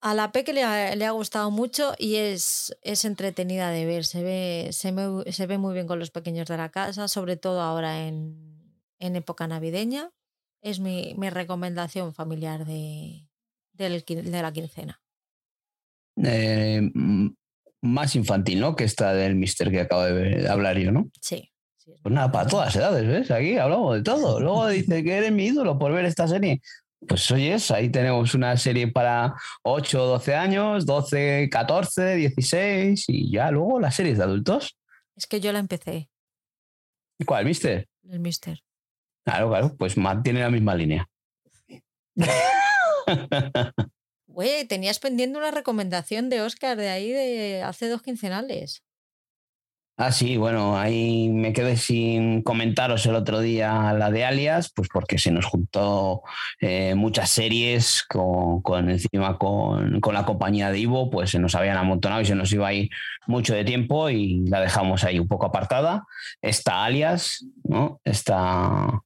[0.00, 4.04] A la Peque le ha, le ha gustado mucho y es, es entretenida de ver.
[4.04, 4.94] Se ve, se,
[5.32, 9.16] se ve muy bien con los pequeños de la casa, sobre todo ahora en, en
[9.16, 10.12] época navideña.
[10.60, 13.28] Es mi, mi recomendación familiar de,
[13.72, 15.00] de la quincena.
[16.22, 16.80] Eh,
[17.80, 18.74] más infantil, ¿no?
[18.74, 21.10] Que esta del Mister que acabo de hablar yo, ¿no?
[21.20, 21.52] Sí.
[22.02, 23.30] pues nada, para todas las edades, ¿ves?
[23.30, 24.40] Aquí hablamos de todo.
[24.40, 26.60] Luego dice que eres mi ídolo por ver esta serie.
[27.06, 33.50] Pues oyes, ahí tenemos una serie para 8, 12 años, 12, 14, 16 y ya
[33.50, 34.76] luego las series de adultos.
[35.14, 36.10] Es que yo la empecé.
[37.24, 37.88] ¿Cuál, Mister?
[38.08, 38.60] El Mister.
[39.24, 41.08] Claro, claro, pues mantiene la misma línea.
[44.26, 48.84] Güey, tenías pendiente una recomendación de Oscar de ahí de hace dos quincenales.
[50.00, 54.88] Ah, sí, bueno, ahí me quedé sin comentaros el otro día la de Alias, pues
[54.92, 56.22] porque se nos juntó
[56.60, 62.20] eh, muchas series con, encima con, la compañía de Ivo, pues se nos habían amontonado
[62.20, 62.90] y se nos iba a ir
[63.26, 66.06] mucho de tiempo y la dejamos ahí un poco apartada.
[66.40, 68.00] Está Alias, ¿no?
[68.04, 69.02] Está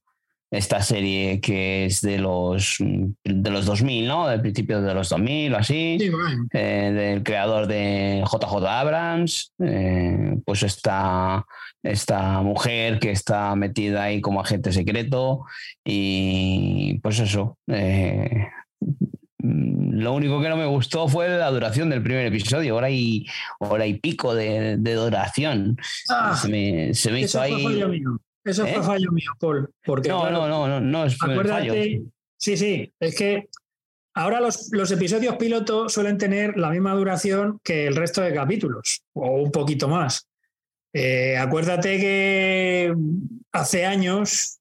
[0.53, 4.27] esta serie que es de los, de los 2000, ¿no?
[4.27, 5.97] Del principio de los 2000 o así,
[6.53, 11.43] eh, del creador de JJ Abrams, eh, pues esta,
[11.81, 15.45] esta mujer que está metida ahí como agente secreto
[15.83, 17.57] y pues eso.
[17.67, 18.47] Eh,
[19.39, 23.25] lo único que no me gustó fue la duración del primer episodio, hora y,
[23.57, 25.77] hora y pico de, duración.
[26.09, 28.03] Ah, se me, hizo ahí.
[28.43, 28.83] Eso fue ¿Eh?
[28.83, 29.69] fallo mío, Paul.
[29.85, 32.03] Porque, no, no, no, no, no es acuérdate,
[32.37, 33.47] Sí, sí, es que
[34.15, 39.01] ahora los, los, episodios piloto suelen tener la misma duración que el resto de capítulos,
[39.13, 40.27] o un poquito más.
[40.91, 42.93] Eh, acuérdate que
[43.53, 44.59] hace años,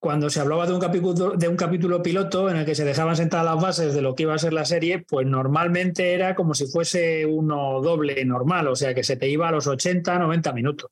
[0.00, 3.16] cuando se hablaba de un, capítulo, de un capítulo piloto en el que se dejaban
[3.16, 6.54] sentadas las bases de lo que iba a ser la serie, pues normalmente era como
[6.54, 10.52] si fuese uno doble normal, o sea que se te iba a los 80, 90
[10.52, 10.90] minutos.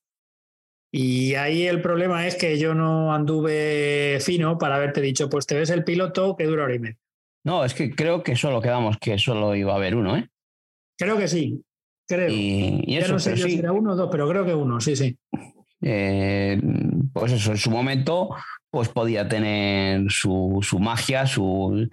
[0.90, 5.54] Y ahí el problema es que yo no anduve fino para haberte dicho, pues te
[5.54, 6.98] ves el piloto que dura hora y media.
[7.44, 10.28] No, es que creo que solo quedamos que solo iba a haber uno, ¿eh?
[10.98, 11.62] Creo que sí,
[12.06, 12.28] creo.
[12.30, 15.16] Y, ya no sé si era uno o dos, pero creo que uno, sí, sí.
[15.80, 16.60] Eh,
[17.12, 18.30] pues eso, en su momento,
[18.70, 21.88] pues podía tener su, magia, su...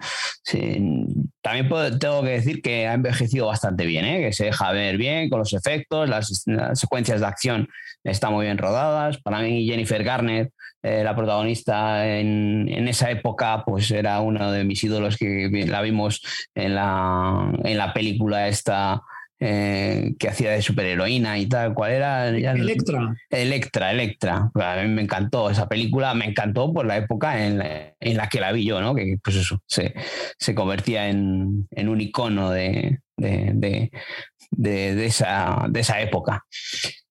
[1.40, 4.20] también tengo que decir que ha envejecido bastante bien, ¿eh?
[4.20, 6.44] que se deja ver bien con los efectos, las,
[6.74, 7.68] secuencias de acción
[8.04, 9.18] están muy bien rodadas.
[9.18, 10.50] Para mí Jennifer Garner,
[10.82, 16.22] eh, la protagonista en, esa época, pues era uno de mis ídolos que la vimos
[16.54, 19.02] en la, en la película esta
[19.38, 21.74] eh, que hacía de superheroína y tal.
[21.74, 22.28] ¿Cuál era?
[22.28, 23.14] Electra.
[23.28, 24.50] Electra, Electra.
[24.54, 28.52] A mí me encantó esa película, me encantó por la época en la, que la
[28.52, 28.94] vi yo, ¿no?
[28.94, 29.94] Que pues eso, se,
[30.38, 33.90] se convertía en, un icono de, de,
[35.06, 36.44] esa, de esa época.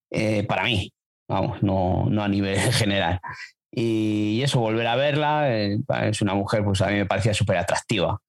[0.10, 0.92] Eh, para mí,
[1.28, 3.20] vamos, no, no a nivel general.
[3.72, 7.58] Y, eso, volver a verla, eh, es una mujer, pues a mí me parecía súper
[7.58, 8.20] atractiva.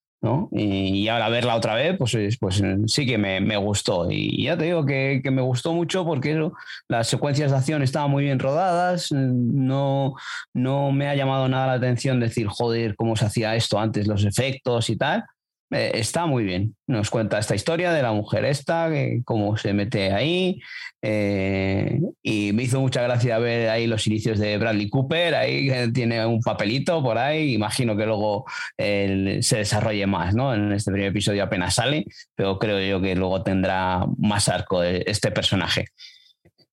[0.53, 4.11] Y, ahora verla otra vez, pues, pues sí que me, gustó.
[4.11, 6.51] Y ya te digo que, me gustó mucho porque
[6.89, 10.15] las secuencias de acción estaban muy bien rodadas, no,
[10.53, 14.25] no me ha llamado nada la atención decir, joder, cómo se hacía esto antes, los
[14.25, 15.25] efectos y tal.
[15.71, 16.77] Eh, está muy bien.
[16.87, 18.89] Nos cuenta esta historia de la mujer esta,
[19.25, 20.61] cómo se mete ahí.
[21.03, 26.25] Eh, y me hizo mucha gracia ver ahí los inicios de Bradley Cooper, ahí tiene
[26.25, 27.55] un papelito por ahí.
[27.55, 28.45] Imagino que luego
[28.79, 30.55] se desarrolle más, ¿no?
[30.55, 35.31] En este primer episodio apenas sale, pero creo yo que luego tendrá más arco este
[35.33, 35.87] personaje.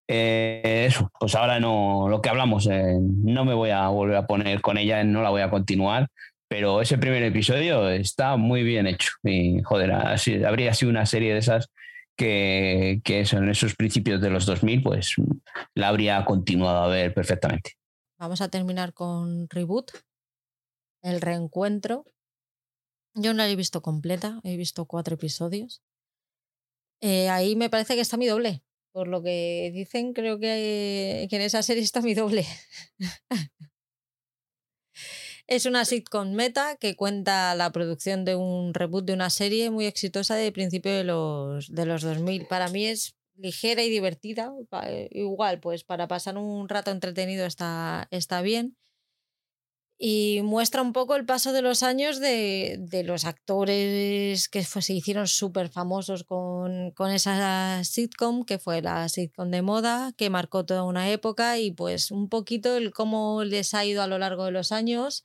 [0.06, 4.60] Eh, eso, pues ahora no, lo que hablamos, no me voy a volver a poner
[4.60, 6.08] con ella, no la voy a continuar,
[6.48, 9.12] pero ese primer episodio está muy bien hecho.
[9.22, 11.70] Y joder, así, habría sido una serie de esas
[12.16, 15.14] que, que en esos principios de los 2000, pues
[15.74, 17.72] la habría continuado a ver perfectamente.
[18.18, 19.90] Vamos a terminar con Reboot,
[21.02, 22.04] el reencuentro.
[23.14, 25.82] Yo no la he visto completa, he visto cuatro episodios.
[27.00, 28.62] Eh, ahí me parece que está mi doble.
[28.92, 32.46] Por lo que dicen, creo que, que en esa serie está mi doble.
[35.46, 39.84] Es una sitcom meta que cuenta la producción de un reboot de una serie muy
[39.84, 42.46] exitosa de principio de los, de los 2000.
[42.46, 44.52] Para mí es ligera y divertida.
[44.86, 48.76] Eh, igual, pues para pasar un rato entretenido está, está bien
[49.98, 55.28] y muestra un poco el paso de los años de, los actores que se hicieron
[55.28, 60.82] súper famosos con, con, esa sitcom, que fue la sitcom de moda, que marcó toda
[60.82, 64.50] una época y pues un poquito el cómo les ha ido a lo largo de
[64.50, 65.24] los años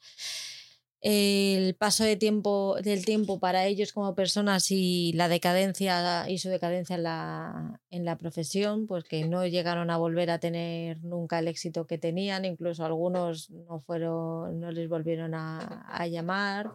[1.01, 6.49] el paso de tiempo, del tiempo para ellos como personas y la decadencia y su
[6.49, 11.39] decadencia en la, en la profesión, pues que no llegaron a volver a tener nunca
[11.39, 16.71] el éxito que tenían, incluso algunos no fueron, no les volvieron a, a llamar,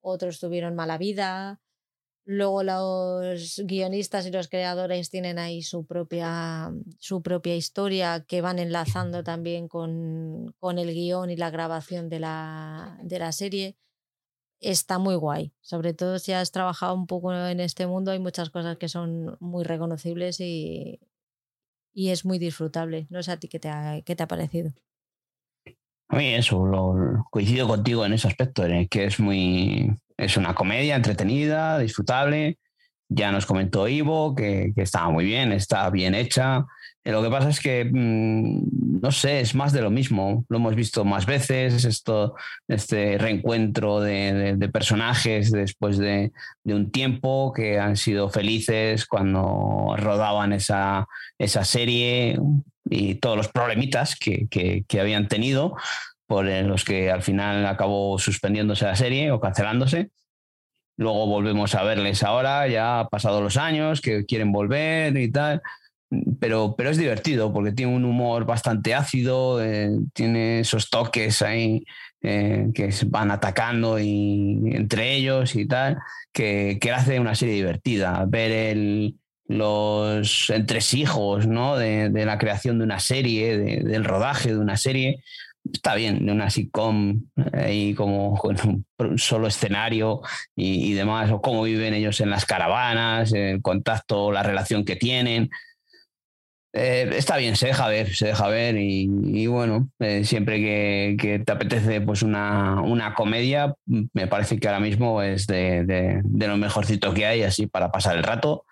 [0.00, 1.60] otros tuvieron mala vida,
[2.28, 8.58] Luego los guionistas y los creadores tienen ahí su propia, su propia historia que van
[8.58, 13.76] enlazando también con, con el guion y la grabación de la, de la, serie.
[14.60, 15.52] Está muy guay.
[15.60, 19.36] Sobre todo si has trabajado un poco en este mundo, hay muchas cosas que son
[19.38, 20.98] muy reconocibles y,
[21.94, 23.06] y es muy disfrutable.
[23.08, 24.72] No sé a ti qué te ha, qué te ha parecido.
[26.08, 26.60] A mí eso,
[27.30, 32.58] coincido contigo en ese aspecto, en que es muy, es una comedia entretenida, disfrutable,
[33.08, 36.66] Ya nos comentó Ivo que, que estaba muy bien, está bien hecha.
[37.06, 40.44] Eh, lo que pasa es que, mm, no sé, es más de lo mismo.
[40.48, 42.34] Lo hemos visto más veces, esto,
[42.66, 46.32] este reencuentro de, personajes después de,
[46.64, 51.06] un tiempo que han sido felices cuando rodaban esa,
[51.38, 52.40] esa serie
[52.90, 55.76] y todos los problemitas que, que habían tenido
[56.26, 60.10] por los que al final acabó suspendiéndose la serie o cancelándose.
[60.98, 65.62] Luego volvemos a verles ahora, ya pasados los años, que quieren volver y tal
[66.38, 71.84] pero, pero es divertido porque tiene un humor bastante ácido, eh, tiene esos toques ahí
[72.22, 75.98] eh, que van atacando y, entre ellos y tal,
[76.32, 78.24] que, que hace una serie divertida.
[78.26, 79.16] Ver el,
[79.48, 81.76] los entresijos ¿no?
[81.76, 85.22] de la creación de una serie, del rodaje de una serie,
[85.72, 87.22] está bien, de una sitcom
[87.52, 90.20] ahí como con un solo escenario
[90.54, 95.50] y, demás, o cómo viven ellos en las caravanas, el contacto, la relación que tienen.
[96.72, 101.52] Eh, está bien, se deja ver, se deja ver y, bueno, eh, siempre que, te
[101.52, 107.24] apetece pues una, una, comedia, me parece que ahora mismo es de, lo mejorcito que
[107.24, 108.66] hay, así para pasar el rato.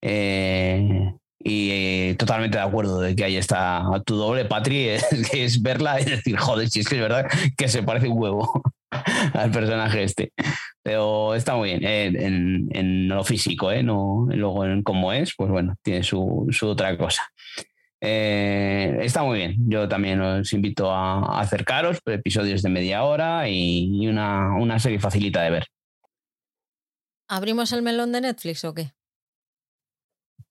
[0.00, 1.12] Eh,
[1.46, 4.88] y totalmente de acuerdo de que ahí está tu doble, Patri,
[5.30, 8.18] que es verla y decir, joder, si es que es verdad que se parece un
[8.18, 8.62] huevo
[9.34, 10.32] al personaje este.
[10.82, 13.82] Pero está muy bien en, lo físico, ¿eh?
[13.82, 17.30] No, luego en cómo es, pues bueno, tiene su, otra cosa.
[18.00, 19.56] Eh, está muy bien.
[19.68, 25.42] Yo también os invito a, acercaros, episodios de media hora y, una, una serie facilita
[25.42, 25.66] de ver.
[27.28, 28.92] ¿Abrimos el melón de Netflix o qué?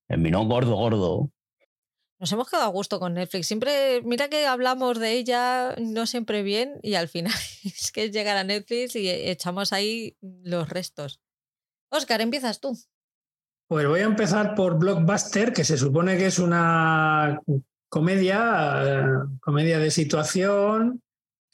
[0.08, 1.30] El melón gordo, gordo.
[2.18, 3.46] Nos hemos quedado a gusto con Netflix.
[3.46, 7.32] Siempre, mira que hablamos de ella no siempre bien y al final
[7.64, 11.20] es que es llegar a Netflix y echamos ahí los restos.
[11.90, 12.78] Oscar, empiezas tú.
[13.68, 17.40] Pues voy a empezar por Blockbuster, que se supone que es una
[17.88, 19.04] comedia, eh,
[19.40, 21.03] comedia de situación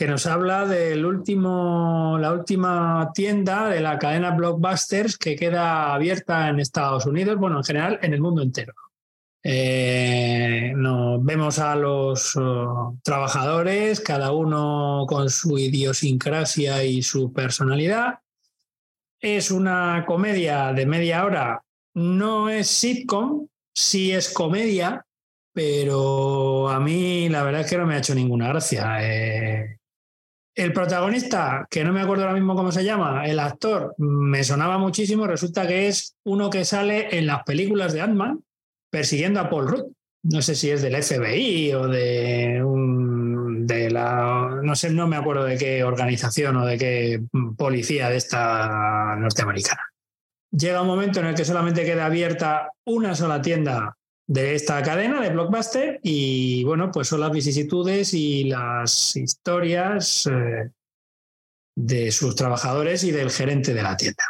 [0.00, 0.64] que nos habla
[1.04, 7.58] último, la última tienda de la cadena Blockbusters que queda abierta en Estados Unidos, bueno,
[7.58, 8.72] en general en el mundo entero.
[9.42, 18.20] Eh, nos vemos a los oh, trabajadores, cada uno con su idiosincrasia y su personalidad.
[19.20, 21.62] Es una comedia de media hora,
[21.92, 25.04] no es sitcom, sí es comedia,
[25.52, 28.96] pero a mí la verdad es que no me ha hecho ninguna gracia.
[29.02, 29.79] Eh,
[30.54, 34.78] el protagonista, que no me acuerdo ahora mismo cómo se llama, el actor, me sonaba
[34.78, 38.42] muchísimo, resulta que es uno que sale en las películas de Ant-Man,
[38.90, 39.92] persiguiendo a Paul Rudd.
[40.22, 45.16] No sé si es del FBI o de un, de la no sé, no me
[45.16, 47.22] acuerdo de qué organización o de qué
[47.56, 49.82] policía de esta norteamericana.
[50.50, 53.96] Llega un momento en el que solamente queda abierta una sola tienda
[54.30, 60.70] de esta cadena de Blockbuster y bueno, pues son las vicisitudes y las historias eh,
[61.74, 64.24] de sus trabajadores y del gerente de la tienda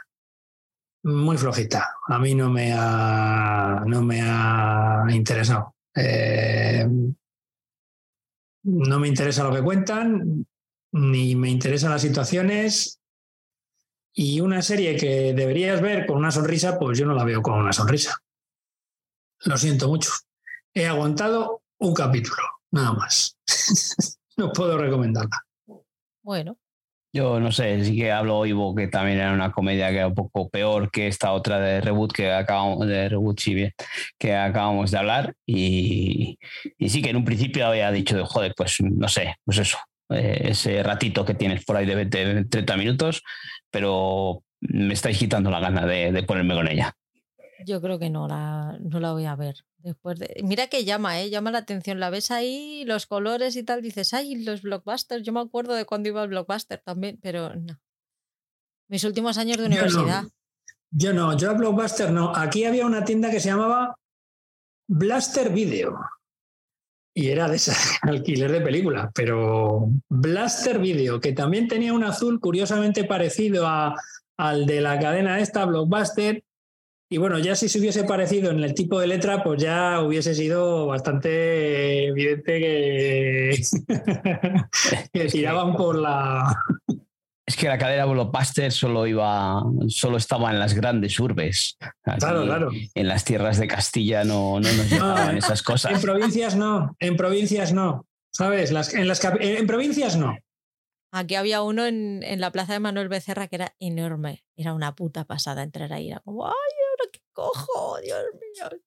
[1.02, 1.96] muy flojita.
[2.08, 5.74] A mí no me ha, no me ha interesado.
[5.94, 6.86] Eh,
[8.62, 10.46] no me interesa lo que cuentan,
[10.92, 13.00] ni me interesan las situaciones.
[14.12, 17.54] Y una serie que deberías ver con una sonrisa, pues yo no la veo con
[17.54, 18.20] una sonrisa.
[19.44, 20.10] Lo siento mucho.
[20.74, 23.36] He aguantado un capítulo, nada más.
[24.36, 25.44] no puedo recomendarla.
[26.22, 26.58] Bueno,
[27.12, 30.14] yo no sé, sí que hablo Ivo, que también era una comedia que era un
[30.14, 33.40] poco peor que esta otra de Reboot que acabamos de Reboot
[34.16, 35.34] que acabamos de hablar.
[35.44, 36.38] Y,
[36.78, 39.78] sí que en un principio había dicho de joder, pues no sé, pues eso,
[40.10, 43.22] eh, ese ratito que tienes por ahí de 20, 30 minutos,
[43.70, 46.94] pero me estáis quitando la gana de, ponerme con ella.
[47.66, 49.64] Yo creo que no la, no la voy a ver.
[49.78, 50.40] Después de...
[50.44, 51.30] Mira que llama, ¿eh?
[51.30, 52.00] llama la atención.
[52.00, 55.22] La ves ahí, los colores y tal, dices, ay, los blockbusters.
[55.22, 57.80] Yo me acuerdo de cuando iba al blockbuster también, pero no.
[58.88, 60.24] Mis últimos años de universidad.
[60.90, 62.34] Yo no, yo, a blockbuster no.
[62.34, 63.96] Aquí había una tienda que se llamaba
[64.88, 65.98] Blaster Video.
[67.14, 67.72] Y era de ese
[68.02, 73.94] alquiler de películas, pero Blaster Video, que también tenía un azul curiosamente parecido a,
[74.36, 76.42] al de la cadena esta, Blockbuster,
[77.12, 80.32] y bueno, ya si se hubiese parecido en el tipo de letra, pues ya hubiese
[80.32, 83.62] sido bastante evidente que,
[85.12, 86.54] que tiraban por la.
[87.46, 91.76] Es que la cadena Blockbuster solo iba, solo estaba en las grandes urbes.
[92.04, 92.70] claro, claro.
[92.94, 95.90] En las tierras de Castilla no, no nos llegaban esas cosas.
[95.90, 98.06] En provincias no, en provincias no.
[98.32, 98.70] ¿Sabes?
[98.70, 100.38] Las, en, las, en provincias no.
[101.10, 104.44] Aquí había uno en, en, la plaza de Manuel Becerra que era enorme.
[104.56, 106.08] Era una puta pasada entrar ahí.
[106.08, 106.52] Era como, ¡ay,
[107.40, 108.80] cojo, Dios mío.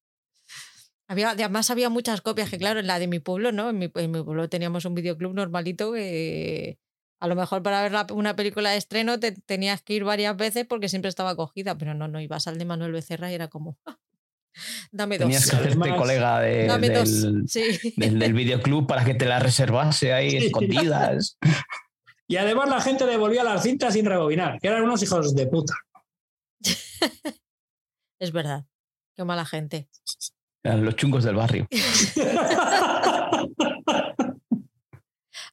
[1.08, 3.70] Había, además había muchas copias que, claro, en la de mi pueblo, ¿no?
[3.70, 6.78] En mi, en mi pueblo teníamos un videoclub normalito que
[7.20, 10.36] a lo mejor para ver la- una película de estreno te tenías que ir varias
[10.38, 13.48] veces porque siempre estaba cogida, pero no, no, ibas al de Manuel Becerra y era
[13.50, 13.98] como, "Ah,
[14.92, 15.26] dame dos.
[15.28, 17.22] Tenías que hacerte Además- colega de- Dame dos.
[17.22, 17.94] del, Sí.
[17.98, 20.38] del, del videoclub para que te la reservase ahí Sí.
[20.48, 21.38] escondidas.
[22.26, 25.74] Y además la gente devolvía las cintas sin rebobinar, que eran unos hijos de puta.
[28.24, 28.66] Es verdad.
[29.18, 29.90] Qué mala gente.
[30.64, 31.68] Eran los chungos del barrio.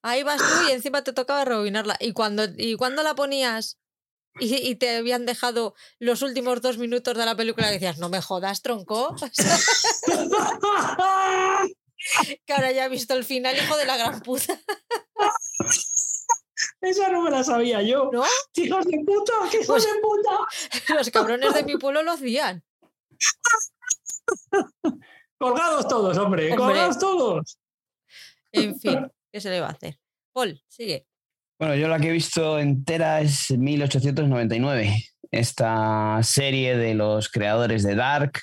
[0.02, 1.96] Ahí vas tú y encima te tocaba rebobinarla.
[1.98, 3.80] ¿Y cuando, y cuando la ponías
[4.38, 8.08] y, y te habían dejado los últimos dos minutos de la película que decías, no
[8.08, 9.16] me jodas, tronco?
[12.46, 14.56] que ahora ya he visto el final, hijo de la gran puta.
[16.80, 18.10] Esa no me la sabía yo.
[18.12, 18.22] ¿No?
[18.54, 19.32] ¡Hijos de puta!
[19.50, 20.94] ¡Qué hijos Pues- de puta!
[20.94, 22.62] Los cabrones de mi pueblo lo hacían.
[25.38, 26.50] Colgados todos, hombre.
[26.52, 26.56] Hombre.
[26.56, 27.58] Colgados todos.
[28.52, 29.98] En fin, ¿qué se le va a hacer?
[30.32, 31.06] Paul, sigue.
[31.58, 34.94] Bueno, yo la que he visto entera es 1899,
[35.30, 38.42] esta serie de los creadores de Dark,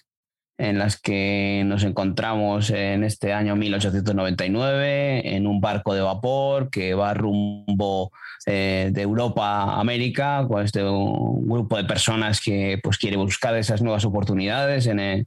[0.57, 6.93] en las que nos encontramos en este año 1899 en un barco de vapor que
[6.93, 8.11] va rumbo
[8.45, 13.81] eh, de Europa a América, con este grupo de personas que pues quiere buscar esas
[13.81, 15.25] nuevas oportunidades en, eh,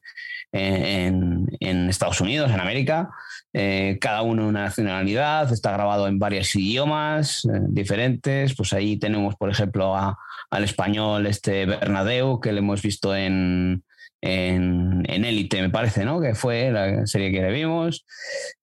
[0.52, 3.11] en- Estados Unidos, en América.
[3.52, 8.55] Eh, cada uno una nacionalidad, está grabado en varios idiomas diferentes.
[8.55, 10.16] Pues ahí tenemos, por ejemplo, a-
[10.51, 13.82] al español este Bernadeu, que le hemos visto en,
[14.23, 16.21] en, en Élite, me parece, ¿no?
[16.21, 18.05] Que fue la serie que le vimos.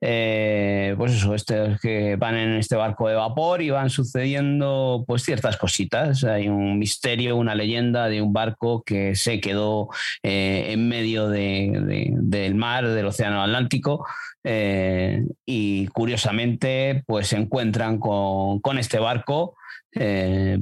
[0.01, 5.23] Eh, pues eso, estos que van en este barco de vapor y van sucediendo pues
[5.23, 6.23] ciertas cositas.
[6.23, 9.89] Hay un misterio, una leyenda de un barco que se quedó
[10.23, 14.05] eh, en medio de- del mar, del océano Atlántico,
[14.43, 19.55] eh, y curiosamente pues se encuentran con, con este barco,
[19.93, 20.59] eh,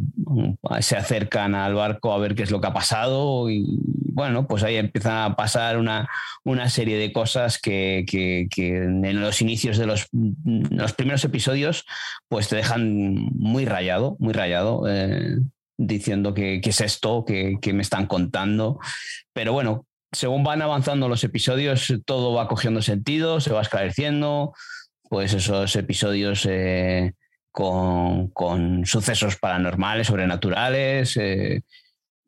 [0.80, 3.66] se acercan al barco a ver qué es lo que ha pasado y
[4.14, 6.08] bueno, pues ahí empiezan a pasar una,
[6.44, 8.48] una serie de cosas que, que-
[8.78, 11.86] en los inicios de los, los primeros episodios
[12.30, 14.84] pues te dejan muy rayado, muy rayado.
[14.88, 15.38] eh,
[15.78, 18.80] diciendo que, es esto que, que me están contando.
[19.34, 24.54] Pero bueno, según van avanzando los episodios, todo va cogiendo sentido, se va esclareciendo,
[25.10, 27.12] pues esos episodios eh,
[27.56, 31.16] con, con sucesos paranormales, sobrenaturales.
[31.16, 31.62] eh.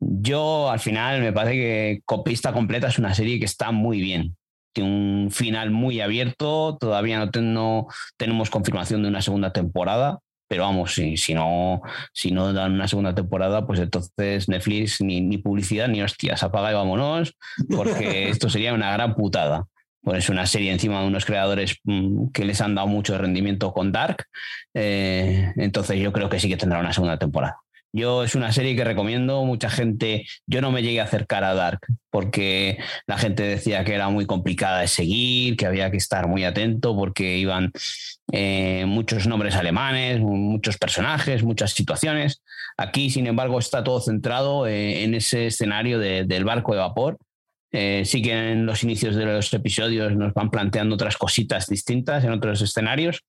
[0.00, 4.36] Yo al final me parece que Copista Completa es una serie que está muy bien.
[4.72, 10.18] Tiene un final muy abierto, todavía no, ten- no tenemos confirmación de una segunda temporada,
[10.48, 11.82] pero vamos, si, si, no,
[12.14, 16.70] si no dan una segunda temporada, pues entonces Netflix ni, ni publicidad ni hostias, apaga
[16.70, 17.34] y vámonos,
[17.68, 19.66] porque esto sería una gran putada.
[20.02, 23.72] Pues es una serie encima de unos creadores mm, que les han dado mucho rendimiento
[23.72, 24.24] con Dark,
[24.74, 27.58] eh, entonces yo creo que sí que tendrá una segunda temporada.
[27.90, 31.54] Yo es una serie que recomiendo, mucha gente, yo no me llegué a acercar a
[31.54, 31.80] Dark
[32.10, 36.44] porque la gente decía que era muy complicada de seguir, que había que estar muy
[36.44, 37.72] atento porque iban
[38.30, 42.42] eh, muchos nombres alemanes, muchos personajes, muchas situaciones.
[42.76, 47.16] Aquí, sin embargo, está todo centrado eh, en ese escenario de- del barco de vapor.
[47.70, 52.24] Eh, sí que en los inicios de los episodios nos van planteando otras cositas distintas
[52.24, 53.24] en otros escenarios,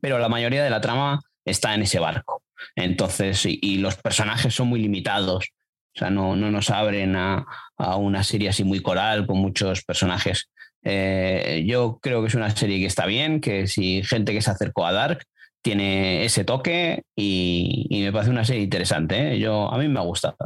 [0.00, 2.42] pero la mayoría de la trama está en ese barco.
[2.74, 5.46] Entonces, y, los personajes son muy limitados.
[5.94, 7.46] O sea, no, no nos abren a,
[7.76, 10.50] a una serie así muy coral con muchos personajes.
[10.82, 14.50] Eh, yo creo que es una serie que está bien, que si gente que se
[14.50, 15.24] acercó a Dark
[15.62, 19.34] tiene ese toque y, y me parece una serie interesante.
[19.34, 19.38] ¿eh?
[19.38, 20.36] Yo, a mí me ha gustado.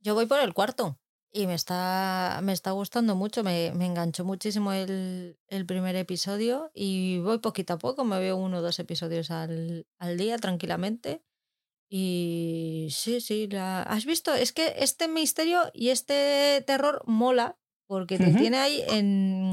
[0.00, 0.98] Yo voy por el cuarto
[1.36, 6.70] y me está, me está gustando mucho, me, me enganchó muchísimo el, el primer episodio
[6.74, 11.22] y voy poquito a poco, me veo uno o dos episodios al, al día tranquilamente.
[11.88, 13.82] Y sí, sí, la...
[13.82, 14.34] ¿has visto?
[14.34, 19.52] Es que este misterio y este terror mola porque te tiene ahí en...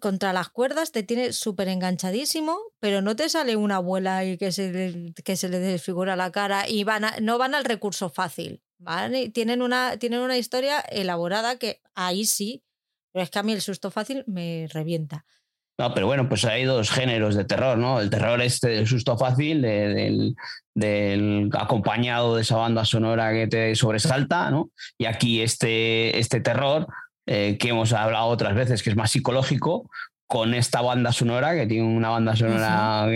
[0.00, 4.50] Contra las cuerdas te tiene súper enganchadísimo, pero no te sale una abuela y que
[4.50, 8.08] se le, que se le desfigura la cara y van a- no van al recurso
[8.08, 8.62] fácil.
[9.32, 12.62] Tienen una, tienen una historia elaborada que ahí sí,
[13.12, 15.24] pero es que a mí el susto fácil me revienta.
[15.76, 18.00] No, pero bueno, pues hay dos géneros de terror, ¿no?
[18.00, 20.36] El terror este del susto fácil, de- del,
[20.74, 24.70] del acompañado de esa banda sonora que te sobresalta, ¿no?
[24.98, 26.86] Y aquí este, este terror
[27.26, 29.90] eh, que hemos hablado otras veces, que es más psicológico,
[30.28, 33.06] con esta banda sonora, que tiene una banda sonora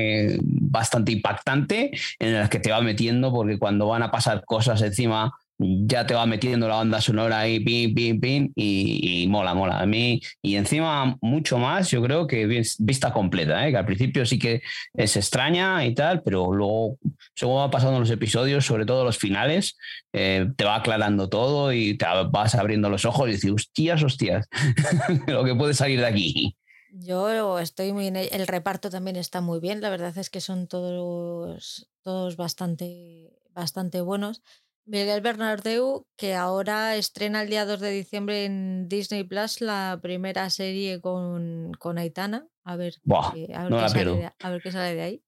[0.43, 5.33] bastante impactante, en la que te va metiendo, porque cuando van a pasar cosas encima
[5.59, 9.81] ya te va metiendo la banda sonora ahí, pin, pin, pin, y, mola, mola.
[9.81, 12.47] A mí, y encima mucho más, yo creo que
[12.79, 13.73] vista completa, ¿eh?
[13.73, 14.63] que al principio sí que
[14.95, 16.99] es extraña y tal, pero luego,
[17.35, 19.77] según va pasando los episodios, sobre todo los finales,
[20.13, 24.49] eh, te va aclarando todo y te vas abriendo los ojos y dices, hostias, hostias,
[25.27, 26.57] lo que puede salir de aquí.
[26.91, 30.41] Yo estoy muy en el, el reparto también está muy bien, la verdad es que
[30.41, 34.43] son todos, todos bastante, bastante buenos.
[34.89, 40.49] Miguel Bernardeu, que ahora estrena el día 2 de diciembre en Disney Plus la primera
[40.49, 42.49] serie con, con Aitana.
[42.65, 42.95] A ver,
[43.35, 45.23] qué, a, ver sale de, a ver qué sale de ahí.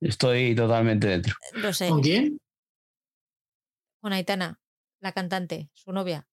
[0.00, 1.34] estoy totalmente dentro.
[1.52, 1.90] Lo sé.
[1.90, 2.38] ¿Con quién?
[4.00, 4.58] Con Aitana,
[5.00, 6.26] la cantante, su novia.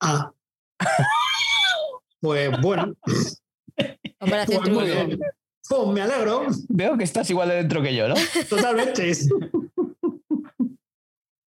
[0.00, 0.32] Ah.
[2.20, 2.94] pues bueno.
[3.04, 5.18] Pues muy bien.
[5.66, 6.46] Pues me alegro.
[6.68, 8.16] Veo que estás igual de dentro que yo, ¿no?
[8.50, 9.12] Totalmente.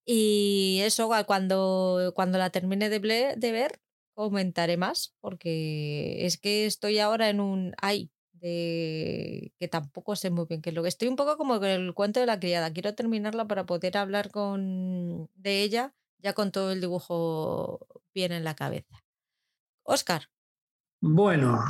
[0.06, 3.00] Y eso, cuando, cuando la termine de,
[3.38, 3.82] de, ver,
[4.14, 10.46] comentaré más, porque es que estoy ahora en un ay de que tampoco sé muy
[10.46, 12.74] bien qué es lo que estoy un poco como con el cuento de la criada.
[12.74, 15.94] Quiero terminarla para poder hablar con de ella
[16.24, 19.04] ya con todo el dibujo bien en la cabeza.
[19.84, 20.30] Oscar.
[21.02, 21.62] Bueno,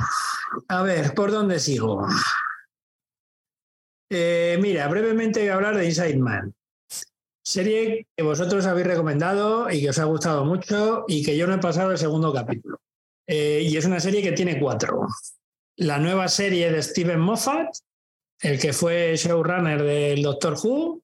[0.68, 2.06] a ver, ¿por dónde sigo?
[4.08, 6.54] Eh, mira, brevemente voy a hablar de Inside Man.
[7.44, 11.54] Serie que vosotros habéis recomendado y que os ha gustado mucho y que yo no
[11.54, 12.80] he pasado el segundo capítulo.
[13.26, 15.06] Eh, y es una serie que tiene cuatro.
[15.76, 17.68] La nueva serie de Steven Moffat,
[18.40, 21.02] el que fue showrunner del Doctor Who,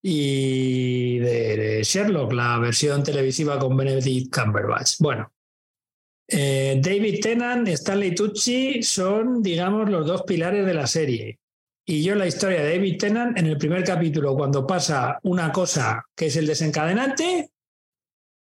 [0.00, 4.98] y de, Sherlock, la versión televisiva con Benedict Cumberbatch.
[5.00, 5.32] Bueno,
[6.28, 11.38] eh, David Tennant, Stanley Tucci son, digamos, los dos pilares de la serie.
[11.90, 16.04] Y yo la historia de David Tennant en el primer capítulo, cuando pasa una cosa
[16.14, 17.50] que es el desencadenante,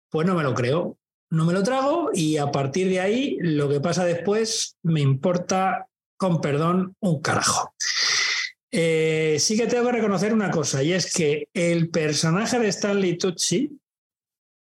[0.09, 0.97] pues no me lo creo,
[1.29, 5.89] no me lo trago y a partir de ahí lo que pasa después me importa,
[6.15, 7.73] con perdón, un carajo.
[8.71, 13.17] Eh, sí que tengo que reconocer una cosa y es que el personaje de Stanley
[13.17, 13.77] Tucci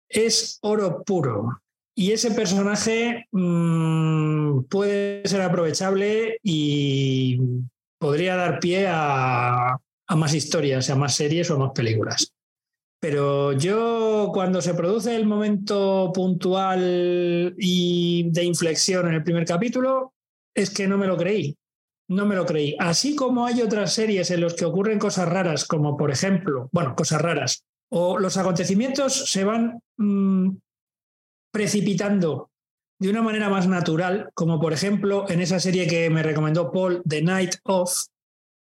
[0.07, 1.59] es oro puro.
[1.95, 7.39] Y ese personaje mmm, puede ser aprovechable y
[7.99, 9.77] podría dar pie a,
[10.15, 12.33] más historias, a más series o a más películas.
[13.01, 20.13] Pero yo cuando se produce el momento puntual y de inflexión en el primer capítulo,
[20.55, 21.55] es que no me lo creí.
[22.09, 22.75] No me lo creí.
[22.79, 26.95] Así como hay otras series en las que ocurren cosas raras, como por ejemplo, bueno,
[26.95, 30.49] cosas raras, o los acontecimientos se van mmm,
[31.51, 32.49] precipitando
[32.99, 37.01] de una manera más natural, como por ejemplo en esa serie que me recomendó Paul,
[37.07, 38.07] The Night Of,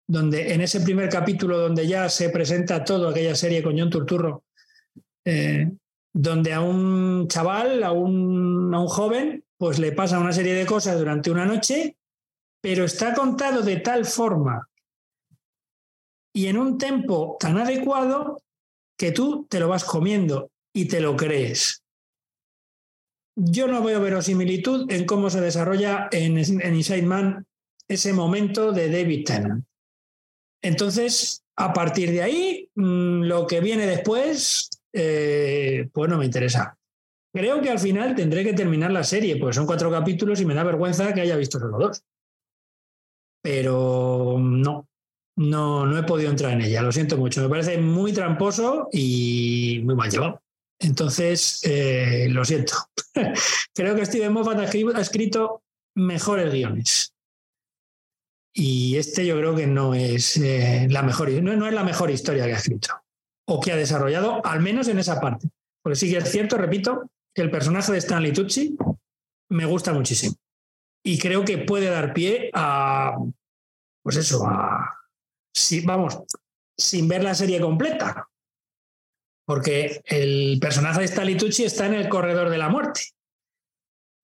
[0.08, 4.44] donde en ese primer capítulo donde ya se presenta todo aquella serie con John Turturro,
[5.26, 5.72] eh,
[6.14, 10.68] donde a un chaval, a un, a un joven, pues le pasa una serie de
[10.68, 11.98] cosas durante una noche,
[12.62, 14.68] pero está contado de tal forma
[16.38, 18.44] y en un tempo tan adecuado
[18.96, 21.84] que tú te lo vas comiendo y te lo crees
[23.40, 27.46] yo no veo verosimilitud en cómo se desarrolla en, Inside Man
[27.88, 29.64] ese momento de David Tennant.
[30.64, 36.78] Entonces, a partir de ahí, mmm, lo que viene después, eh, pues no me interesa.
[37.32, 40.56] Creo que al final tendré que terminar la serie, pues son cuatro capítulos y me
[40.56, 42.04] da vergüenza que haya visto solo dos.
[43.44, 44.90] Pero no,
[45.36, 47.44] no, no he podido entrar en ella, lo siento mucho.
[47.44, 50.42] Me parece muy tramposo y muy mal llevado.
[50.80, 52.74] Entonces, eh, lo siento.
[53.74, 55.64] Creo que Steven Moffat ha escrito
[55.95, 57.14] mejores guiones.
[58.54, 62.45] Y este yo creo que no es, eh, la mejor, no, es la mejor historia
[62.45, 62.90] que ha escrito
[63.48, 65.48] o que ha desarrollado, al menos en esa parte.
[65.84, 68.76] Porque sí que es cierto, repito, que el personaje de Stanley Tucci
[69.49, 70.36] me gusta muchísimo.
[71.06, 73.16] Y creo que puede dar pie a,
[74.02, 74.91] pues eso, a,
[75.86, 76.18] vamos,
[76.76, 78.28] sin ver la serie completa,
[79.48, 83.02] porque el personaje de Stanley Tucci está en el corredor de la muerte.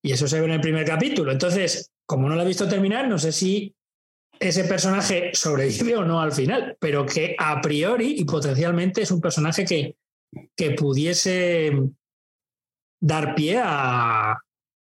[0.04, 1.32] Y eso se ve en el primer capítulo.
[1.32, 3.74] Entonces, como no lo he visto terminar, no sé si
[4.38, 9.22] ese personaje sobrevive o no al final, pero que a priori y potencialmente es un
[9.22, 9.96] personaje que,
[10.58, 11.72] que pudiese
[13.02, 14.34] dar pie a,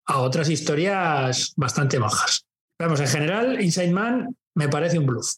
[0.08, 2.48] a otras historias bastante bajas.
[2.80, 5.36] Vamos, en general, Inside Man me parece un bluff.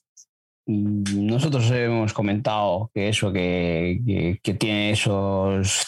[0.65, 5.85] Nosotros hemos comentado que eso, que, que, que tiene esos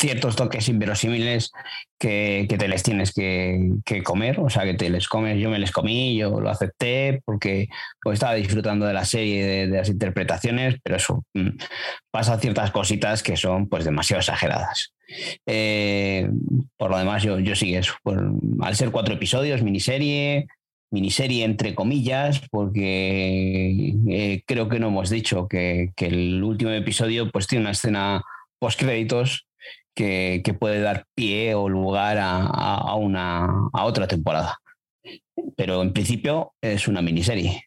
[0.00, 1.52] ciertos toques inverosímiles
[1.98, 5.70] que, te les tienes que, comer, o sea, que te les comes, yo me les
[5.70, 7.68] comí, yo lo acepté porque
[8.02, 11.50] pues, estaba disfrutando de la serie, de, de, las interpretaciones, pero eso mm,
[12.10, 14.94] pasa ciertas cositas que son pues demasiado exageradas.
[15.44, 16.30] Eh,
[16.78, 17.94] por lo demás, yo, yo sí eso,
[18.60, 20.46] al ser cuatro episodios, miniserie,
[20.90, 27.46] miniserie entre comillas, porque eh, creo que no hemos dicho que, el último episodio pues
[27.46, 28.22] tiene una escena
[28.58, 29.46] post créditos
[29.94, 34.58] que, puede dar pie o lugar a, una, a otra temporada.
[35.56, 37.64] Pero en principio es una miniserie.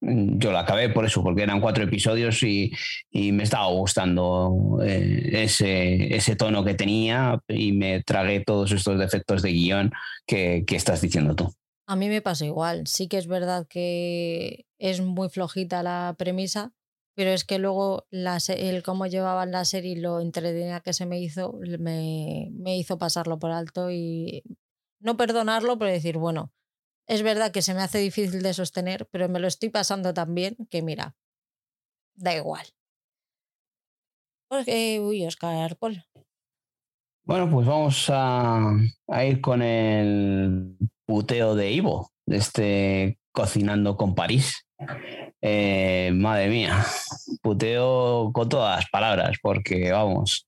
[0.00, 2.72] Yo la acabé por eso, porque eran cuatro episodios y,
[3.12, 9.42] me estaba gustando eh, ese, ese, tono que tenía y me tragué todos estos defectos
[9.42, 9.92] de guion
[10.26, 11.54] que estás diciendo tú.
[11.92, 12.86] A mí me pasa igual.
[12.86, 16.72] Sí que es verdad que es muy flojita la premisa,
[17.14, 21.20] pero es que luego el cómo llevaban la serie y lo entretenida que se me
[21.20, 24.42] hizo, me, me hizo pasarlo por alto y
[25.00, 26.50] no perdonarlo, pero decir, bueno,
[27.06, 30.34] es verdad que se me hace difícil de sostener, pero me lo estoy pasando tan
[30.34, 31.14] bien que mira,
[32.14, 32.68] da igual.
[34.48, 35.76] Porque, uy, Oscar.
[37.24, 38.76] Bueno, pues vamos a,
[39.08, 44.66] a ir con el puteo de Ivo, este Cocinando con París.
[45.40, 46.84] Eh, madre mía,
[47.42, 50.46] puteo con todas las palabras, porque vamos,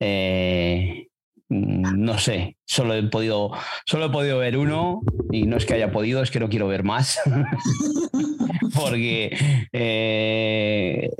[0.00, 1.08] eh,
[1.48, 3.52] no sé, solo he podido,
[3.86, 5.00] solo he podido ver uno
[5.30, 7.18] y no es que haya podido, es que no quiero ver más.
[8.74, 9.36] porque
[9.72, 11.10] eh,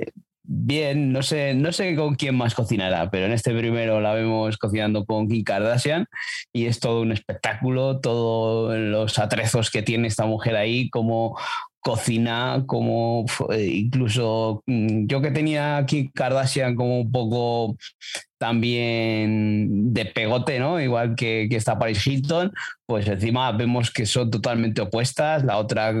[0.47, 4.57] bien, no sé, no sé con quién más cocinará, pero en este primero la vemos
[4.57, 6.05] cocinando con Kim Kardashian
[6.53, 11.37] y es todo un espectáculo, todos los atrezos que tiene esta mujer ahí, como
[11.81, 17.77] cocina, como eh, incluso mm, yo que tenía Kim Kardashian como un poco
[18.37, 20.79] también de pegote, ¿no?
[20.79, 22.53] Igual que, que está Paris Hilton,
[22.85, 25.93] pues encima vemos que son totalmente opuestas, la otra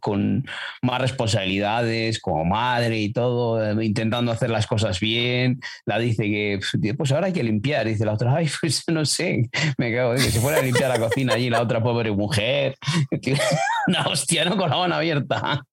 [0.00, 0.44] con
[0.80, 6.60] más responsabilidades como madre y todo, eh, intentando hacer las cosas bien, la dice que
[6.96, 10.20] pues ahora hay que limpiar, dice la otra, ay, pues no sé, me cago, que
[10.20, 12.76] se fuera a limpiar la cocina allí la otra pobre mujer,
[13.86, 14.56] una hostia, ¿no?
[14.56, 15.64] Con la mano abierta.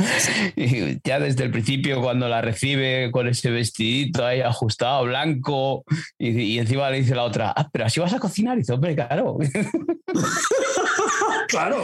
[1.04, 5.84] Ya desde el principio, cuando la recibe con ese vestidito ahí ajustado, blanco,
[6.18, 8.56] y, encima le dice la otra, ah, pero así vas a cocinar.
[8.56, 9.38] Y dice, hombre, claro.
[11.48, 11.82] claro,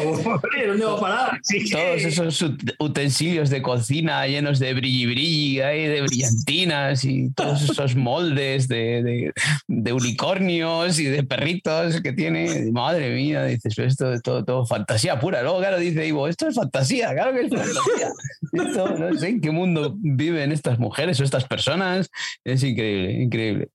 [0.76, 1.40] no parar.
[1.70, 2.44] Todos esos
[2.78, 9.32] utensilios de cocina llenos de brilli brilli, de brillantinas y todos esos moldes de,
[9.68, 12.70] unicornios y de perritos que tiene.
[12.72, 15.42] Madre mía, dices, esto es todo, todo fantasía pura.
[15.42, 18.12] Luego, claro, dice Ivo, esto es fantasía, claro que es fantasía.
[18.98, 22.10] no sé en qué mundo viven estas mujeres o estas personas.
[22.44, 23.68] Es increíble, increíble.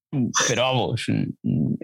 [0.47, 1.05] Pero vamos,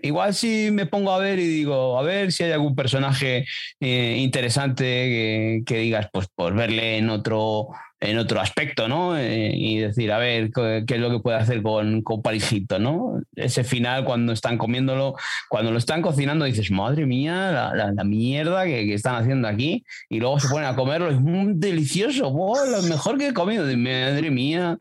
[0.01, 3.45] igual si me pongo a ver y digo, a ver si hay algún personaje
[3.79, 9.17] eh, interesante que, digas, pues por verle en otro en otro aspecto, ¿no?
[9.17, 13.21] Eh, y decir, a ver, qué es lo que puede hacer con, con Parisito, ¿no?
[13.35, 15.15] Ese final cuando están comiéndolo,
[15.49, 20.19] cuando lo están cocinando, dices, madre mía, la, la, mierda que, están haciendo aquí, y
[20.19, 24.77] luego se ponen a comerlo, es muy delicioso, lo mejor que he comido, madre mía,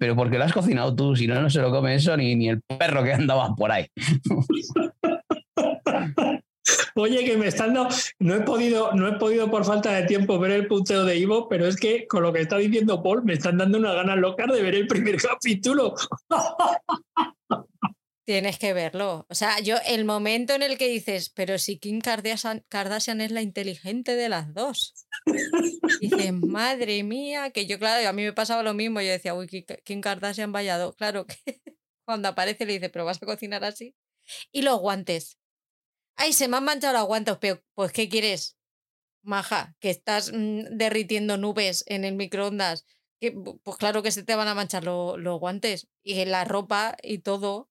[0.00, 1.14] pero ¿por qué lo has cocinado tú?
[1.14, 3.86] Si no, no se lo come eso ni, ni el perro que andaba por ahí.
[6.94, 10.38] Oye, que me están dando, no he podido, no he podido por falta de tiempo
[10.38, 13.34] ver el punteo de Ivo, pero es que con lo que está diciendo Paul me
[13.34, 15.94] están dando una ganas locas de ver el primer capítulo.
[18.26, 19.24] Tienes que verlo.
[19.28, 23.40] O sea, yo el momento en el que dices, pero si Kim Kardashian, es la
[23.40, 24.94] inteligente de las dos.
[26.00, 29.00] Dices, madre mía, que yo, claro, a mí me pasaba lo mismo.
[29.00, 29.46] Yo decía, uy,
[29.84, 30.94] Kim Kardashian vallado.
[30.94, 31.62] Claro que
[32.04, 33.94] cuando aparece le dice, pero vas a cocinar así.
[34.50, 35.38] Y los guantes.
[36.16, 38.56] Ay, se me han manchado los guantes, pero pues ¿qué quieres?
[39.22, 42.86] Maja, que estás mm, derritiendo nubes en el microondas.
[43.20, 47.68] pues claro que se te van a manchar los guantes y la ropa y todo.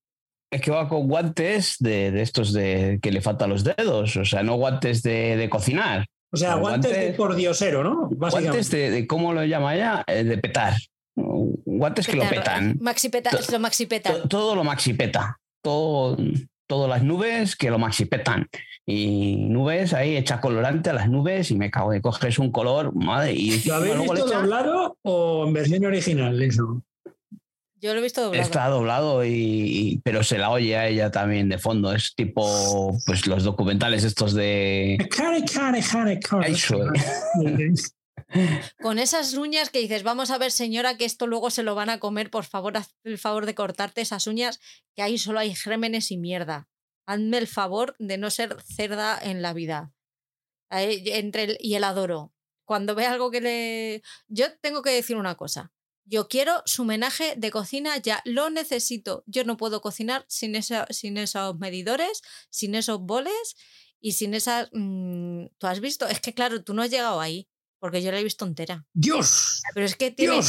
[0.52, 4.44] Es que va con guantes de, estos de que le faltan los dedos, o sea,
[4.44, 6.06] no guantes de, cocinar.
[6.32, 8.10] O sea, guantes, de por diosero, ¿no?
[8.10, 10.04] Guantes de, ¿cómo lo llama ella?
[10.08, 10.74] Eh, de petar.
[11.16, 12.78] Guantes que lo petan.
[12.80, 14.28] Maxi peta, lo maxi peta.
[14.28, 15.40] Todo lo maxi peta.
[15.62, 16.18] Todo,
[16.68, 18.48] todas las nubes que lo maxipetan.
[18.86, 22.94] Y nubes ahí, echa colorante a las nubes y me cago de coges un color,
[22.96, 23.34] madre.
[23.34, 26.84] Y ¿Lo habéis visto doblado o en versión original eso?
[27.82, 28.44] Yo lo he visto doblado.
[28.44, 31.94] Está doblado, y, pero se la oye a ella también de fondo.
[31.94, 34.98] Es tipo pues los documentales estos de.
[38.82, 41.90] con esas uñas que dices, vamos a ver señora que esto luego se lo van
[41.90, 44.60] a comer, por favor, haz el favor de cortarte esas uñas,
[44.96, 46.68] que ahí solo hay gérmenes y mierda.
[47.06, 49.94] Hazme el favor de no ser cerda en la vida.
[50.70, 52.34] Entre el, y el adoro.
[52.66, 54.02] Cuando ve algo que le...
[54.28, 55.72] Yo tengo que decir una cosa.
[56.04, 59.24] Yo quiero su homenaje de cocina ya, lo necesito.
[59.28, 63.56] Yo no puedo cocinar sin, sin esos medidores, sin esos boles
[64.00, 64.70] y sin esas...
[64.74, 66.08] Mm, ¿Tú has visto?
[66.08, 67.48] Es que claro, tú no has llegado ahí
[67.86, 68.84] porque yo la he visto entera.
[68.94, 69.62] ¡Dios!
[69.76, 70.40] Pero es que tiene,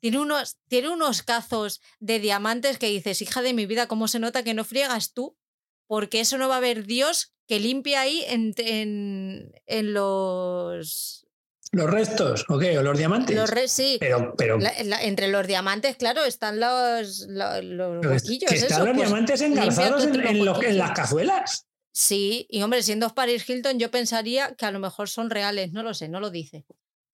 [0.00, 4.18] tiene, unos, tiene unos cazos de diamantes que dices, hija de mi vida, ¿cómo se
[4.18, 5.38] nota que no friegas tú?
[5.86, 11.28] Porque eso no va a haber Dios que limpie ahí en, en, los...
[11.70, 12.44] ¿Los restos?
[12.48, 12.76] ¿O qué?
[12.76, 13.36] ¿O los diamantes?
[13.36, 13.96] Los sí.
[14.00, 14.58] Pero, pero...
[15.00, 20.76] entre los diamantes, claro, están los, los, ¿Que están los pues, diamantes engarzados en, en
[20.76, 21.68] las cazuelas?
[21.92, 25.82] Sí, y hombre, siendo Paris Hilton, yo pensaría que a lo mejor son reales, no
[25.82, 26.64] lo sé, no lo dice.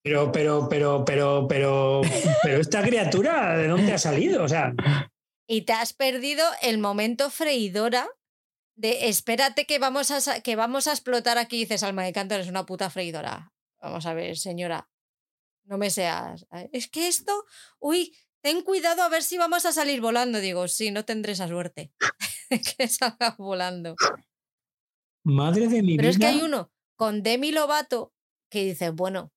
[0.07, 2.01] Pero, pero, pero, pero, pero,
[2.41, 4.41] pero esta criatura, ¿de dónde ha salido?
[4.41, 4.73] O sea.
[5.45, 8.07] Y te has perdido el momento freidora
[8.77, 11.57] de espérate que vamos a, que vamos a explotar aquí.
[11.57, 13.51] dices, Alma de Cantor es una puta freidora.
[13.81, 14.89] Vamos a ver, señora.
[15.65, 16.47] No me seas.
[16.53, 16.69] ¿eh?
[16.71, 17.43] Es que esto,
[17.79, 20.39] uy, ten cuidado a ver si vamos a salir volando.
[20.39, 21.91] Digo, sí, no tendré esa suerte.
[22.77, 23.97] que salga volando.
[25.25, 28.13] Madre de mi Pero es que hay uno con Demi Lovato
[28.49, 29.33] que dice, bueno,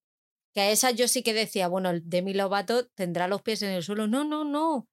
[0.55, 3.82] que a esa yo sí que decía, bueno, Demi Lovato tendrá los pies en el
[3.82, 4.06] suelo.
[4.09, 4.89] No, no, no.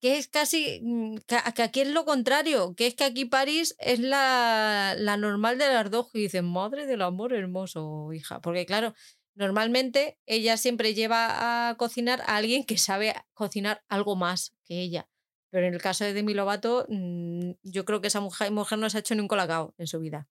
[0.00, 4.00] Que es casi, mm, que aquí es lo contrario, que es que aquí París es
[4.00, 6.08] la, la normal de las dos.
[6.14, 8.40] Y dicen, madre del amor hermoso, hija.
[8.40, 8.94] Porque claro,
[9.34, 15.08] normalmente ella siempre lleva a cocinar a alguien que sabe cocinar algo más que ella.
[15.50, 18.88] Pero en el caso de Demi Lovato, mm, yo creo que esa mujer, mujer no
[18.90, 20.28] se ha hecho ni un colacao en su vida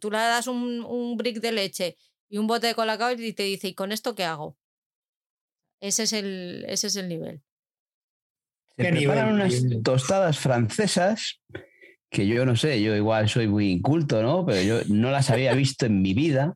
[0.00, 1.96] tú le das un, un brick de leche
[2.28, 4.56] y un bote de colacao y te dice, ¿y con esto qué hago?
[5.80, 7.42] Ese es el, ese es el nivel.
[8.76, 11.40] Se preparan unas tostadas francesas
[12.10, 14.46] que yo no sé, yo igual soy muy inculto, ¿no?
[14.46, 16.54] Pero yo no las había visto en mi vida.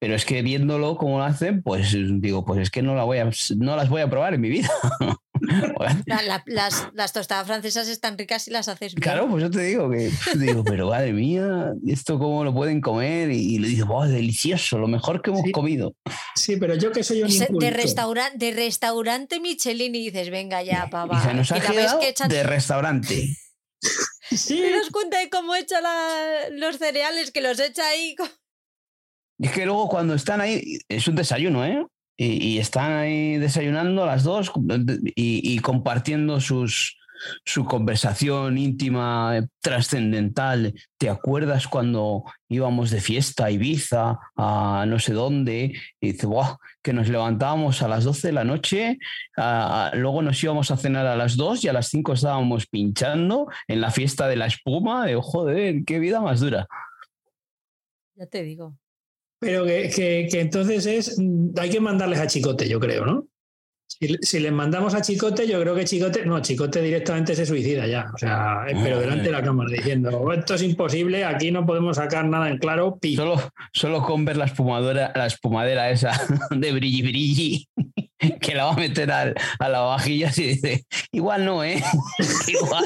[0.00, 3.18] Pero es que viéndolo como lo hacen, pues digo, pues es que no, la voy
[3.18, 4.70] a, no las voy a probar en mi vida.
[6.46, 9.02] las, las, tostadas francesas están ricas y las haces bien.
[9.02, 13.30] Claro, pues yo te digo que digo, pero madre mía, ¿esto cómo lo pueden comer?
[13.30, 15.94] Y, le digo, wow, delicioso, lo mejor que hemos comido.
[16.34, 20.88] Sí, pero yo que soy un de, restaurante de restaurante Michelin y dices, venga ya,
[20.90, 21.22] pava.
[21.30, 23.36] Y nos ha de restaurante.
[24.30, 24.60] Sí.
[24.60, 25.80] ¿Te das cuenta de cómo echa
[26.50, 27.30] los cereales?
[27.30, 28.14] Que los echa ahí.
[29.38, 31.86] Y es que luego cuando están ahí, es un desayuno, ¿eh?
[32.20, 34.50] Y, están ahí desayunando las dos
[35.14, 36.98] y, compartiendo sus,
[37.44, 40.74] su conversación íntima, trascendental.
[40.98, 45.74] ¿Te acuerdas cuando íbamos de fiesta a Ibiza, a no sé dónde?
[46.00, 46.26] Y dice,
[46.82, 48.98] que nos levantábamos a las 12 de la noche,
[49.92, 53.80] luego nos íbamos a cenar a las 2 y a las 5 estábamos pinchando en
[53.80, 55.06] la fiesta de la espuma.
[55.06, 56.66] De, joder, qué vida más dura.
[58.16, 58.76] Ya te digo.
[59.40, 63.26] Pero que, entonces es, mm, hay que mandarles a Chicote, yo creo, ¿no?
[64.20, 68.06] Si, les mandamos a Chicote, yo creo que Chicote, no, Chicote directamente se suicida ya,
[68.14, 71.96] o sea, eh, pero delante de la cámara diciendo, esto es imposible, aquí no podemos
[71.96, 72.98] sacar nada en claro.
[73.16, 73.40] Solo,
[73.72, 76.12] solo con ver la espumadora, la espumadera esa
[76.50, 77.68] de brilli brilli,
[78.40, 81.82] que la va a meter a la vajilla y dice, igual no, ¿eh?
[82.46, 82.84] igual,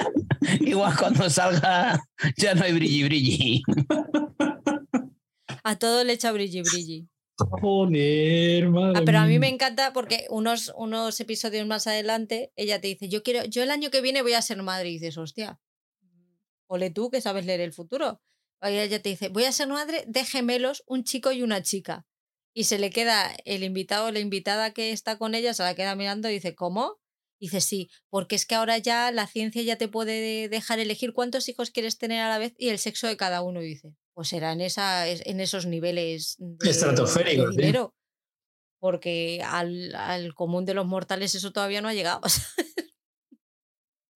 [0.61, 2.01] igual cuando salga
[2.37, 3.63] ya no hay brilli brilli.
[5.65, 7.09] A todo le echa brilli brilli.
[7.37, 12.81] Joder, madre ah, pero a mí me encanta porque unos, unos episodios más adelante ella
[12.81, 15.17] te dice, yo quiero, yo el año que viene voy a ser madre y dices,
[15.19, 15.61] hostia,
[16.67, 18.21] ole tú que sabes leer el futuro.
[18.63, 22.07] Y ella te dice, voy a ser madre de gemelos, un chico y una chica.
[22.55, 25.75] Y se le queda el invitado o la invitada que está con ella, se la
[25.75, 27.01] queda mirando y dice, ¿cómo?
[27.41, 31.13] Y dice, sí, porque es que ahora ya la ciencia ya te puede dejar elegir
[31.13, 33.63] cuántos hijos quieres tener a la vez y el sexo de cada uno.
[33.63, 37.57] Y dice, pues será en, esa, en esos niveles de, estratosféricos.
[37.57, 37.95] dinero.
[38.79, 42.21] Porque al, común de los mortales eso todavía no ha llegado.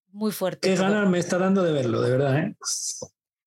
[0.08, 0.68] Muy fuerte.
[0.68, 2.38] Qué ganas me está dando de verlo, de verdad.
[2.38, 2.56] ¿eh?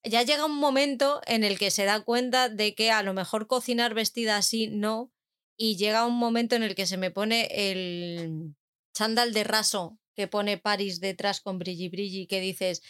[0.04, 3.48] Ya llega un momento en el que se da cuenta de que a lo mejor
[3.48, 5.12] cocinar vestida así no.
[5.58, 8.56] Y llega un momento en el que se me pone el
[8.94, 12.82] chándal de raso que pone Paris detrás con Brilli Brilli, que dices,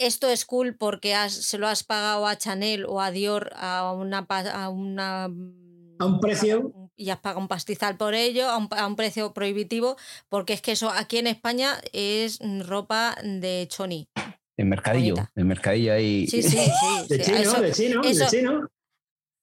[0.00, 4.26] esto es cool porque se lo has pagado a Chanel o a Dior a una,
[4.28, 6.72] a una a un precio.
[6.96, 9.96] y has pagado un pastizal por ello a un, precio prohibitivo
[10.28, 14.08] porque es que eso aquí en España es ropa de choni.
[14.56, 16.26] En mercadillo en mercadillo ahí.
[16.26, 16.70] Sí sí sí
[17.08, 18.68] de, chino, de chino de chino.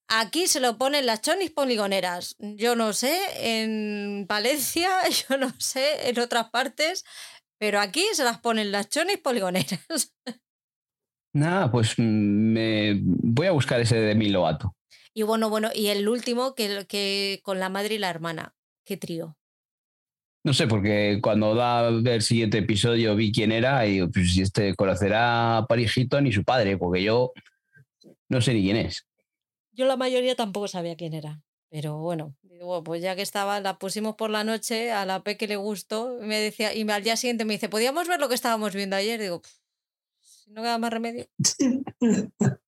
[0.10, 2.38] Aquí se lo ponen las chonis poligoneras.
[2.40, 4.90] Yo no sé, en Valencia,
[5.30, 7.04] yo no sé, en otras partes,
[7.60, 10.14] pero aquí se las ponen las chonis poligoneras.
[11.38, 14.76] Nada, pues mm, me voy a buscar ese de mi Lobato.
[15.14, 18.55] Y bueno, bueno, y el último que, que con la madre y la hermana.
[18.84, 19.38] Qué trío.
[20.43, 24.41] No sé, porque cuando da el siguiente episodio vi quién era y digo, pues si
[24.41, 27.34] este conocerá a Paris Hilton y su padre, porque yo
[28.30, 29.05] no sé ni quién es.
[29.73, 31.41] Yo la mayoría tampoco sabía quién era.
[31.69, 35.38] Pero bueno, digo, pues ya que estaba, la pusimos por la noche, a la P
[35.38, 38.35] que le gustó, me decía, y al día siguiente me dice, ¿podíamos ver lo que
[38.35, 39.19] estábamos viendo ayer?
[39.19, 39.41] Digo,
[40.48, 41.28] si no queda más remedio.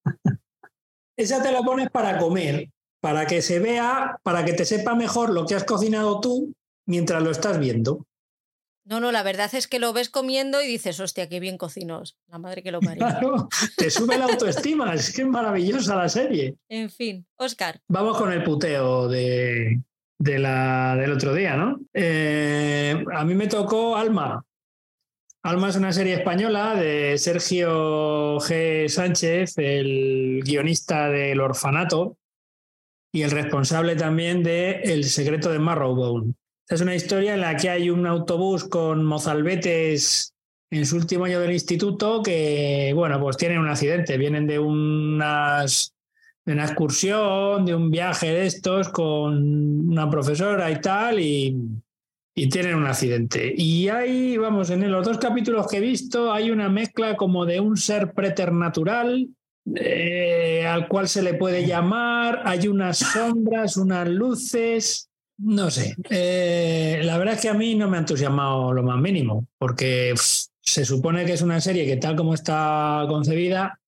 [1.17, 2.69] Esa te la pones para comer,
[3.01, 6.53] para que se vea, para que te sepa mejor lo que has cocinado tú
[6.85, 8.05] mientras lo estás viendo.
[8.85, 12.17] No, no, la verdad es que lo ves comiendo y dices, hostia, qué bien cocinos.
[12.27, 13.05] La madre que lo parió.
[13.05, 13.47] Claro,
[13.77, 16.55] te sube la autoestima, es que es maravillosa la serie.
[16.69, 17.79] En fin, Oscar.
[17.87, 19.79] Vamos con el puteo de,
[20.17, 21.79] de la, del otro día, ¿no?
[21.93, 24.43] Eh, a mí me tocó Alma.
[25.41, 28.89] Alma es una serie española de Sergio G.
[28.89, 32.17] Sánchez, el guionista del Orfanato
[33.13, 36.33] y el responsable también de El secreto de Marrowbone.
[36.67, 40.33] Es una historia en la que hay un autobús con mozalbetes
[40.71, 44.17] en su último año del instituto que, bueno, pues tienen un accidente.
[44.17, 45.93] Vienen de unas
[46.45, 51.55] de una excursión, de un viaje de estos con una profesora y tal, y,
[52.39, 53.53] y tienen un accidente.
[53.57, 57.59] Y hay, vamos, en los dos capítulos que he visto, hay una mezcla como de
[57.59, 59.27] un ser preternatural
[59.75, 65.09] eh, al cual se le puede llamar, hay unas sombras, unas luces.
[65.37, 68.99] No sé, eh, la verdad es que a mí no me ha entusiasmado lo más
[69.01, 70.13] mínimo, porque
[70.61, 73.81] se supone que es una serie que tal como está concebida,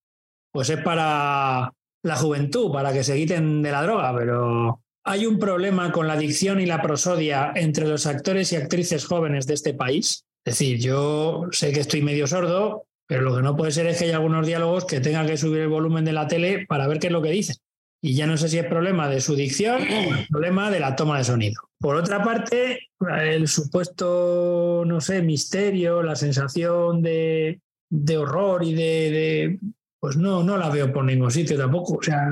[0.52, 1.74] pues es para
[2.04, 6.14] la juventud, para que se quiten de la droga, pero hay un problema con la
[6.14, 10.26] adicción y la prosodia entre los actores y actrices jóvenes de este país.
[10.46, 13.98] Es decir, yo sé que estoy medio sordo, pero lo que no puede ser es
[13.98, 17.00] que haya algunos diálogos que tengan que subir el volumen de la tele para ver
[17.00, 17.56] qué es lo que dicen.
[18.04, 20.96] Y ya no sé si es problema de su dicción o es problema de la
[20.96, 21.62] toma de sonido.
[21.80, 22.90] Por otra parte,
[23.22, 27.60] el supuesto, no sé, misterio, la sensación de,
[27.90, 29.60] de horror y de, de,
[30.00, 31.96] Pues no, no la veo por ningún sitio tampoco.
[31.96, 32.32] O sea,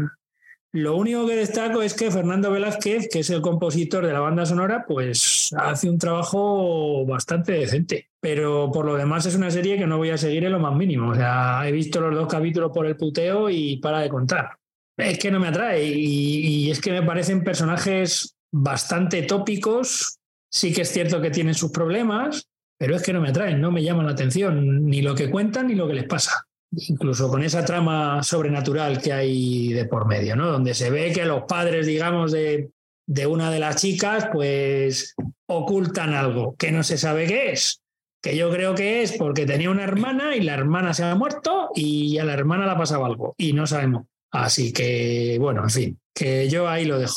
[0.72, 4.46] lo único que destaco es que Fernando Velázquez, que es el compositor de la banda
[4.46, 8.10] sonora, pues hace un trabajo bastante decente.
[8.20, 10.76] Pero por lo demás es una serie que no voy a seguir en lo más
[10.76, 11.10] mínimo.
[11.10, 14.60] O sea, he visto los dos capítulos por el puteo y para de contar
[15.00, 20.20] es que no me atrae y, y, es que me parecen personajes bastante tópicos.
[20.52, 23.72] Sí que es cierto que tienen sus problemas, pero es que no me atraen, no
[23.72, 26.48] me llaman la atención ni lo que cuentan ni lo que les pasa.
[26.72, 30.52] Incluso con esa trama sobrenatural que hay de por medio, ¿no?
[30.52, 32.70] Donde se ve que los padres, digamos, de,
[33.08, 35.16] de una de las chicas, pues
[35.48, 37.82] ocultan algo que no se sabe qué es
[38.22, 41.70] que yo creo que es porque tenía una hermana y la hermana se ha muerto
[41.74, 44.06] y a la hermana le ha pasado algo y no sabemos.
[44.32, 47.16] Así que, bueno, en fin, que yo ahí lo dejo.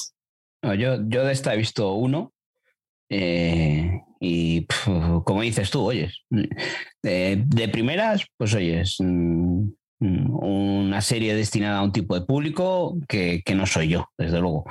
[0.62, 2.32] Yo, yo de esta he visto uno
[3.10, 4.88] eh, y pff,
[5.24, 9.66] como dices tú, oyes, de, de, primeras, pues oyes, mm,
[9.98, 14.64] una serie destinada a un tipo de público que, que no soy yo, desde luego.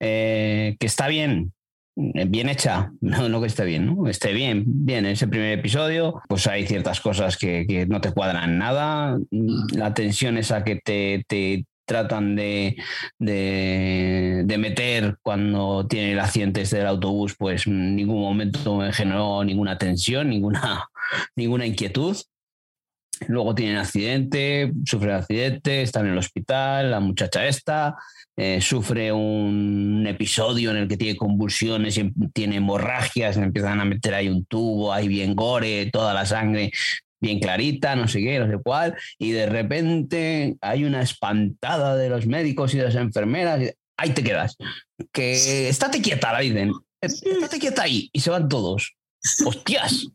[0.00, 1.52] Eh, que está bien,
[1.94, 4.08] bien hecha, no, no que esté bien, ¿no?
[4.08, 8.12] Esté bien, bien, en ese primer episodio, pues hay ciertas cosas que, que no te
[8.12, 12.76] cuadran nada, la tensión esa que te, te tratan de,
[13.18, 18.92] de, de, meter cuando tiene el accidente este del autobús, pues en ningún momento me
[18.92, 20.88] generó ninguna tensión, ninguna,
[21.36, 22.16] ninguna inquietud.
[23.28, 27.96] Luego tienen accidente, sufre accidente, está en el hospital, la muchacha esta,
[28.36, 34.12] eh, sufre un episodio en el que tiene convulsiones y tiene hemorragias, empiezan a meter
[34.12, 36.70] ahí un tubo, ahí bien gore, toda la sangre
[37.26, 42.08] bien clarita, no sé qué, no sé cuál, y de repente hay una espantada de
[42.08, 44.56] los médicos y de las enfermeras, y ahí te quedas.
[45.12, 48.94] Que estate quieta, la dicen, estate quieta ahí, y se van todos.
[49.44, 50.08] ¡Hostias!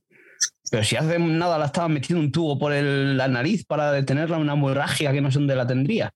[0.69, 4.37] Pero si hace nada la estaban metiendo un tubo por el, la nariz para detenerla
[4.37, 6.11] una hemorragia que no sé dónde la tendría.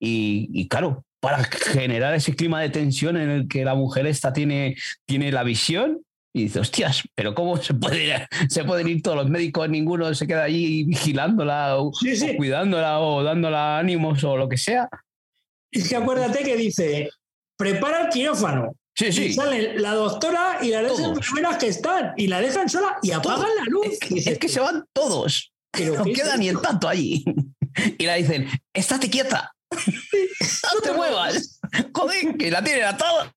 [0.00, 4.32] Y, y, claro, para generar ese clima de tensión en el que la mujer esta
[4.32, 4.74] tiene,
[5.06, 9.30] tiene la visión, y dice, hostias, pero ¿cómo se, puede, se pueden ir todos los
[9.30, 9.68] médicos?
[9.68, 12.30] Ninguno se queda allí vigilándola o, sí, sí.
[12.30, 14.88] o cuidándola o dándola ánimos o lo que sea.
[15.70, 17.10] Es que acuérdate que dice,
[17.56, 18.74] prepara el quirófano.
[18.94, 19.24] Sí, sí.
[19.26, 23.12] Y sale la doctora y las dos enfermeras que están y la dejan sola y
[23.12, 23.56] apagan todos.
[23.56, 23.86] la luz.
[23.86, 25.52] Es que, es que se van todos.
[25.70, 27.24] Pero no queda ni el tanto allí.
[27.98, 29.54] Y la dicen, estate quieta.
[29.70, 31.60] no te muevas.
[31.94, 33.32] joder, que la tienen atada.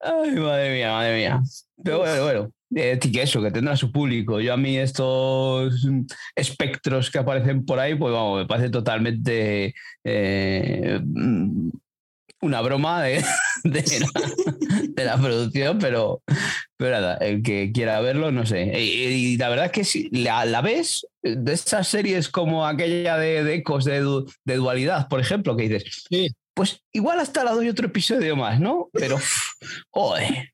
[0.00, 1.42] Ay, madre mía, madre mía.
[1.82, 2.52] Pero bueno, bueno.
[2.74, 4.40] Eh, que eso, que tendrá su público.
[4.40, 5.86] Yo a mí estos
[6.34, 9.74] espectros que aparecen por ahí, pues vamos, me parece totalmente
[10.04, 11.00] eh,
[12.40, 13.02] una broma
[13.64, 13.84] de,
[14.96, 16.22] la, producción, pero,
[16.76, 18.80] pero nada, el que quiera verlo, no sé.
[18.80, 23.84] Y, la verdad es que si la, ves de estas series como aquella de, ecos
[23.84, 24.00] de,
[24.44, 26.06] dualidad, por ejemplo, que dices,
[26.54, 28.88] pues igual hasta la doy otro episodio más, ¿no?
[28.92, 29.18] Pero,
[29.90, 30.52] oye,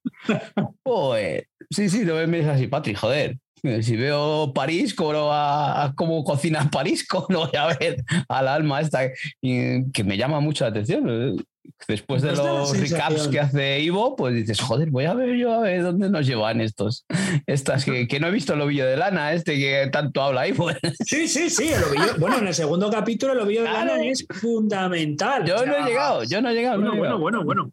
[0.85, 3.39] oye, sí, sí, me mires así, Patrick, joder.
[3.83, 9.11] Si veo París, como a, cómo cocina París, voy a ver al alma esta
[9.41, 11.37] que me llama mucho la atención
[11.87, 15.61] después de los recaps que hace Ivo, pues dices, joder, voy a ver yo a
[15.61, 17.07] ver dónde nos llevan estos.
[17.47, 20.69] Estas que, que no he visto el ovillo de lana, este que tanto habla Ivo.
[21.05, 21.69] Sí, sí, sí.
[21.69, 25.45] El ovillo, bueno, en el segundo capítulo el ovillo de lana es fundamental.
[25.45, 26.81] Yo no he llegado, yo no he llegado.
[26.81, 27.73] Bueno, bueno, bueno, bueno.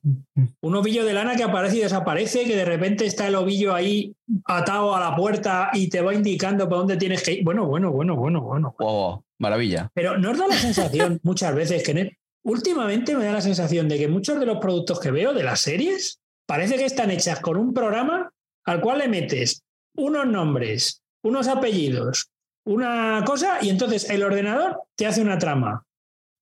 [0.61, 4.15] Un ovillo de lana que aparece y desaparece, que de repente está el ovillo ahí
[4.45, 7.43] atado a la puerta y te va indicando por dónde tienes que ir.
[7.43, 8.75] Bueno, bueno, bueno, bueno, bueno.
[8.79, 9.91] Oh, maravilla.
[9.93, 13.97] Pero ¿no os da la sensación muchas veces que últimamente me da la sensación de
[13.97, 17.57] que muchos de los productos que veo de las series parece que están hechas con
[17.57, 18.31] un programa
[18.65, 19.63] al cual le metes
[19.95, 22.29] unos nombres, unos apellidos,
[22.65, 25.83] una cosa y entonces el ordenador te hace una trama.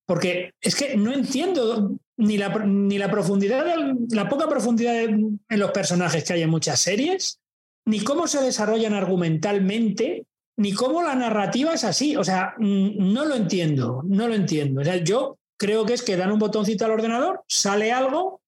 [0.06, 3.66] Porque es que no entiendo ni la, ni la profundidad,
[4.10, 7.40] la poca profundidad en los personajes que hay en muchas series,
[7.86, 10.26] ni cómo se desarrollan argumentalmente,
[10.58, 12.18] ni cómo la narrativa es así.
[12.18, 14.82] O sea, mm, no lo entiendo, no lo entiendo.
[14.82, 18.42] O sea, yo creo que es que dan un botoncito al ordenador, sale algo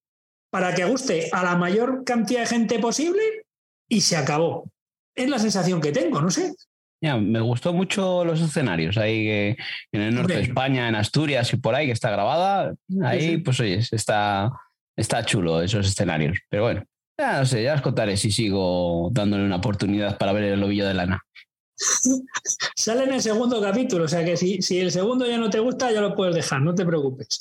[0.50, 3.22] para que guste a la mayor cantidad de gente posible
[3.90, 4.70] y se acabó.
[5.16, 6.54] Es la sensación que tengo, no sé.
[7.02, 9.56] Ya, me gustó mucho los escenarios ahí
[9.92, 12.74] en el norte de España, en Asturias y por ahí que está grabada.
[13.04, 14.52] Ahí, pues oye, está,
[14.96, 16.40] está chulo esos escenarios.
[16.50, 16.84] Pero bueno,
[17.18, 20.88] ya no sé, ya os contaré si sigo dándole una oportunidad para ver el lobillo
[20.88, 21.22] de lana.
[22.76, 25.60] Sale en el segundo capítulo, o sea que si, si el segundo ya no te
[25.60, 27.40] gusta, ya lo puedes dejar, no te preocupes.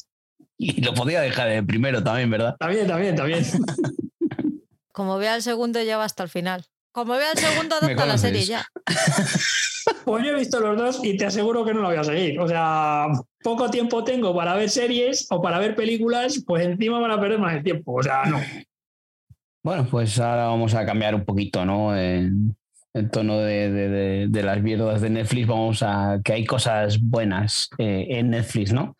[0.56, 2.56] Y lo podía dejar en el primero también, ¿verdad?
[2.58, 3.44] También, también, también.
[4.92, 6.64] Como vea el segundo, ya va hasta el final.
[6.92, 8.64] Como vea el segundo, adopta la serie ya.
[10.04, 12.38] Pues yo he visto los dos y te aseguro que no lo voy a seguir.
[12.38, 13.08] O sea,
[13.42, 17.40] poco tiempo tengo para ver series o para ver películas, pues encima van a perder
[17.40, 17.94] más el tiempo.
[17.94, 18.40] O sea, no.
[19.64, 21.96] Bueno, pues ahora vamos a cambiar un poquito, ¿no?
[22.94, 28.30] El tono de, las mierdas de Netflix, vamos a que hay cosas buenas eh, en
[28.30, 28.96] Netflix, ¿no?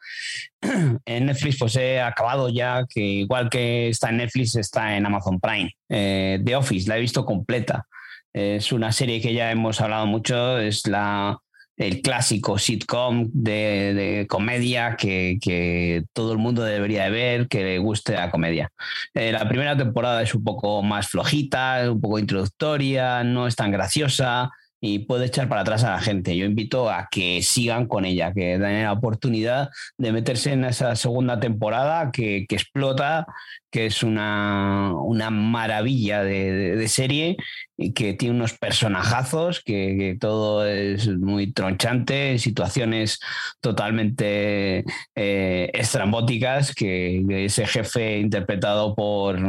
[1.05, 5.39] en Netflix pues he acabado ya que igual que está en Netflix está en Amazon
[5.39, 5.71] Prime.
[5.89, 7.87] Eh, The Office la he visto completa.
[8.33, 11.39] Es una serie que ya hemos hablado mucho, es la
[11.77, 18.15] el clásico sitcom de, comedia que, todo el mundo debería de ver, que le guste
[18.15, 18.71] la comedia.
[19.15, 23.71] Eh, la primera temporada es un poco más flojita, un poco introductoria, no es tan
[23.71, 26.37] graciosa y puede echar para atrás a la gente.
[26.37, 30.95] Yo invito a que sigan con ella, que den la oportunidad de meterse en esa
[30.95, 33.27] segunda temporada que, que explota
[33.75, 37.37] que es una, una maravilla de, serie
[37.77, 43.19] y que tiene unos personajazos, que, todo es muy tronchante, situaciones
[43.61, 44.85] totalmente
[45.17, 49.41] eh, estrambóticas, que, ese jefe interpretado por,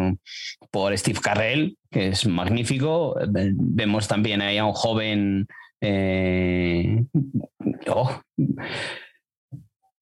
[0.72, 3.16] por Steve Carrell, que es magnífico.
[3.30, 5.48] Vemos también ahí a un joven...
[5.82, 7.06] Eh,
[7.90, 8.22] oh,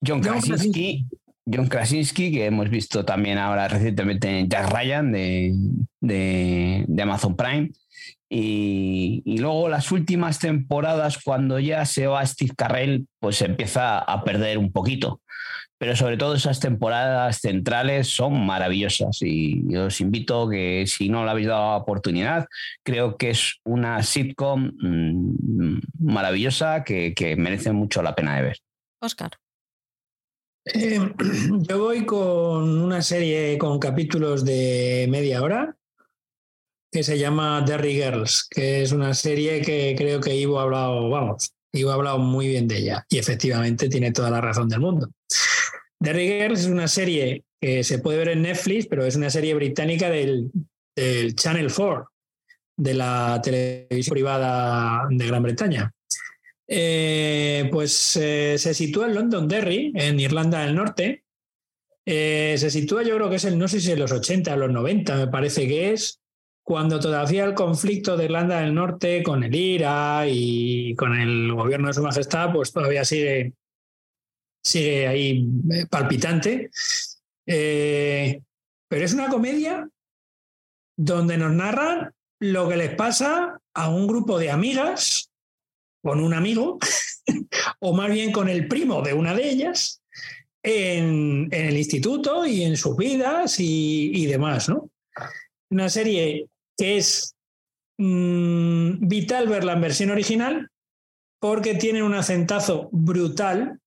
[0.05, 1.07] John Krasinski,
[1.45, 7.71] John Krasinski, que hemos visto también ahora recientemente en Jack Ryan de, Amazon Prime.
[8.29, 14.57] Y, luego las últimas temporadas, cuando ya se va Steve Carrell, pues empieza a perder
[14.57, 15.21] un poquito.
[15.77, 21.31] Pero sobre todo esas temporadas centrales son maravillosas y os invito que si no le
[21.31, 22.45] habéis dado oportunidad,
[22.83, 28.57] creo que es una sitcom mm, maravillosa que, que merece mucho la pena de ver.
[29.01, 29.31] Oscar.
[30.65, 30.99] Eh,
[31.67, 35.75] yo voy con una serie con capítulos de media hora
[36.91, 41.09] que se llama Derry Girls, que es una serie que creo que Ivo ha hablado,
[41.09, 44.79] vamos, Ivo ha hablado muy bien de ella y efectivamente tiene toda la razón del
[44.79, 45.09] mundo.
[45.99, 49.55] Derry Girls es una serie que se puede ver en Netflix, pero es una serie
[49.55, 50.51] británica del,
[50.95, 52.09] del Channel 4,
[52.77, 55.91] de la televisión privada de Gran Bretaña.
[56.67, 61.23] Eh, pues eh, se sitúa en Londonderry, en Irlanda del Norte.
[62.05, 64.57] Eh, se sitúa, yo creo que es el, no sé si en los 80 o
[64.57, 66.19] los 90, me parece que es,
[66.61, 71.87] cuando todavía el conflicto de Irlanda del Norte con el IRA y con el gobierno
[71.87, 73.53] de Su Majestad, pues todavía sigue,
[74.63, 75.45] sigue ahí
[75.89, 76.69] palpitante.
[77.45, 79.89] Pero es una comedia
[80.95, 85.32] donde nos narran lo que les pasa a un grupo de amigas
[86.03, 86.77] con un amigo,
[87.79, 90.03] o más bien con el primo de una de ellas,
[90.61, 94.89] en, el instituto y en sus vidas y, demás, ¿no?
[95.69, 96.47] Una serie
[96.77, 97.35] que es
[97.97, 100.69] mm, vital verla en versión original
[101.39, 103.79] porque tiene un acentazo brutal,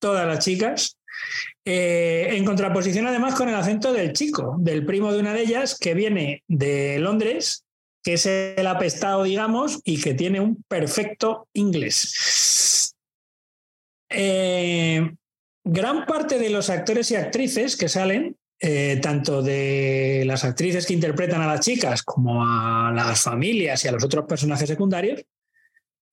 [0.00, 0.98] todas las chicas,
[1.64, 5.78] eh, en contraposición además con el acento del chico, del primo de una de ellas,
[5.78, 7.65] que viene de Londres,
[8.06, 12.94] que es el apestado, digamos, y que tiene un perfecto inglés.
[14.08, 15.10] Eh,
[15.64, 20.94] gran parte de los actores y actrices que salen, eh, tanto de las actrices que
[20.94, 25.24] interpretan a las chicas como a las familias y a los otros personajes secundarios,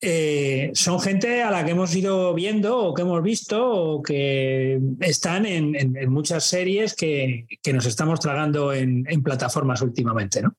[0.01, 4.79] eh, son gente a la que hemos ido viendo o que hemos visto o que
[4.99, 10.41] están en, muchas series que, nos estamos tragando en, en plataformas últimamente.
[10.41, 10.55] ¿no?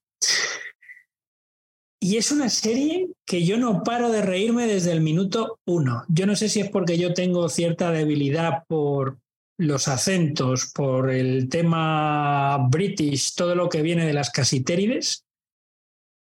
[2.04, 6.04] Y es una serie que yo no paro de reírme desde el minuto uno.
[6.08, 9.16] Yo no sé si es porque yo tengo cierta debilidad por
[9.56, 15.24] los acentos, por el tema british, todo lo que viene de las casitérides,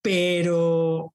[0.03, 1.15] pero,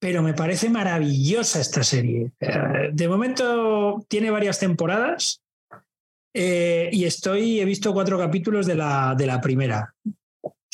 [0.00, 2.32] pero me parece maravillosa esta serie.
[2.40, 5.42] Eh, de momento tiene varias temporadas
[6.32, 9.94] eh, y estoy, he visto cuatro capítulos de la, de la primera.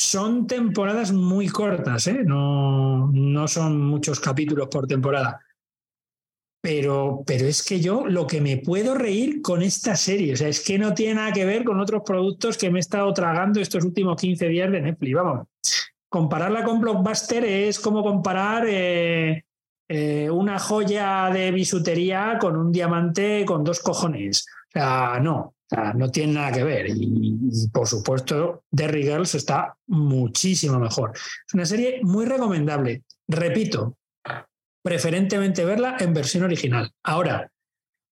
[0.01, 2.23] Son temporadas muy cortas, ¿eh?
[2.25, 5.41] no, no son muchos capítulos por temporada.
[6.63, 10.49] Pero, pero es que yo lo que me puedo reír con esta serie, o sea,
[10.49, 13.61] es que no tiene nada que ver con otros productos que me he estado tragando
[13.61, 15.15] estos últimos 15 días de Netflix.
[15.15, 15.49] Vamos,
[16.09, 19.45] compararla con Blockbuster es como comparar eh,
[19.87, 24.47] eh, una joya de bisutería con un diamante con dos cojones.
[24.69, 25.57] O sea, no,
[25.95, 26.87] no tiene nada que ver.
[26.89, 31.13] Y, por supuesto, Derry Girls está muchísimo mejor.
[31.15, 33.05] Es una serie muy recomendable.
[33.29, 33.97] Repito,
[34.83, 36.93] preferentemente verla en versión original.
[37.05, 37.51] Ahora,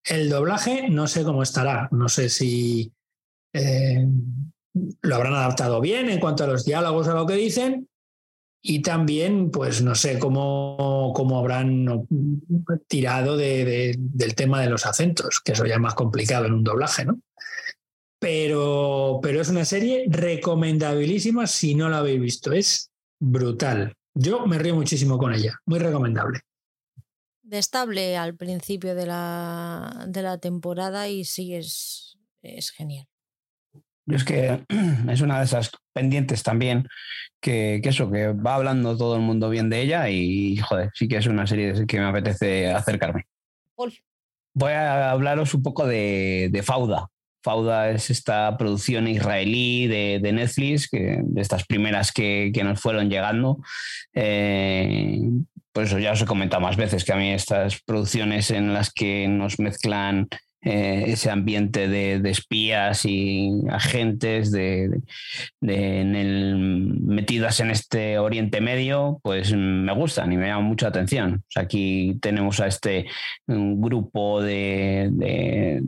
[0.04, 1.88] el doblaje no sé cómo estará.
[1.90, 2.92] No sé si
[3.52, 4.06] eh,
[5.02, 7.88] lo habrán adaptado bien en cuanto a los diálogos o lo que dicen.
[8.60, 12.06] Y también, pues no sé cómo, cómo habrán
[12.88, 17.04] tirado del tema de los acentos, que eso ya es más complicado en un doblaje,
[17.04, 17.20] ¿no?
[18.20, 22.52] Pero, pero es una serie recomendabilísima si no la habéis visto.
[22.52, 22.90] Es
[23.20, 23.94] brutal.
[24.14, 25.54] Yo me río muchísimo con ella.
[25.66, 26.40] Muy recomendable.
[27.50, 33.06] Estable al principio de la, de la temporada y sí es, es genial.
[34.08, 34.64] Es que
[35.08, 36.88] es una de esas pendientes también
[37.40, 41.08] que, que, eso, que va hablando todo el mundo bien de ella y, joder, sí
[41.08, 43.26] que es una serie que me apetece acercarme.
[44.54, 47.08] Voy a hablaros un poco de, de Fauda,
[47.48, 53.62] Fauda es esta producción israelí de, Netflix, que, de estas primeras que, nos fueron llegando.
[54.12, 55.18] Eh,
[55.72, 59.28] pues ya os he comentado más veces que a mí estas producciones en las que
[59.28, 60.28] nos mezclan
[60.60, 65.00] eh, ese ambiente de, espías y agentes de,
[65.62, 71.42] metidas en este Oriente Medio, pues me gustan y me llaman mucha atención.
[71.56, 73.06] aquí tenemos a este
[73.46, 75.80] grupo de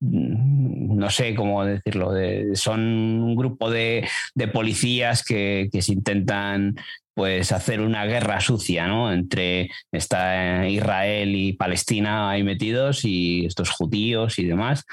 [0.00, 2.12] no sé cómo decirlo,
[2.54, 4.08] son un grupo de,
[4.52, 6.76] policías que, se intentan
[7.14, 9.12] pues hacer una guerra sucia, ¿no?
[9.12, 14.86] Entre está Israel y Palestina ahí metidos y estos judíos y demás.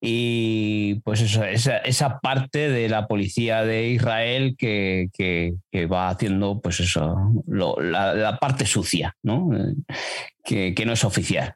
[0.00, 5.10] Y pues eso, esa, parte de la policía de Israel que,
[5.92, 7.14] va haciendo, pues eso,
[7.46, 9.50] la, parte sucia, ¿no?
[10.42, 11.54] Que, no es oficial.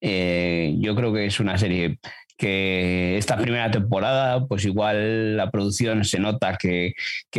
[0.00, 1.98] Eh, yo creo que es una serie
[2.40, 6.94] que esta primera temporada, pues igual la producción se nota que,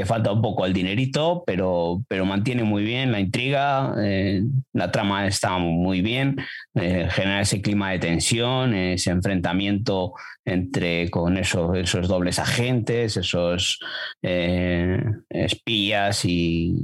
[0.06, 5.26] falta un poco el dinerito, pero, pero mantiene muy bien la intriga, eh, la trama
[5.26, 6.38] está muy bien,
[6.76, 10.14] eh, genera ese clima de tensión, ese enfrentamiento
[10.46, 13.80] entre con esos, esos dobles agentes, esos
[14.22, 16.76] eh, espías y,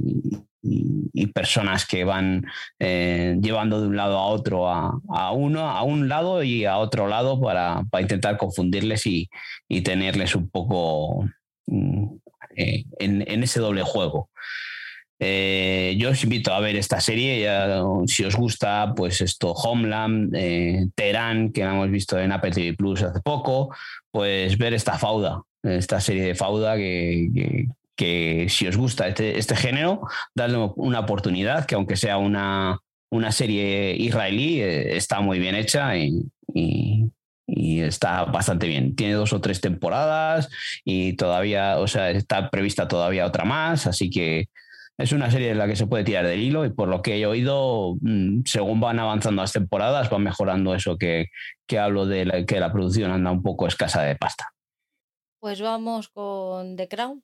[0.68, 2.46] y, personas que van
[2.78, 7.06] eh, llevando de un lado a otro a, uno, a un lado y a otro
[7.06, 9.28] lado para, intentar confundirles y,
[9.82, 11.28] tenerles un poco
[11.66, 12.06] mm,
[12.56, 14.30] eh, en, ese doble juego.
[15.20, 20.32] Eh, yo os invito a ver esta serie, ya, si os gusta, pues esto, Homeland,
[20.94, 23.74] Terán, que hemos visto en Apple TV Plus hace poco,
[24.10, 27.66] pues ver esta Fauda, esta serie de Fauda que
[28.48, 30.02] si os gusta este, este, género,
[30.34, 32.78] dadle una oportunidad, que aunque sea una,
[33.10, 36.24] una serie israelí, eh, está muy bien hecha y,
[37.48, 38.94] y está bastante bien.
[38.94, 40.48] Tiene dos o tres temporadas
[40.84, 44.48] y todavía, o sea, está prevista todavía otra más, así que
[44.98, 47.18] es una serie en la que se puede tirar del hilo y por lo que
[47.18, 51.26] he oído, mm, según van avanzando las temporadas, van mejorando eso que,
[51.66, 54.52] que hablo de que la producción anda un poco escasa de pasta.
[55.40, 57.22] Pues vamos con The Crown,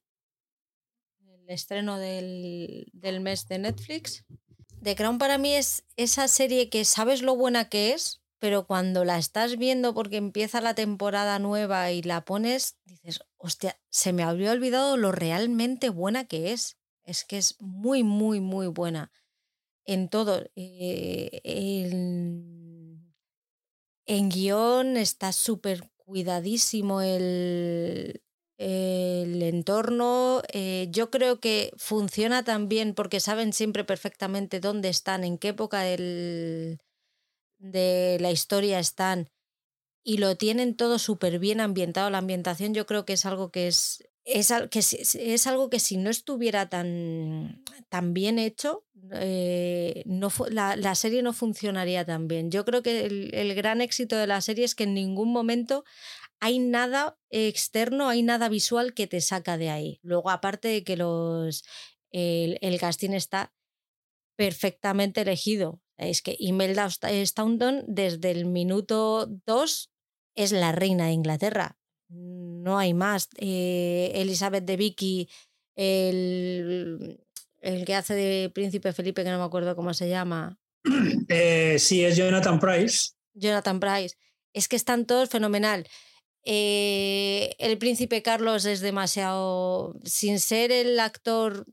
[1.45, 4.25] el estreno del, del mes de Netflix.
[4.83, 9.05] The Crown para mí es esa serie que sabes lo buena que es, pero cuando
[9.05, 14.23] la estás viendo porque empieza la temporada nueva y la pones, dices, hostia, se me
[14.23, 16.77] habría olvidado lo realmente buena que es.
[17.05, 19.13] Es que es muy, muy, muy buena
[19.85, 20.45] en todo.
[20.57, 21.41] Eh,
[24.07, 28.23] en guion está súper cuidadísimo el,
[28.59, 30.43] el entorno.
[30.53, 35.81] Eh, yo creo que funciona también porque saben siempre perfectamente dónde están, en qué época
[35.81, 36.79] del,
[37.59, 39.31] de la historia están
[40.05, 42.11] y lo tienen todo súper bien ambientado.
[42.11, 46.11] La ambientación yo creo que es algo que es es, que algo que si no
[46.11, 52.51] estuviera tan, tan bien hecho, eh, no la, la, serie no funcionaría tan bien.
[52.51, 55.85] Yo creo que el, gran éxito de la serie es que en ningún momento
[56.41, 60.01] hay nada externo, hay nada visual que te saca de ahí.
[60.03, 61.65] Luego, aparte de que los,
[62.11, 63.55] el, el casting está
[64.37, 65.81] perfectamente elegido.
[65.97, 69.91] Es que Imelda Staunton desde el minuto 2
[70.35, 71.79] es la reina de Inglaterra
[72.65, 73.29] no hay más.
[73.37, 75.29] Eh, Elizabeth de Vicky,
[75.77, 77.21] el,
[77.61, 80.59] el, que hace de Príncipe Felipe, que no me acuerdo cómo se llama.
[81.29, 83.13] Eh, sí, es Jonathan Price.
[83.33, 84.17] Jonathan Price.
[84.53, 85.89] Es que están todos fenomenal.
[86.45, 91.67] Eh, el príncipe Carlos es demasiado, sin ser el actor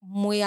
[0.00, 0.40] muy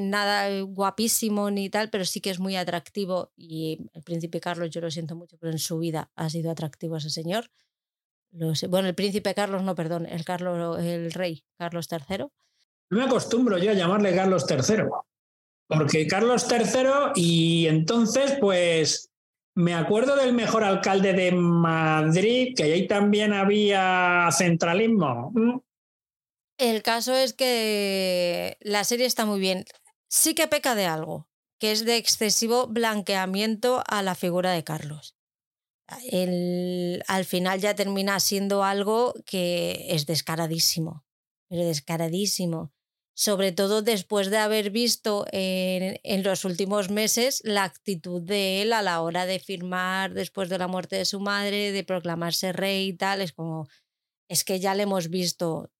[0.00, 4.80] nada guapísimo ni tal, pero sí que es muy atractivo y el príncipe Carlos yo
[4.80, 7.50] lo siento mucho, pero en su vida ha sido atractivo ese señor
[8.32, 12.26] bueno, el príncipe Carlos, no, perdón, el, Carlos, el rey Carlos III.
[12.90, 14.84] No me acostumbro yo a llamarle Carlos III,
[15.66, 19.10] porque Carlos III y entonces pues
[19.54, 25.30] me acuerdo del mejor alcalde de Madrid, que ahí también había centralismo.
[25.34, 25.58] Mm.
[26.58, 29.64] El caso es que la serie está muy bien.
[30.08, 35.16] Sí que peca de algo, que es de excesivo blanqueamiento a la figura de Carlos
[36.10, 41.04] el, al final ya termina siendo algo que es descaradísimo,
[41.48, 42.71] pero descaradísimo.
[43.14, 48.72] Sobre todo después de haber visto en, en, los últimos meses la actitud de él
[48.72, 52.88] a la hora de firmar después de la muerte de su madre, de proclamarse rey
[52.88, 53.68] y tal, es como,
[54.28, 55.70] es que ya le hemos visto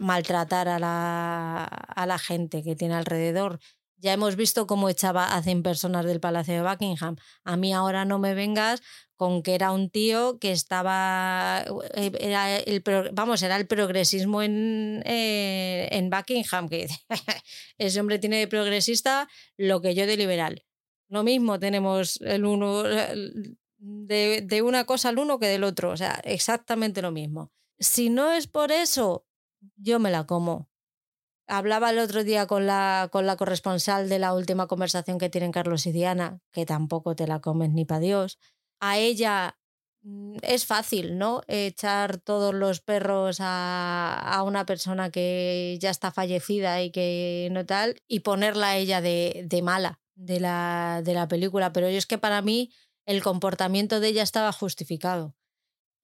[0.00, 3.60] maltratar a la, a la gente que tiene alrededor.
[3.96, 7.16] Ya hemos visto cómo echaba a 100 personas del Palacio de Buckingham.
[7.44, 8.82] A mí ahora no me vengas
[9.16, 15.02] con que era un tío que estaba, eh, era el, vamos, era el progresismo en,
[15.04, 16.88] eh, en Buckingham, que
[17.78, 20.64] ese hombre tiene de progresista lo que yo de liberal.
[21.08, 25.96] Lo mismo tenemos el uno, de, de una cosa al uno que del otro, o
[25.96, 27.52] sea, exactamente lo mismo.
[27.78, 29.26] Si no es por eso,
[29.76, 30.70] yo me la como.
[31.46, 35.52] Hablaba el otro día con la, con la corresponsal de la última conversación que tienen
[35.52, 38.38] Carlos y Diana, que tampoco te la comes ni para Dios
[38.80, 39.58] a ella
[40.02, 41.42] mm, es fácil, ¿no?
[41.48, 47.96] Echar todos los perros a, una persona que ya está fallecida y que no tal,
[48.08, 51.72] y ponerla a ella de, de mala de la, de la película.
[51.72, 52.72] Pero yo es que para mí
[53.06, 55.34] el comportamiento de ella estaba justificado.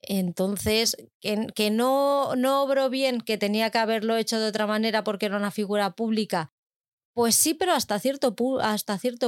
[0.03, 5.05] Entonces, que, que no, no obró bien, que tenía que haberlo hecho de otra manera
[5.05, 6.53] porque era una figura pública,
[7.21, 8.35] pues sí, pero hasta cierto,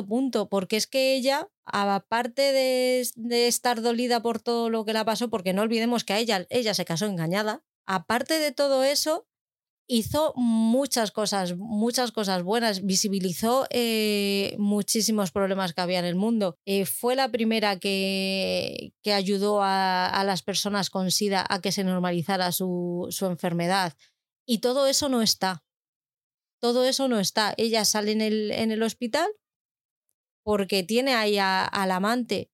[0.07, 5.05] punto, porque es que ella, aparte de, de, estar dolida por todo lo que la
[5.05, 9.29] pasó, porque no olvidemos que a ella, ella se casó engañada, aparte de todo eso,
[9.87, 16.57] hizo muchas cosas, muchas cosas buenas, visibilizó eh, muchísimos problemas que había en el mundo.
[16.65, 21.73] Eh, fue la primera que, que ayudó a, a, las personas con SIDA a que
[21.73, 23.93] se normalizara su, su enfermedad.
[24.47, 25.63] Y todo eso no está
[26.63, 27.55] todo eso no está.
[27.57, 29.29] Ella sale en el, hospital
[30.45, 32.51] porque tiene ahí al amante,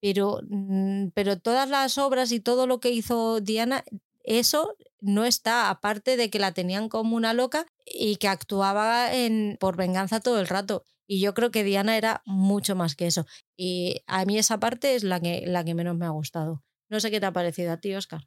[0.00, 3.84] pero, mm, pero todas las obras y todo lo que hizo Diana,
[4.24, 9.58] eso no está, aparte de que la tenían como una loca y que actuaba en,
[9.60, 10.84] por venganza todo el rato.
[11.06, 13.26] Y yo creo que Diana era mucho más que eso.
[13.54, 16.64] Y a mí esa parte es la que, la que menos me ha gustado.
[16.88, 18.26] No sé qué te ha parecido a ti, Oscar.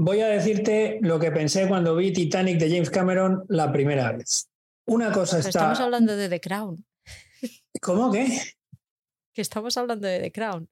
[0.00, 4.48] Voy a decirte lo que pensé cuando vi Titanic de James Cameron la primera vez.
[4.86, 5.48] Una cosa está.
[5.48, 6.86] Estamos hablando de The Crown.
[7.82, 8.28] ¿Cómo que?
[9.34, 10.68] Que estamos hablando de The Crown.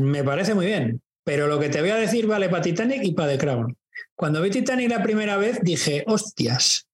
[0.00, 1.02] Me parece muy bien.
[1.24, 3.76] Pero lo que te voy a decir vale para Titanic y para The Crown.
[4.14, 6.86] Cuando vi Titanic la primera vez dije, hostias,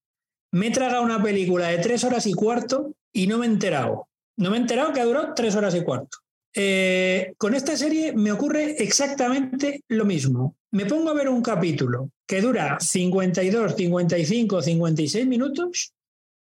[0.52, 4.08] me he tragado una película de tres horas y cuarto y no me he enterado.
[4.38, 6.16] No me he enterado que duró tres horas y cuarto.
[6.58, 10.56] Eh, con esta serie me ocurre exactamente lo mismo.
[10.70, 15.92] Me pongo a ver un capítulo que dura 52, 55, 56 minutos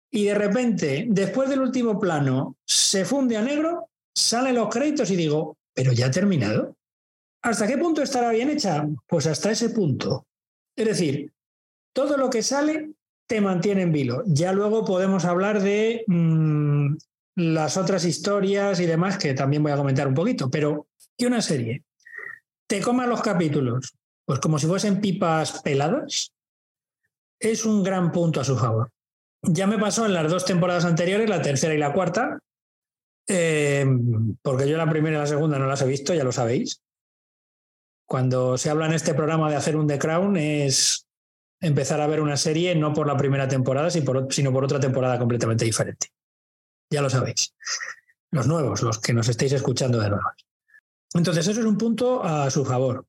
[0.10, 5.16] y de repente, después del último plano, se funde a negro, salen los créditos y
[5.16, 6.76] digo, pero ya ha terminado.
[7.44, 8.88] ¿Hasta qué punto estará bien hecha?
[9.06, 10.26] Pues hasta ese punto.
[10.76, 11.32] Es decir,
[11.94, 12.94] todo lo que sale
[13.28, 14.24] te mantiene en vilo.
[14.26, 16.96] Ya luego podemos hablar de mm,
[17.40, 20.88] las otras historias y demás, que también voy a comentar un poquito, pero
[21.18, 21.84] que una serie
[22.68, 23.94] te coma los capítulos,
[24.26, 26.34] pues como si fuesen pipas peladas,
[27.40, 28.92] es un gran punto a su favor.
[29.42, 32.40] Ya me pasó en las dos temporadas anteriores, la tercera y la cuarta,
[33.28, 33.86] eh,
[34.42, 36.82] porque yo la primera y la segunda no las he visto, ya lo sabéis.
[38.06, 41.06] Cuando se habla en este programa de hacer un The Crown es
[41.62, 45.64] empezar a ver una serie no por la primera temporada, sino por otra temporada completamente
[45.64, 46.08] diferente.
[46.90, 47.54] Ya lo sabéis.
[48.32, 50.32] Los nuevos, los que nos estéis escuchando de nuevo.
[51.14, 53.06] Entonces, eso es un punto a su favor.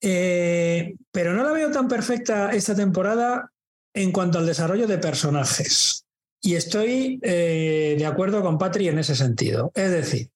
[0.00, 3.52] Eh, pero no la veo tan perfecta esta temporada
[3.94, 6.06] en cuanto al desarrollo de personajes.
[6.40, 9.70] Y estoy eh, de acuerdo con Patri en ese sentido.
[9.74, 10.30] Es decir,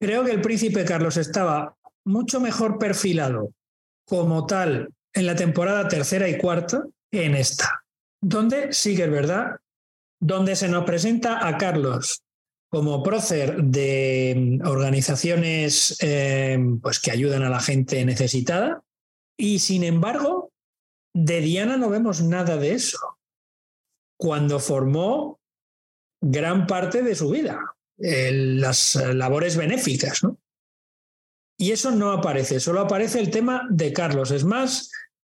[0.00, 3.52] creo que el príncipe Carlos estaba mucho mejor perfilado
[4.06, 7.84] como tal en la temporada tercera y cuarta que en esta,
[8.20, 9.56] donde sí que es verdad,
[10.20, 12.22] donde se nos presenta a Carlos
[12.70, 18.82] como prócer de mm, organizaciones eh, pues que ayudan a la gente necesitada
[19.36, 20.52] y sin embargo
[21.14, 22.98] de Diana no vemos nada de eso
[24.16, 25.40] cuando formó
[26.22, 30.38] gran parte de su vida las labores benéficas ¿no?
[31.60, 34.30] Y eso no aparece, solo aparece el tema de Carlos.
[34.30, 34.90] Es más,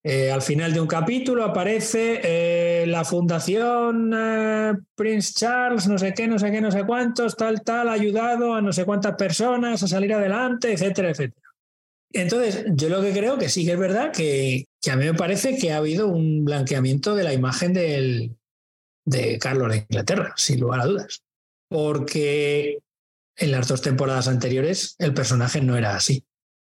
[0.06, 6.14] eh, al final de un capítulo aparece eh, la fundación eh, Prince Charles, no sé
[6.14, 9.16] qué, no sé qué, no sé cuántos, tal, tal, ha ayudado a no sé cuántas
[9.16, 11.42] personas a salir adelante, etcétera, etcétera.
[12.12, 15.14] Entonces, yo lo que creo que sí que es verdad que, que a mí me
[15.14, 20.82] parece que ha habido un blanqueamiento de la imagen de Carlos de Inglaterra, sin lugar
[20.82, 21.24] a dudas.
[21.70, 22.80] Porque
[23.38, 26.24] en las dos temporadas anteriores el personaje no era así,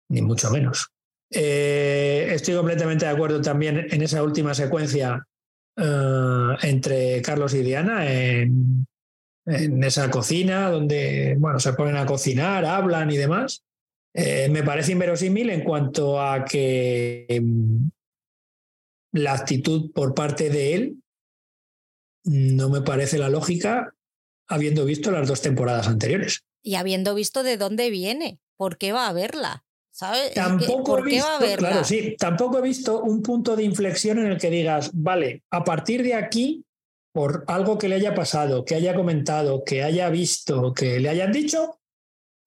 [0.08, 0.90] ni mucho menos.
[1.30, 5.26] Eh, estoy completamente de acuerdo también en esa última secuencia
[5.76, 8.86] eh, entre Carlos y Diana en,
[9.46, 13.64] esa cocina donde bueno, se ponen a cocinar, hablan y demás.
[14.14, 17.90] Eh, me parece inverosímil en cuanto a que em,
[19.12, 21.02] la actitud por parte de él
[22.24, 23.94] no me parece la lógica
[24.48, 29.08] habiendo visto las dos temporadas anteriores y habiendo visto de dónde viene, ¿por qué va
[29.08, 29.64] a verla?
[29.98, 30.32] ¿Sabes?
[30.32, 34.48] Tampoco he visto, claro, sí, tampoco he visto un punto de inflexión en el que
[34.48, 36.64] digas, vale, a partir de aquí,
[37.12, 41.32] por algo que le haya pasado, que haya comentado, que haya visto, que le hayan
[41.32, 41.80] dicho,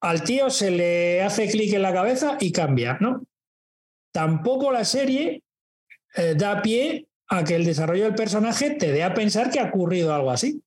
[0.01, 3.25] al tío se le hace clic en la cabeza y cambia, ¿no?
[4.13, 5.43] Tampoco la serie
[6.15, 9.65] eh, da pie a que el desarrollo del personaje te dé a pensar que ha
[9.65, 10.63] ocurrido algo así.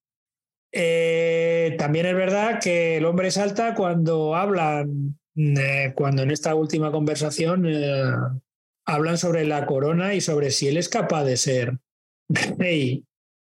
[0.70, 6.90] Eh, también es verdad que el hombre salta cuando hablan, eh, cuando en esta última
[6.90, 8.12] conversación eh,
[8.86, 11.78] hablan sobre la corona y sobre si él es capaz de ser
[12.58, 13.04] rey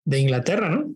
[0.04, 0.94] de Inglaterra, ¿no?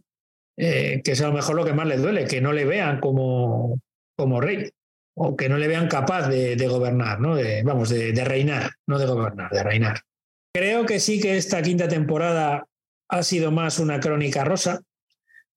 [0.56, 3.80] que es a lo mejor lo que más le duele, que no le vean como,
[4.16, 4.68] como rey
[5.14, 7.36] o que no le vean capaz de, gobernar, ¿no?
[7.36, 10.00] De, vamos, de reinar, no de gobernar, de reinar.
[10.52, 12.66] Creo que sí que esta quinta temporada
[13.08, 14.82] ha sido más una crónica rosa,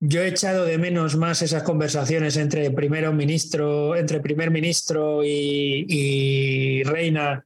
[0.04, 6.82] yo he echado de menos más esas conversaciones entre primer ministro, entre primer ministro y,
[6.84, 7.46] reina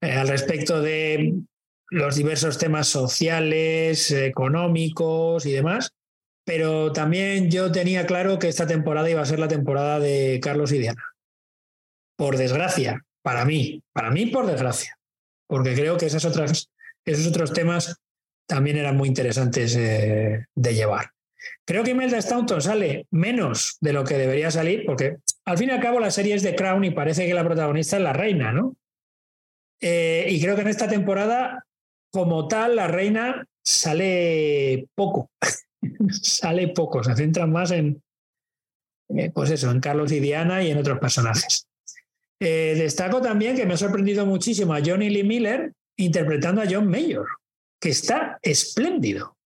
[0.00, 1.34] eh, al respecto de
[1.90, 5.92] los diversos temas sociales, económicos y demás.
[6.44, 10.70] Pero también yo tenía claro que esta temporada iba a ser la temporada de Carlos
[10.72, 11.04] y Diana.
[12.16, 14.96] Por desgracia, para mí, para mí por desgracia,
[15.48, 16.70] porque creo que esas otras,
[17.04, 17.96] esos otros temas
[18.46, 21.12] también eran muy interesantes eh, de llevar.
[21.64, 25.72] Creo que Imelda Staunton sale menos de lo que debería salir, porque al fin y
[25.72, 28.52] al cabo la serie es de Crown y parece que la protagonista es la reina,
[28.52, 28.76] ¿no?
[29.80, 31.64] Eh, y creo que en esta temporada,
[32.12, 35.30] como tal, la reina sale poco.
[36.10, 38.02] sale poco, se centra más en,
[39.16, 41.66] eh, pues eso, en Carlos y Diana y en otros personajes.
[42.38, 46.88] Eh, destaco también que me ha sorprendido muchísimo a Johnny Lee Miller interpretando a John
[46.88, 47.26] Mayor,
[47.78, 49.36] que está espléndido.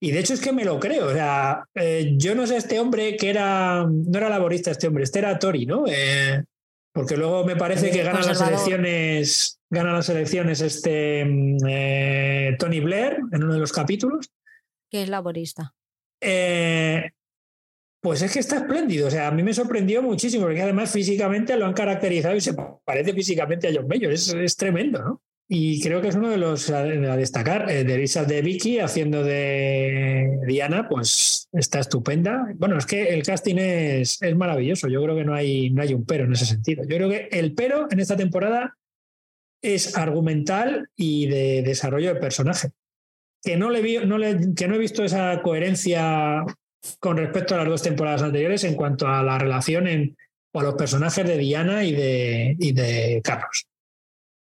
[0.00, 1.06] Y de hecho es que me lo creo.
[1.06, 5.04] O sea, eh, yo no sé este hombre que era, no era laborista este hombre,
[5.04, 5.84] este era Tory, ¿no?
[5.88, 6.44] Eh,
[6.92, 12.80] Porque luego me parece que gana las elecciones, gana las elecciones este mm, eh, Tony
[12.80, 14.30] Blair en uno de los capítulos.
[14.90, 15.74] Que es laborista.
[16.20, 17.10] Eh,
[18.00, 19.08] pues es que está espléndido.
[19.08, 22.54] O sea, a mí me sorprendió muchísimo, porque además físicamente lo han caracterizado y se
[22.84, 24.12] parece físicamente a John Mayer.
[24.12, 25.22] Es, es tremendo, ¿no?
[25.50, 27.70] Y creo que es uno de los a, destacar.
[27.70, 32.52] Eh, de Lisa de Vicky haciendo de Diana, pues está estupenda.
[32.56, 34.88] Bueno, es que el casting es, es maravilloso.
[34.88, 36.82] Yo creo que no hay, no hay un pero en ese sentido.
[36.82, 38.76] Yo creo que el pero en esta temporada
[39.62, 42.68] es argumental y de desarrollo de personaje.
[43.42, 46.44] Que no, le vi, no le, que no he visto esa coherencia
[47.00, 50.16] con respecto a las dos temporadas anteriores en cuanto a la relación en,
[50.52, 53.67] o a los personajes de Diana y de, y de Carlos.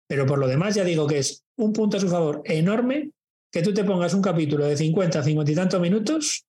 [0.08, 3.10] Pero por lo demás, ya digo que es un punto a su favor enorme
[3.50, 6.46] que tú te pongas un capítulo de 50, 50 y tantos minutos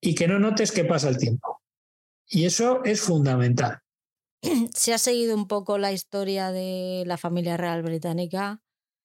[0.00, 1.60] y que no notes que pasa el tiempo.
[2.26, 3.80] Y eso es fundamental.
[4.74, 8.62] Se ha seguido un poco la historia de la familia real británica.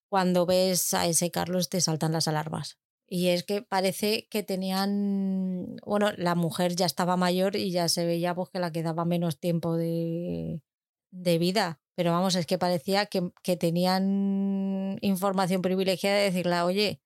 [0.10, 2.78] Cuando ves a ese Carlos te saltan las alarmas.
[3.08, 8.06] Y es que parece que tenían, bueno, la mujer ya estaba mayor y ya se
[8.06, 10.62] veía pues, que la quedaba menos tiempo de,
[11.12, 11.82] de vida.
[11.96, 17.02] Pero vamos, es que parecía que, que tenían información privilegiada de decirle, oye,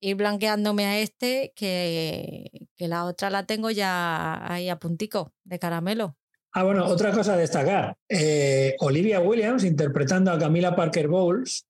[0.00, 5.58] ir blanqueándome a este, que, que la otra la tengo ya ahí a puntico, de
[5.58, 6.16] caramelo.
[6.52, 7.96] Ah, bueno, otra cosa a destacar.
[8.08, 11.66] Eh, Olivia Williams interpretando a Camila Parker Bowles,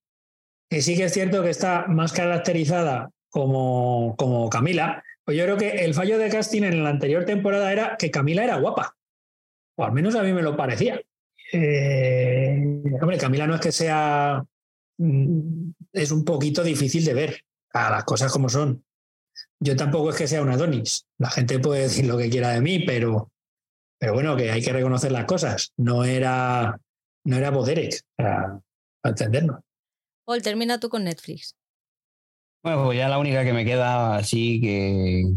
[0.68, 5.02] que sí que es cierto que está más caracterizada como, como Camila.
[5.24, 8.44] Pues yo creo que el fallo de casting en la anterior temporada era que Camila
[8.44, 8.96] era guapa.
[9.76, 11.00] O al menos a mí me lo parecía.
[11.56, 12.58] Eh,
[13.00, 14.44] hombre, Camila no es que sea.
[14.98, 17.40] Mm, es un poquito difícil de ver
[17.72, 18.84] a las cosas como son.
[19.60, 21.06] Yo tampoco es que sea una Adonis.
[21.18, 23.30] La gente puede decir lo que quiera de mí, pero,
[24.00, 25.72] pero bueno, que hay que reconocer las cosas.
[25.76, 26.76] No era,
[27.24, 28.60] no era Boderek, para,
[29.00, 29.60] para entendernos.
[30.24, 31.54] Paul, termina tú con Netflix.
[32.64, 35.34] Bueno, pues ya la única que me queda así que,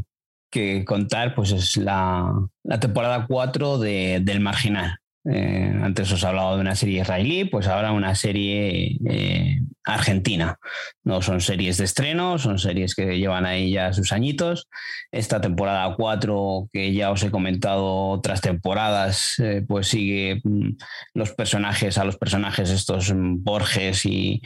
[0.50, 4.98] que contar pues es la, la temporada 4 de, del Marginal.
[5.30, 10.60] Eh, antes os he hablado de una serie israelí, pues ahora una serie eh, argentina.
[11.04, 14.68] No son series de estreno, son series que llevan ahí ya sus añitos.
[15.12, 20.72] Esta temporada 4, que ya os he comentado otras temporadas, eh, pues sigue mm,
[21.14, 24.42] los personajes, a los personajes estos mm, Borges y,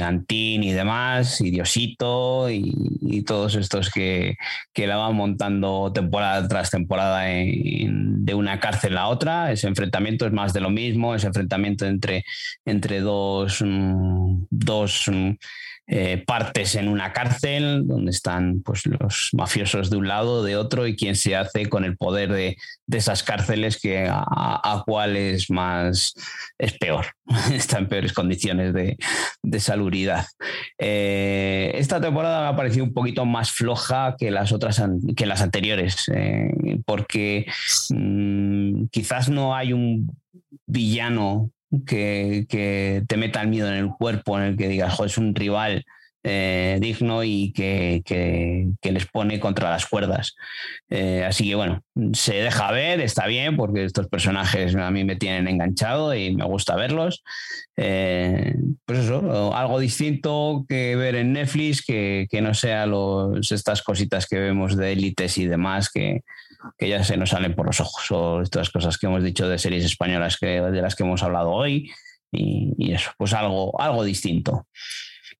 [0.00, 4.36] Antín y demás, y Diosito y, todos estos que,
[4.72, 9.52] que, la van montando temporada tras temporada de una cárcel a otra.
[9.52, 12.24] Ese enfrentamiento es más de lo mismo, ese enfrentamiento entre,
[12.64, 13.62] entre dos...
[13.64, 15.08] Mm, dos
[15.90, 20.86] eh, partes en una cárcel donde están pues, los mafiosos de un lado, de otro,
[20.86, 22.58] y quién se hace con el poder de,
[22.92, 26.12] esas cárceles que a, cuál es más
[26.58, 27.06] es peor,
[27.54, 28.98] está en peores condiciones de,
[29.60, 30.26] salubridad.
[30.78, 34.82] Eh, esta temporada me ha parecido un poquito más floja que las otras
[35.16, 36.50] que las anteriores, eh,
[36.84, 37.46] porque
[37.88, 40.14] mm, quizás no hay un
[40.66, 41.50] villano
[41.86, 45.84] que, te meta el miedo en el cuerpo, en el que digas, es un rival
[46.24, 48.02] eh, digno y que,
[48.82, 50.34] les pone contra las cuerdas.
[50.90, 51.82] Eh, así que bueno,
[52.12, 56.44] se deja ver, está bien, porque estos personajes a mí me tienen enganchado y me
[56.44, 57.22] gusta verlos.
[57.76, 64.26] Eh, pues eso, algo distinto que ver en Netflix, que, no sea los, estas cositas
[64.26, 66.22] que vemos de élites y demás, que,
[66.76, 69.58] que ya se nos salen por los ojos, o estas cosas que hemos dicho de
[69.58, 71.90] series españolas que, de las que hemos hablado hoy,
[72.30, 74.66] y, eso, pues algo, algo distinto.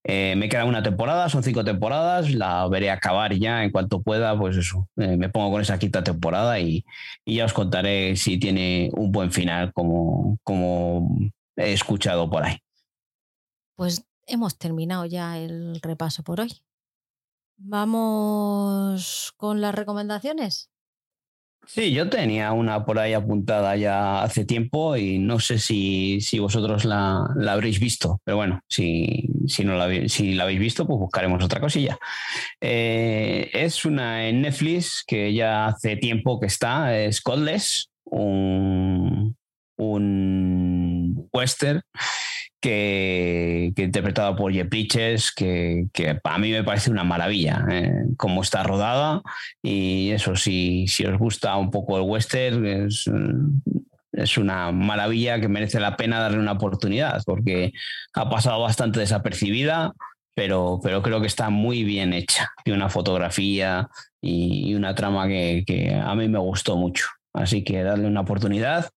[0.04, 4.38] Eh, me queda una temporada, son cinco temporadas, la veré acabar ya en cuanto pueda,
[4.38, 6.84] pues eso, eh, me pongo con esa quinta temporada y,
[7.26, 12.58] ya os contaré si tiene un buen final como, como he escuchado por ahí.
[13.76, 16.62] Pues hemos terminado ya el repaso por hoy.
[17.56, 20.70] Vamos con las recomendaciones.
[21.70, 26.86] Sí, yo tenía una por ahí apuntada ya hace tiempo y no sé si, vosotros
[26.86, 29.28] la, habréis visto, pero bueno, si,
[29.62, 31.98] no la, si la habéis visto, pues buscaremos otra cosilla.
[32.58, 39.36] Eh, es una en Netflix que ya hace tiempo que está, es Godless, un,
[39.76, 41.82] un western
[42.60, 47.92] que, que interpretado por Jeff Bridges, que, que, a mí me parece una maravilla eh,
[48.16, 49.22] cómo está rodada
[49.62, 53.08] y eso, si, si os gusta un poco el western, es,
[54.12, 57.72] es una maravilla que merece la pena darle una oportunidad porque
[58.14, 59.92] ha pasado bastante desapercibida,
[60.34, 62.50] pero, pero creo que está muy bien hecha.
[62.64, 63.88] Tiene una fotografía
[64.20, 67.06] y una trama que a mí me gustó mucho.
[67.32, 68.90] Así que darle una oportunidad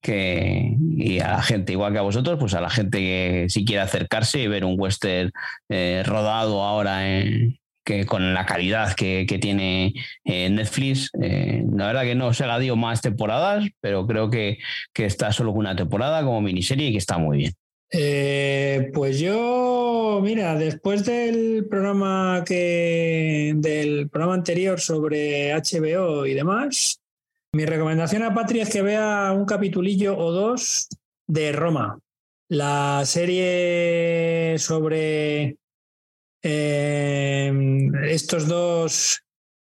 [0.00, 3.64] que, y a la gente, igual que a vosotros, pues a la gente que si
[3.64, 5.30] quiere acercarse y ver un western
[5.68, 7.02] eh, rodado ahora
[7.84, 11.10] que con la calidad que, tiene eh, Netflix.
[11.20, 14.58] Eh, la verdad que no se la dio más temporadas, pero creo que,
[14.92, 18.92] que está solo una temporada como miniserie y que está muy bien.
[18.92, 26.99] pues yo, mira, después del programa que del programa anterior sobre HBO y demás,
[27.52, 30.88] mi recomendación a Patria es que vea un capitulillo o dos
[31.26, 31.98] de Roma,
[32.48, 35.56] la serie sobre
[36.42, 39.20] eh, estos dos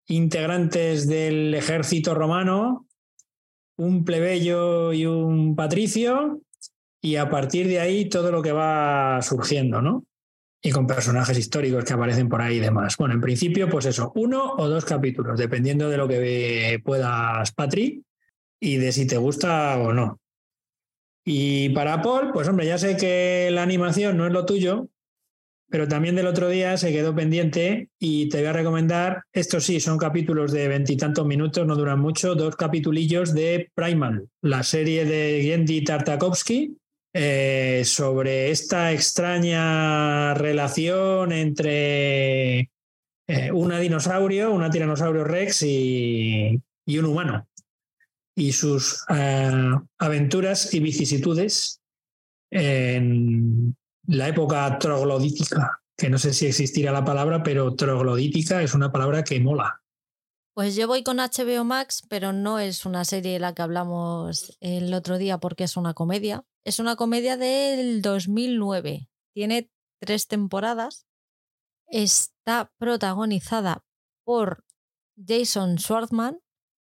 [0.07, 2.87] integrantes del ejército romano,
[3.77, 6.41] un plebeyo y un patricio,
[7.01, 10.03] y a partir de ahí todo lo que va surgiendo, ¿no?
[10.61, 12.97] Y con personajes históricos que aparecen por ahí y demás.
[12.97, 18.03] Bueno, en principio, pues eso, uno o dos capítulos, dependiendo de lo que puedas, Patri,
[18.59, 20.19] y de si te gusta o no.
[21.23, 24.89] Y para Paul, pues hombre, ya sé que la animación no es lo tuyo,
[25.69, 29.79] pero también del otro día se quedó pendiente y te voy a recomendar, estos sí,
[29.79, 35.43] son capítulos de veintitantos minutos, no duran mucho, dos capitulillos de Primal, la serie de
[35.43, 36.78] Gendy Tartakovsky,
[37.11, 42.69] eh, sobre esta extraña relación entre
[43.27, 47.47] eh, una dinosaurio, una tiranosaurio rex y, un humano
[48.35, 51.81] y sus eh, aventuras y vicisitudes
[52.51, 53.75] en
[54.07, 59.23] la época troglodítica, que no sé si existirá la palabra, pero troglodítica es una palabra
[59.23, 59.81] que mola.
[60.53, 64.57] Pues yo voy con HBO Max, pero no es una serie de la que hablamos
[64.59, 66.43] el otro día porque es una comedia.
[66.63, 69.09] Es una comedia del 2009.
[69.33, 71.07] Tiene tres temporadas.
[71.87, 73.85] Está protagonizada
[74.23, 74.65] por
[75.15, 76.39] Jason Schwartzman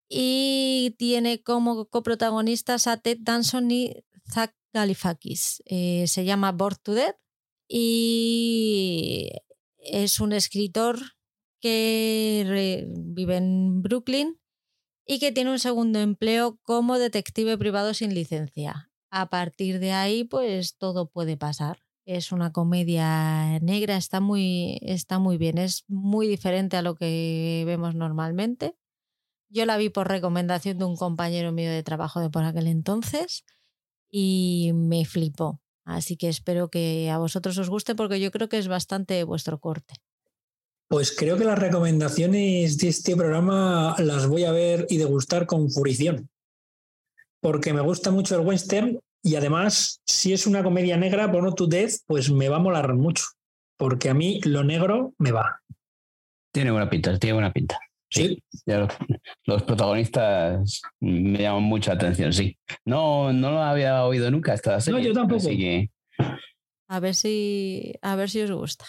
[0.09, 5.63] y tiene como coprotagonistas a Ted Danson y Zach Galifianakis.
[5.65, 7.17] Eh, se llama Bored to Death
[7.67, 9.29] y
[9.77, 10.99] es un escritor
[11.61, 14.39] que vive en Brooklyn
[15.05, 20.23] y que tiene un segundo empleo como detective privado sin licencia a partir de ahí,
[20.23, 21.79] pues todo puede pasar.
[22.05, 27.63] Es una comedia negra, está muy, está muy bien, es muy diferente a lo que
[27.65, 28.75] vemos normalmente.
[29.49, 33.43] Yo la vi por recomendación de un compañero mío de trabajo de por aquel entonces
[34.09, 35.61] y me flipó.
[35.83, 39.59] Así que espero que a vosotros os guste porque yo creo que es bastante vuestro
[39.59, 39.95] corte.
[40.89, 45.69] Pues creo que las recomendaciones de este programa las voy a ver y degustar con
[45.69, 46.29] furición
[47.41, 51.67] porque me gusta mucho el western y además, si es una comedia negra, Bono to
[51.67, 53.25] Death, pues me va a molar mucho,
[53.77, 55.61] porque a mí lo negro me va.
[56.53, 57.79] Tiene buena pinta, tiene buena pinta.
[58.09, 62.57] Sí, los, protagonistas me llaman mucha atención, sí.
[62.85, 64.99] No, no lo había oído nunca esta serie.
[64.99, 65.49] No, yo tampoco.
[66.89, 68.85] A ver si, a ver si os gusta.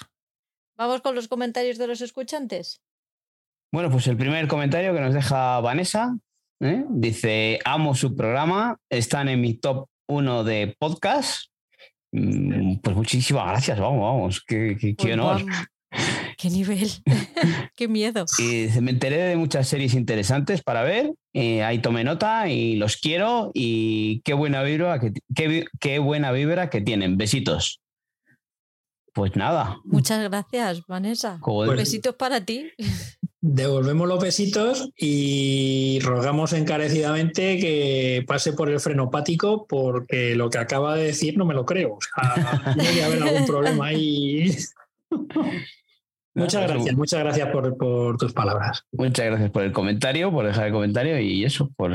[0.76, 2.80] Vamos con los comentarios de los escuchantes.
[3.72, 6.16] Bueno, pues el primer comentario que nos deja Vanessa
[6.60, 6.84] ¿eh?
[6.88, 11.50] Dice, amo su programa, están en mi top 1 de podcast.
[12.12, 15.44] Mm, pues muchísimas gracias, vamos, vamos, qué, qué, pues honor.
[16.36, 16.88] Qué nivel,
[17.76, 18.24] qué miedo.
[18.38, 22.96] Y me enteré de muchas series interesantes para ver, eh, ahí tomé nota y los
[22.96, 27.16] quiero y qué buena vibra que, qué, qué buena vibra que tienen.
[27.16, 27.80] Besitos.
[29.18, 29.80] Pues nada.
[29.84, 31.40] Muchas gracias, Vanessa.
[31.76, 32.70] Besitos para ti
[33.40, 40.94] devolvemos los besitos y rogamos encarecidamente que pase por el frenopático porque lo que acaba
[40.94, 41.94] de decir no me lo creo.
[41.94, 44.54] O sea, que haber algún problema ahí.
[46.34, 48.84] muchas gracias, muchas gracias por, tus palabras.
[48.92, 51.90] Muchas gracias por el comentario, por dejar el comentario y eso, por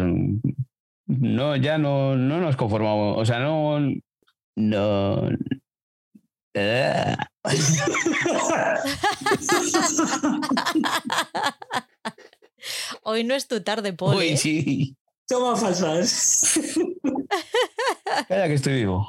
[1.08, 3.80] no, ya no, no nos conformamos, o sea, no,
[4.58, 5.30] no,
[13.04, 14.18] Hoy no es tu tarde, Paul.
[14.18, 14.38] Hoy ¿eh?
[14.38, 14.96] sí.
[15.28, 16.60] Toma falsas.
[18.28, 19.08] Calla que estoy vivo.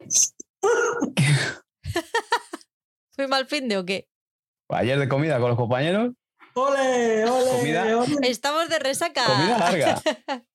[3.12, 4.08] ¿Fui mal fin de o qué?
[4.70, 6.14] Ayer de comida con los compañeros.
[6.54, 7.24] ¡Ole!
[7.24, 7.50] ¡Ole!
[7.50, 8.06] ¿Comida?
[8.22, 9.24] Estamos de resaca.
[9.26, 10.00] Comida larga.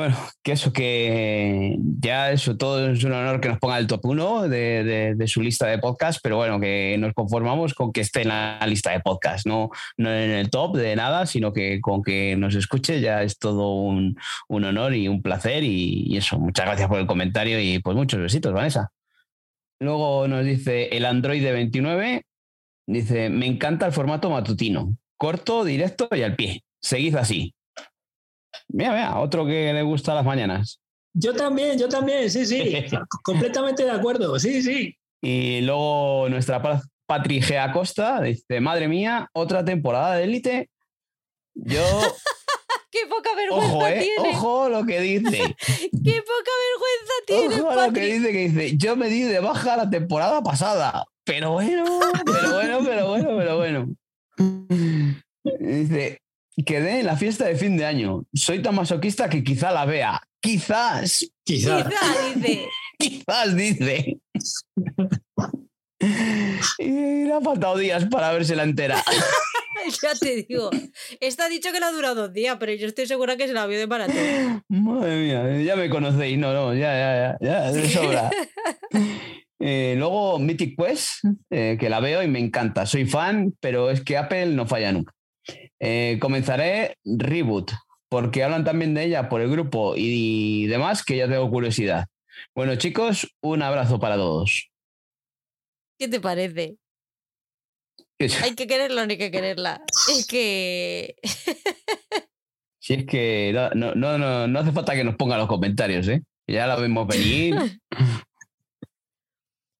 [0.00, 4.00] Bueno, que eso, que ya eso todo es un honor que nos ponga el top
[4.02, 8.28] 1 de, su lista de podcast, pero bueno, que nos conformamos con que esté en
[8.28, 12.34] la lista de podcast, no, no en el top de nada, sino que con que
[12.34, 14.16] nos escuche ya es todo un,
[14.48, 16.38] honor y un placer y, eso.
[16.38, 18.90] Muchas gracias por el comentario y pues muchos besitos, Vanessa.
[19.80, 22.24] Luego nos dice el Android de 29,
[22.86, 26.64] dice, me encanta el formato matutino, corto, directo y al pie.
[26.80, 27.54] Seguid así.
[28.68, 30.80] Mira, mira, otro que le gusta las mañanas.
[31.12, 32.86] Yo también, yo también, sí, sí.
[33.24, 34.96] completamente de acuerdo, sí, sí.
[35.22, 36.62] Y luego nuestra
[37.06, 37.58] Patri G.
[37.58, 40.70] Acosta dice, madre mía, otra temporada de élite.
[41.54, 41.82] Yo...
[42.92, 44.36] ¡Qué poca vergüenza ojo, eh, tiene!
[44.36, 45.30] Ojo lo que dice.
[45.60, 49.76] ¡Qué poca vergüenza tiene, Ojo lo que dice, que dice, yo me di de baja
[49.76, 51.04] la temporada pasada.
[51.24, 51.84] Pero bueno,
[52.24, 53.88] pero bueno, pero bueno, pero bueno.
[55.60, 56.20] Dice,
[56.64, 58.24] quedé en la fiesta de fin de año.
[58.32, 60.20] Soy tan masoquista que quizá la vea.
[60.40, 61.26] Quizás.
[61.44, 61.86] Quizás.
[61.86, 62.68] Quizá, dice.
[62.98, 64.18] Quizás, dice.
[66.78, 68.96] Y le han faltado días para verse la entera.
[70.02, 70.70] ya te digo.
[71.20, 73.52] Esta ha dicho que le ha durado dos días, pero yo estoy segura que se
[73.52, 74.64] la vio de maratón.
[74.68, 76.38] Madre mía, ya me conocéis.
[76.38, 78.30] No, no, ya, ya, ya, ya de sobra.
[79.62, 82.86] Eh, luego Mythic Quest, eh, que la veo y me encanta.
[82.86, 85.12] Soy fan, pero es que Apple no falla nunca.
[85.78, 87.72] Eh, comenzaré Reboot,
[88.08, 92.06] porque hablan también de ella por el grupo y demás, que ya tengo curiosidad.
[92.54, 94.70] Bueno, chicos, un abrazo para todos.
[95.98, 96.76] ¿Qué te parece?
[98.42, 99.82] Hay que quererla no hay que quererla.
[100.10, 101.16] Es que.
[102.82, 106.22] Si es que no, no, no, no hace falta que nos pongan los comentarios, ¿eh?
[106.46, 107.54] Ya la vemos venir.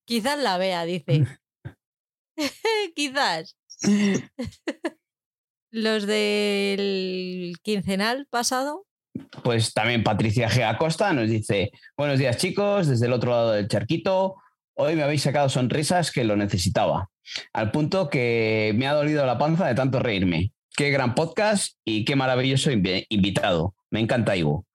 [0.06, 1.26] Quizás la vea, dice.
[2.94, 3.56] Quizás.
[5.70, 8.86] Los del quincenal pasado.
[9.44, 10.68] Pues también Patricia G.
[10.68, 14.34] Acosta nos dice: Buenos días, chicos, desde el otro lado del charquito.
[14.74, 17.10] Hoy me habéis sacado sonrisas que lo necesitaba,
[17.52, 20.52] al punto que me ha dolido la panza de tanto reírme.
[20.74, 23.74] Qué gran podcast y qué maravilloso invitado.
[23.90, 24.66] Me encanta Ivo.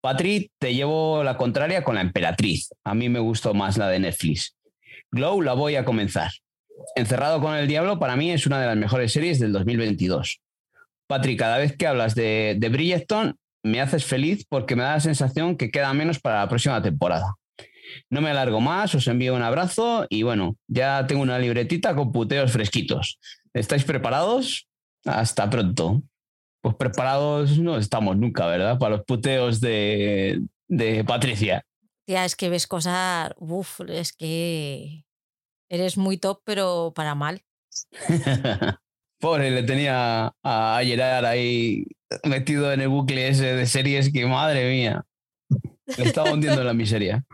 [0.00, 2.70] Patri, te llevo la contraria con la emperatriz.
[2.84, 4.56] A mí me gustó más la de Netflix.
[5.10, 6.30] Glow la voy a comenzar.
[6.96, 10.40] Encerrado con el Diablo para mí es una de las mejores series del 2022.
[11.06, 15.00] Patri, cada vez que hablas de, de Bridgerton me haces feliz porque me da la
[15.00, 17.34] sensación que queda menos para la próxima temporada.
[18.10, 22.12] No me alargo más, os envío un abrazo y bueno, ya tengo una libretita con
[22.12, 23.18] puteos fresquitos.
[23.52, 24.66] ¿Estáis preparados?
[25.04, 26.02] Hasta pronto.
[26.60, 28.78] Pues preparados no estamos nunca, ¿verdad?
[28.78, 31.62] Para los puteos de, de Patricia.
[32.06, 33.32] Tía, es que ves cosas.
[33.38, 35.04] Uf, es que.
[35.68, 37.42] Eres muy top, pero para mal.
[39.20, 41.86] Pobre, le tenía a Gerard ahí
[42.24, 45.04] metido en el bucle ese de series que, madre mía,
[45.96, 47.24] le estaba hundiendo en la miseria.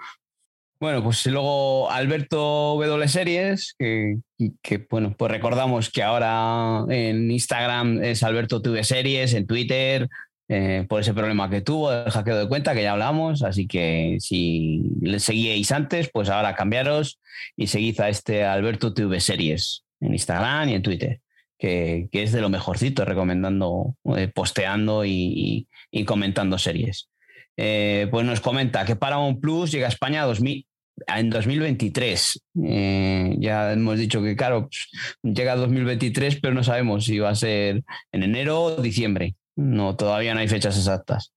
[0.80, 4.16] Bueno, pues luego Alberto W Series, que,
[4.62, 10.08] que, bueno, pues recordamos que ahora en Instagram es Alberto TV Series, en Twitter,
[10.52, 13.44] eh, por ese problema que tuvo del hackeo de cuenta, que ya hablamos.
[13.44, 17.20] Así que si le seguíais antes, pues ahora cambiaros
[17.56, 21.20] y seguid a este Alberto TV Series en Instagram y en Twitter,
[21.56, 27.08] que, que es de lo mejorcito, recomendando, eh, posteando y, y, comentando series.
[27.56, 30.66] Eh, pues nos comenta que Paramount Plus llega a España a 2000,
[31.06, 32.42] en 2023.
[32.64, 34.88] Eh, ya hemos dicho que, claro, pues,
[35.22, 39.36] llega 2023, pero no sabemos si va a ser en enero o diciembre.
[39.60, 41.34] No, todavía no hay fechas exactas.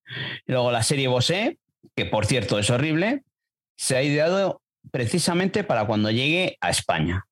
[0.48, 1.60] Y luego la serie Bosé,
[1.94, 3.24] que por cierto es horrible,
[3.76, 4.62] se ha ideado
[4.92, 7.26] precisamente para cuando llegue a España.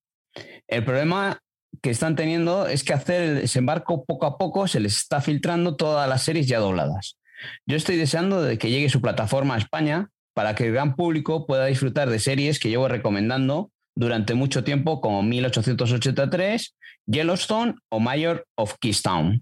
[0.67, 1.39] El problema
[1.81, 5.77] que están teniendo es que hacer el desembarco poco a poco se les está filtrando
[5.77, 7.17] todas las series ya dobladas.
[7.65, 11.45] Yo estoy deseando de que llegue su plataforma a España para que el gran público
[11.45, 18.45] pueda disfrutar de series que llevo recomendando durante mucho tiempo como 1883, Yellowstone o Mayor
[18.55, 19.41] of Keystone.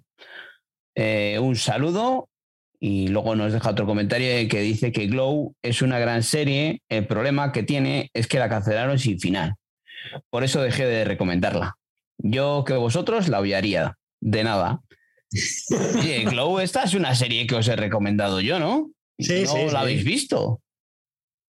[1.02, 2.28] Eh, un saludo
[2.78, 7.08] y luego nos deja otro comentario que dice que Glow es una gran serie, el
[7.08, 9.56] problema que tiene es que la cancelaron sin final.
[10.30, 11.78] Por eso dejé de recomendarla.
[12.18, 14.82] Yo que vosotros la odiaría, de nada.
[16.00, 18.92] Oye, Glow, esta es una serie que os he recomendado yo, ¿no?
[19.18, 19.76] Sí, ¿No sí, la sí.
[19.78, 20.62] habéis visto?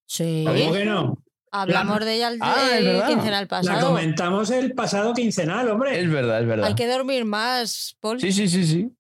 [0.07, 0.45] Sí.
[0.47, 1.25] ¿Cómo que no?
[1.51, 3.89] Hablamos de ella el, Ah, el quincenal La pasado.
[3.89, 6.01] comentamos el pasado quincenal, hombre.
[6.01, 6.67] Es verdad, es verdad.
[6.69, 8.21] Hay que dormir más, Paul.
[8.21, 8.93] Sí, sí, sí, sí.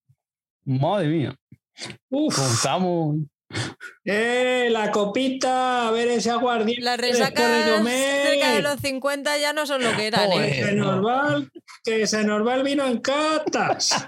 [0.64, 1.36] Madre mía.
[2.08, 3.16] Uf, ¿Cómo estamos?
[4.04, 6.82] eh, la copita, a ver ese aguardiente.
[6.82, 8.26] Las de resacas comer.
[8.28, 10.30] cerca de los 50 ya no son lo que eran.
[10.32, 10.64] ¿eh?
[10.64, 11.42] Se nos va
[11.82, 14.06] que se nos va el vino en catas.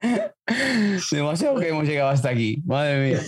[1.10, 2.62] Demasiado que hemos llegado hasta aquí.
[2.64, 3.20] Madre mía.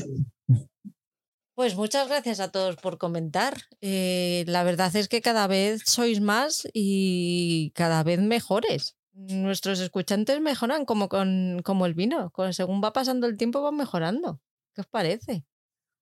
[1.54, 3.54] Pues muchas gracias a todos por comentar.
[3.80, 8.95] Eh, la verdad es que cada vez sois más y cada vez mejores.
[9.18, 12.30] Nuestros escuchantes mejoran como, con, como el vino.
[12.30, 14.40] Con- según va pasando el tiempo van mejorando.
[14.74, 15.44] ¿Qué os parece?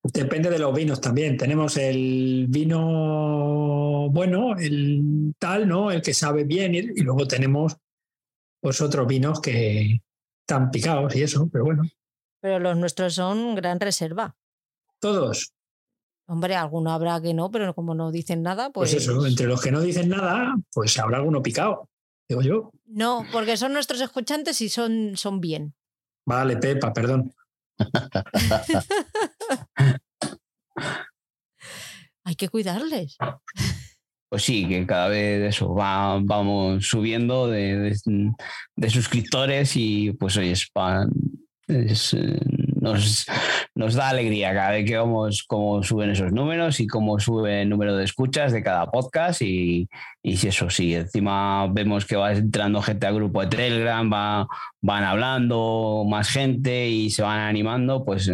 [0.03, 1.37] Depende de los vinos también.
[1.37, 5.91] Tenemos el vino bueno, el tal, ¿no?
[5.91, 7.77] El que sabe bien, y, y luego tenemos
[8.61, 10.01] pues otros vinos que
[10.47, 11.83] están picados y eso, pero bueno,
[12.41, 14.37] Pero los nuestros son gran reserva.
[14.99, 15.53] todos.
[16.27, 18.93] Hombre, alguno habrá que no, pero como no dicen nada, pues.
[18.95, 21.91] Pues eso, entre los que no dicen nada, pues habrá alguno picado,
[22.29, 22.71] digo yo.
[22.87, 25.75] No, porque son nuestros escuchantes y son, son bien.
[26.27, 27.33] Vale, Pepa, perdón.
[32.25, 33.17] Hay que cuidarles.
[34.31, 38.33] Pues sí, que cada vez eso va, vamos subiendo de, de-
[38.77, 41.07] de suscriptores y pues oye, es pa-
[41.69, 42.41] es, eh,
[42.85, 43.27] nos,
[43.75, 47.69] nos da alegría cada vez que vemos cómo suben esos números y cómo sube el
[47.69, 49.89] número de escuchas de cada podcast y,
[50.23, 54.47] y si eso sí, encima vemos que va entrando gente al grupo de Telegram, va,
[54.81, 58.31] van hablando más gente y se van animando, pues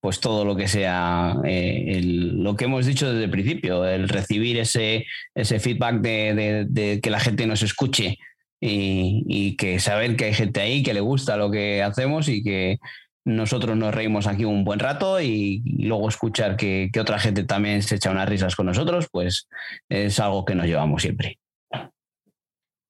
[0.00, 4.08] pues todo lo que sea eh, el- lo que hemos dicho desde el principio, el
[4.08, 8.16] recibir ese, ese feedback de, de- de que la gente nos escuche
[8.60, 12.42] y, y que saber que hay gente ahí que le gusta lo que hacemos y
[12.44, 12.78] que
[13.26, 17.42] nosotros nos reímos aquí un buen rato y, y luego escuchar que, que otra gente
[17.44, 19.48] también se echa unas risas con nosotros, pues
[19.88, 21.38] es algo que nos llevamos siempre.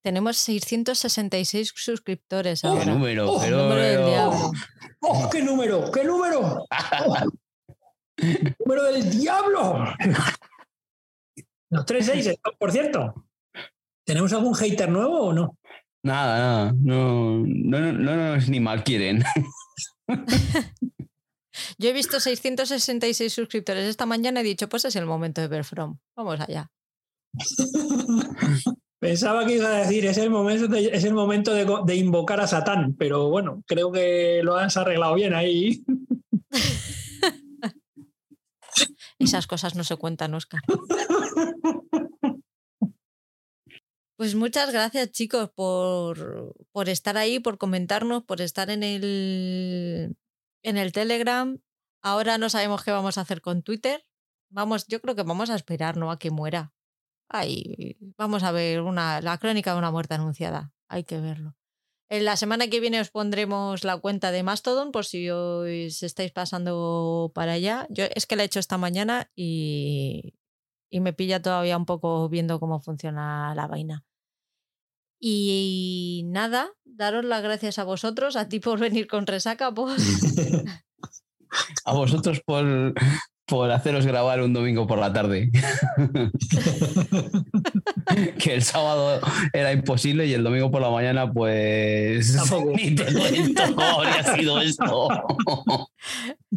[0.03, 2.93] Tenemos 666 suscriptores Oh, ¿Qué ahora.
[2.93, 3.31] número?
[3.33, 4.09] oh, qué número del número.
[4.09, 4.51] diablo.
[5.01, 5.91] ¡Oh, qué número!
[5.91, 6.65] ¡Qué número!
[7.05, 7.17] ¡Oh!
[8.65, 9.85] ¡Número del diablo!
[11.69, 13.25] Los 3-6, por cierto.
[14.05, 15.57] ¿Tenemos algún hater nuevo o no?
[16.03, 19.23] Nada, nada, no, no, no, no nos ni mal quieren.
[21.77, 25.47] Yo he visto 666 suscriptores esta mañana y he dicho, pues es el momento de
[25.47, 25.97] ver From.
[26.15, 26.71] Vamos allá.
[28.99, 32.39] Pensaba que iba a decir, es el momento de, es el momento de, de invocar
[32.39, 35.83] a Satán, pero bueno, creo que lo has arreglado bien ahí.
[39.19, 40.61] Esas cosas no se cuentan, Oscar.
[44.17, 50.17] Pues muchas gracias, chicos, por, por estar ahí, por comentarnos, por estar en el,
[50.63, 51.59] en el Telegram.
[52.01, 54.03] Ahora no sabemos qué vamos a hacer con Twitter.
[54.49, 56.09] Vamos, yo creo que vamos a esperar, ¿no?
[56.09, 56.73] A que muera.
[58.17, 60.73] Vamos a ver una, la crónica de una muerte anunciada.
[60.87, 61.55] Hay que verlo.
[62.09, 66.31] En la semana que viene os pondremos la cuenta de Mastodon por si os estáis
[66.31, 67.85] pasando para allá.
[67.91, 70.33] Yo es que la he hecho esta mañana y,
[70.89, 74.05] y me pilla todavía un poco viendo cómo funciona la vaina.
[75.19, 79.97] Y nada, daros las gracias a vosotros, a ti por venir con resaca, pues.
[81.85, 82.93] A vosotros por,
[83.47, 85.49] por haceros grabar un domingo por la tarde.
[88.39, 89.21] que el sábado
[89.53, 92.35] era imposible y el domingo por la mañana, pues.
[92.35, 92.73] Tampoco.
[92.75, 95.07] Ni te cuento cómo habría sido esto.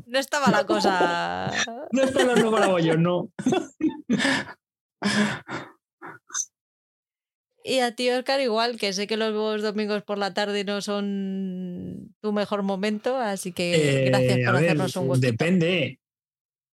[0.06, 1.52] No estaba la cosa.
[1.92, 3.30] No está hablando para bollos, no.
[7.62, 12.12] Y a ti, Oscar, igual, que sé que los domingos por la tarde no son
[12.20, 15.26] tu mejor momento, así que gracias Eh, por a ver, hacernos un huequito.
[15.28, 15.99] Depende.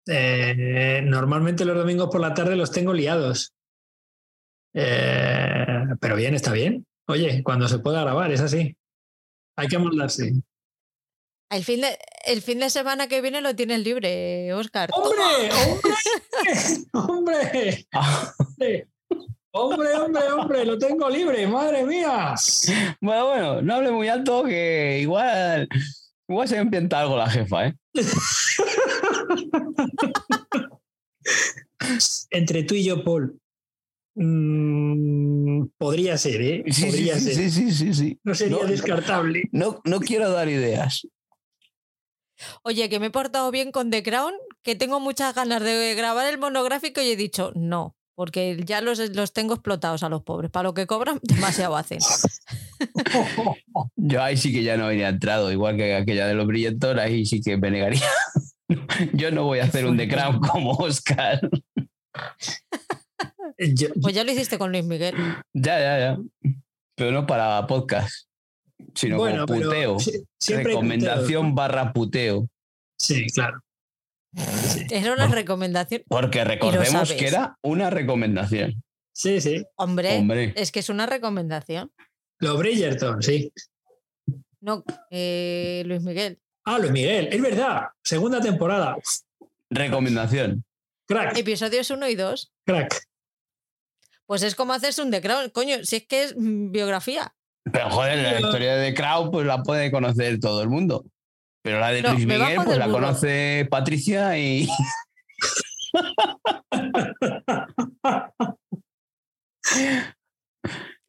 [0.08, 3.54] Eh, normalmente los domingos por la tarde los tengo liados.
[4.74, 6.86] Eh, pero bien, está bien.
[7.08, 8.76] Oye, cuando se pueda grabar, es así.
[9.58, 10.34] Hay que amoldarse.
[11.50, 14.90] El fin, de, el fin de semana que viene lo tienes libre, Oscar.
[14.94, 15.50] ¡Hombre!
[16.92, 17.88] ¡Hombre!
[17.88, 17.88] ¡Hombre!
[17.94, 18.88] ¡Hombre!
[19.52, 20.66] ¡Hombre, hombre, hombre!
[20.66, 21.48] ¡Lo tengo libre!
[21.48, 22.36] ¡Madre mía!
[23.02, 25.68] Bueno, bueno, no hable muy alto que igual.
[26.28, 27.74] Igual se empienta algo la jefa, ¿eh?
[32.32, 33.40] Entre tú y yo, Paul.
[34.16, 36.64] mm, podría ser, ¿eh?
[36.68, 37.36] Sí, sí, Podría sí, ser.
[37.36, 38.20] sí, sí, sí, sí.
[38.24, 39.44] No sería No, descartable.
[39.52, 41.08] No, no quiero dar ideas.
[42.64, 44.34] Oye, que me he portado bien con The Crown,
[44.64, 49.00] que tengo muchas ganas de grabar el monográfico y he dicho no, porque ya los,
[49.16, 50.52] los tengo explotados a los pobres.
[50.52, 52.00] Para lo que cobran, demasiado hacen.
[53.96, 57.26] Yo ahí sí que ya no habría entrado, igual que aquella de los brillantes, ahí
[57.26, 58.02] sí que me negaría.
[59.14, 61.40] Yo no voy a hacer un The Crown como Oscar.
[63.58, 65.16] Yo- Pues ya lo hiciste con Luis Miguel.
[65.54, 66.18] Ya, ya, ya.
[66.96, 68.28] Pero no para podcast,
[68.96, 69.98] sino bueno, como puteo.
[70.48, 72.48] Recomendación barra puteo.
[73.00, 73.60] Sí, claro.
[74.90, 76.04] Era una recomendación.
[76.08, 78.84] Porque recordemos que era una recomendación.
[79.14, 79.64] Sí, sí.
[79.76, 81.92] Hombre, Hombre, es que es una recomendación.
[82.40, 83.52] Los Bridgerton, sí.
[84.60, 86.40] No, eh, Luis Miguel.
[86.70, 87.84] Ah, Luis Miguel, es verdad.
[88.04, 88.98] Segunda temporada.
[89.70, 90.66] recomendación.
[91.08, 92.52] Crack, Episodios 1 y 2.
[92.66, 93.04] crack.
[94.26, 95.50] Pues es como hacerse un The Crown.
[95.52, 97.34] Coño, si es que es mm, biografía.
[97.72, 101.06] Pero joder, la historia de Crow pues la puede conocer todo el mundo.
[101.64, 103.00] Pero la de No, Luis Miguel pues la burro.
[103.00, 104.68] conoce Patricia y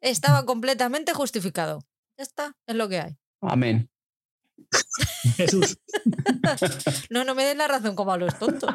[0.00, 1.80] Estaba completamente justificado.
[2.16, 3.16] Ya está, es lo que hay.
[3.42, 3.88] amén.
[5.36, 5.78] Jesús.
[7.10, 8.74] No, no me des la razón como a los tontos.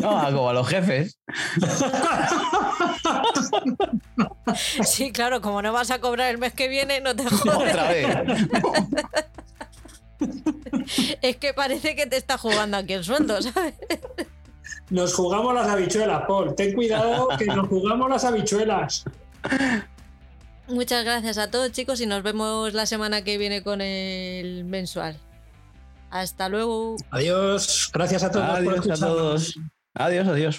[0.00, 1.18] No, como a los jefes.
[4.84, 7.70] Sí, claro, como no vas a cobrar el mes que viene, no te jodes.
[7.74, 8.06] Otra vez.
[11.22, 13.74] Es que parece que te está jugando aquí el sueldo, ¿sabes?
[14.90, 16.54] Nos jugamos las habichuelas, Paul.
[16.54, 19.04] Ten cuidado que nos jugamos las habichuelas.
[20.68, 25.18] Muchas gracias a todos, chicos, y nos vemos la semana que viene con el mensual.
[26.10, 26.96] Hasta luego.
[27.10, 27.90] Adiós.
[27.92, 29.54] Gracias a todos por Adiós a todos.
[29.94, 30.58] Adiós, adiós.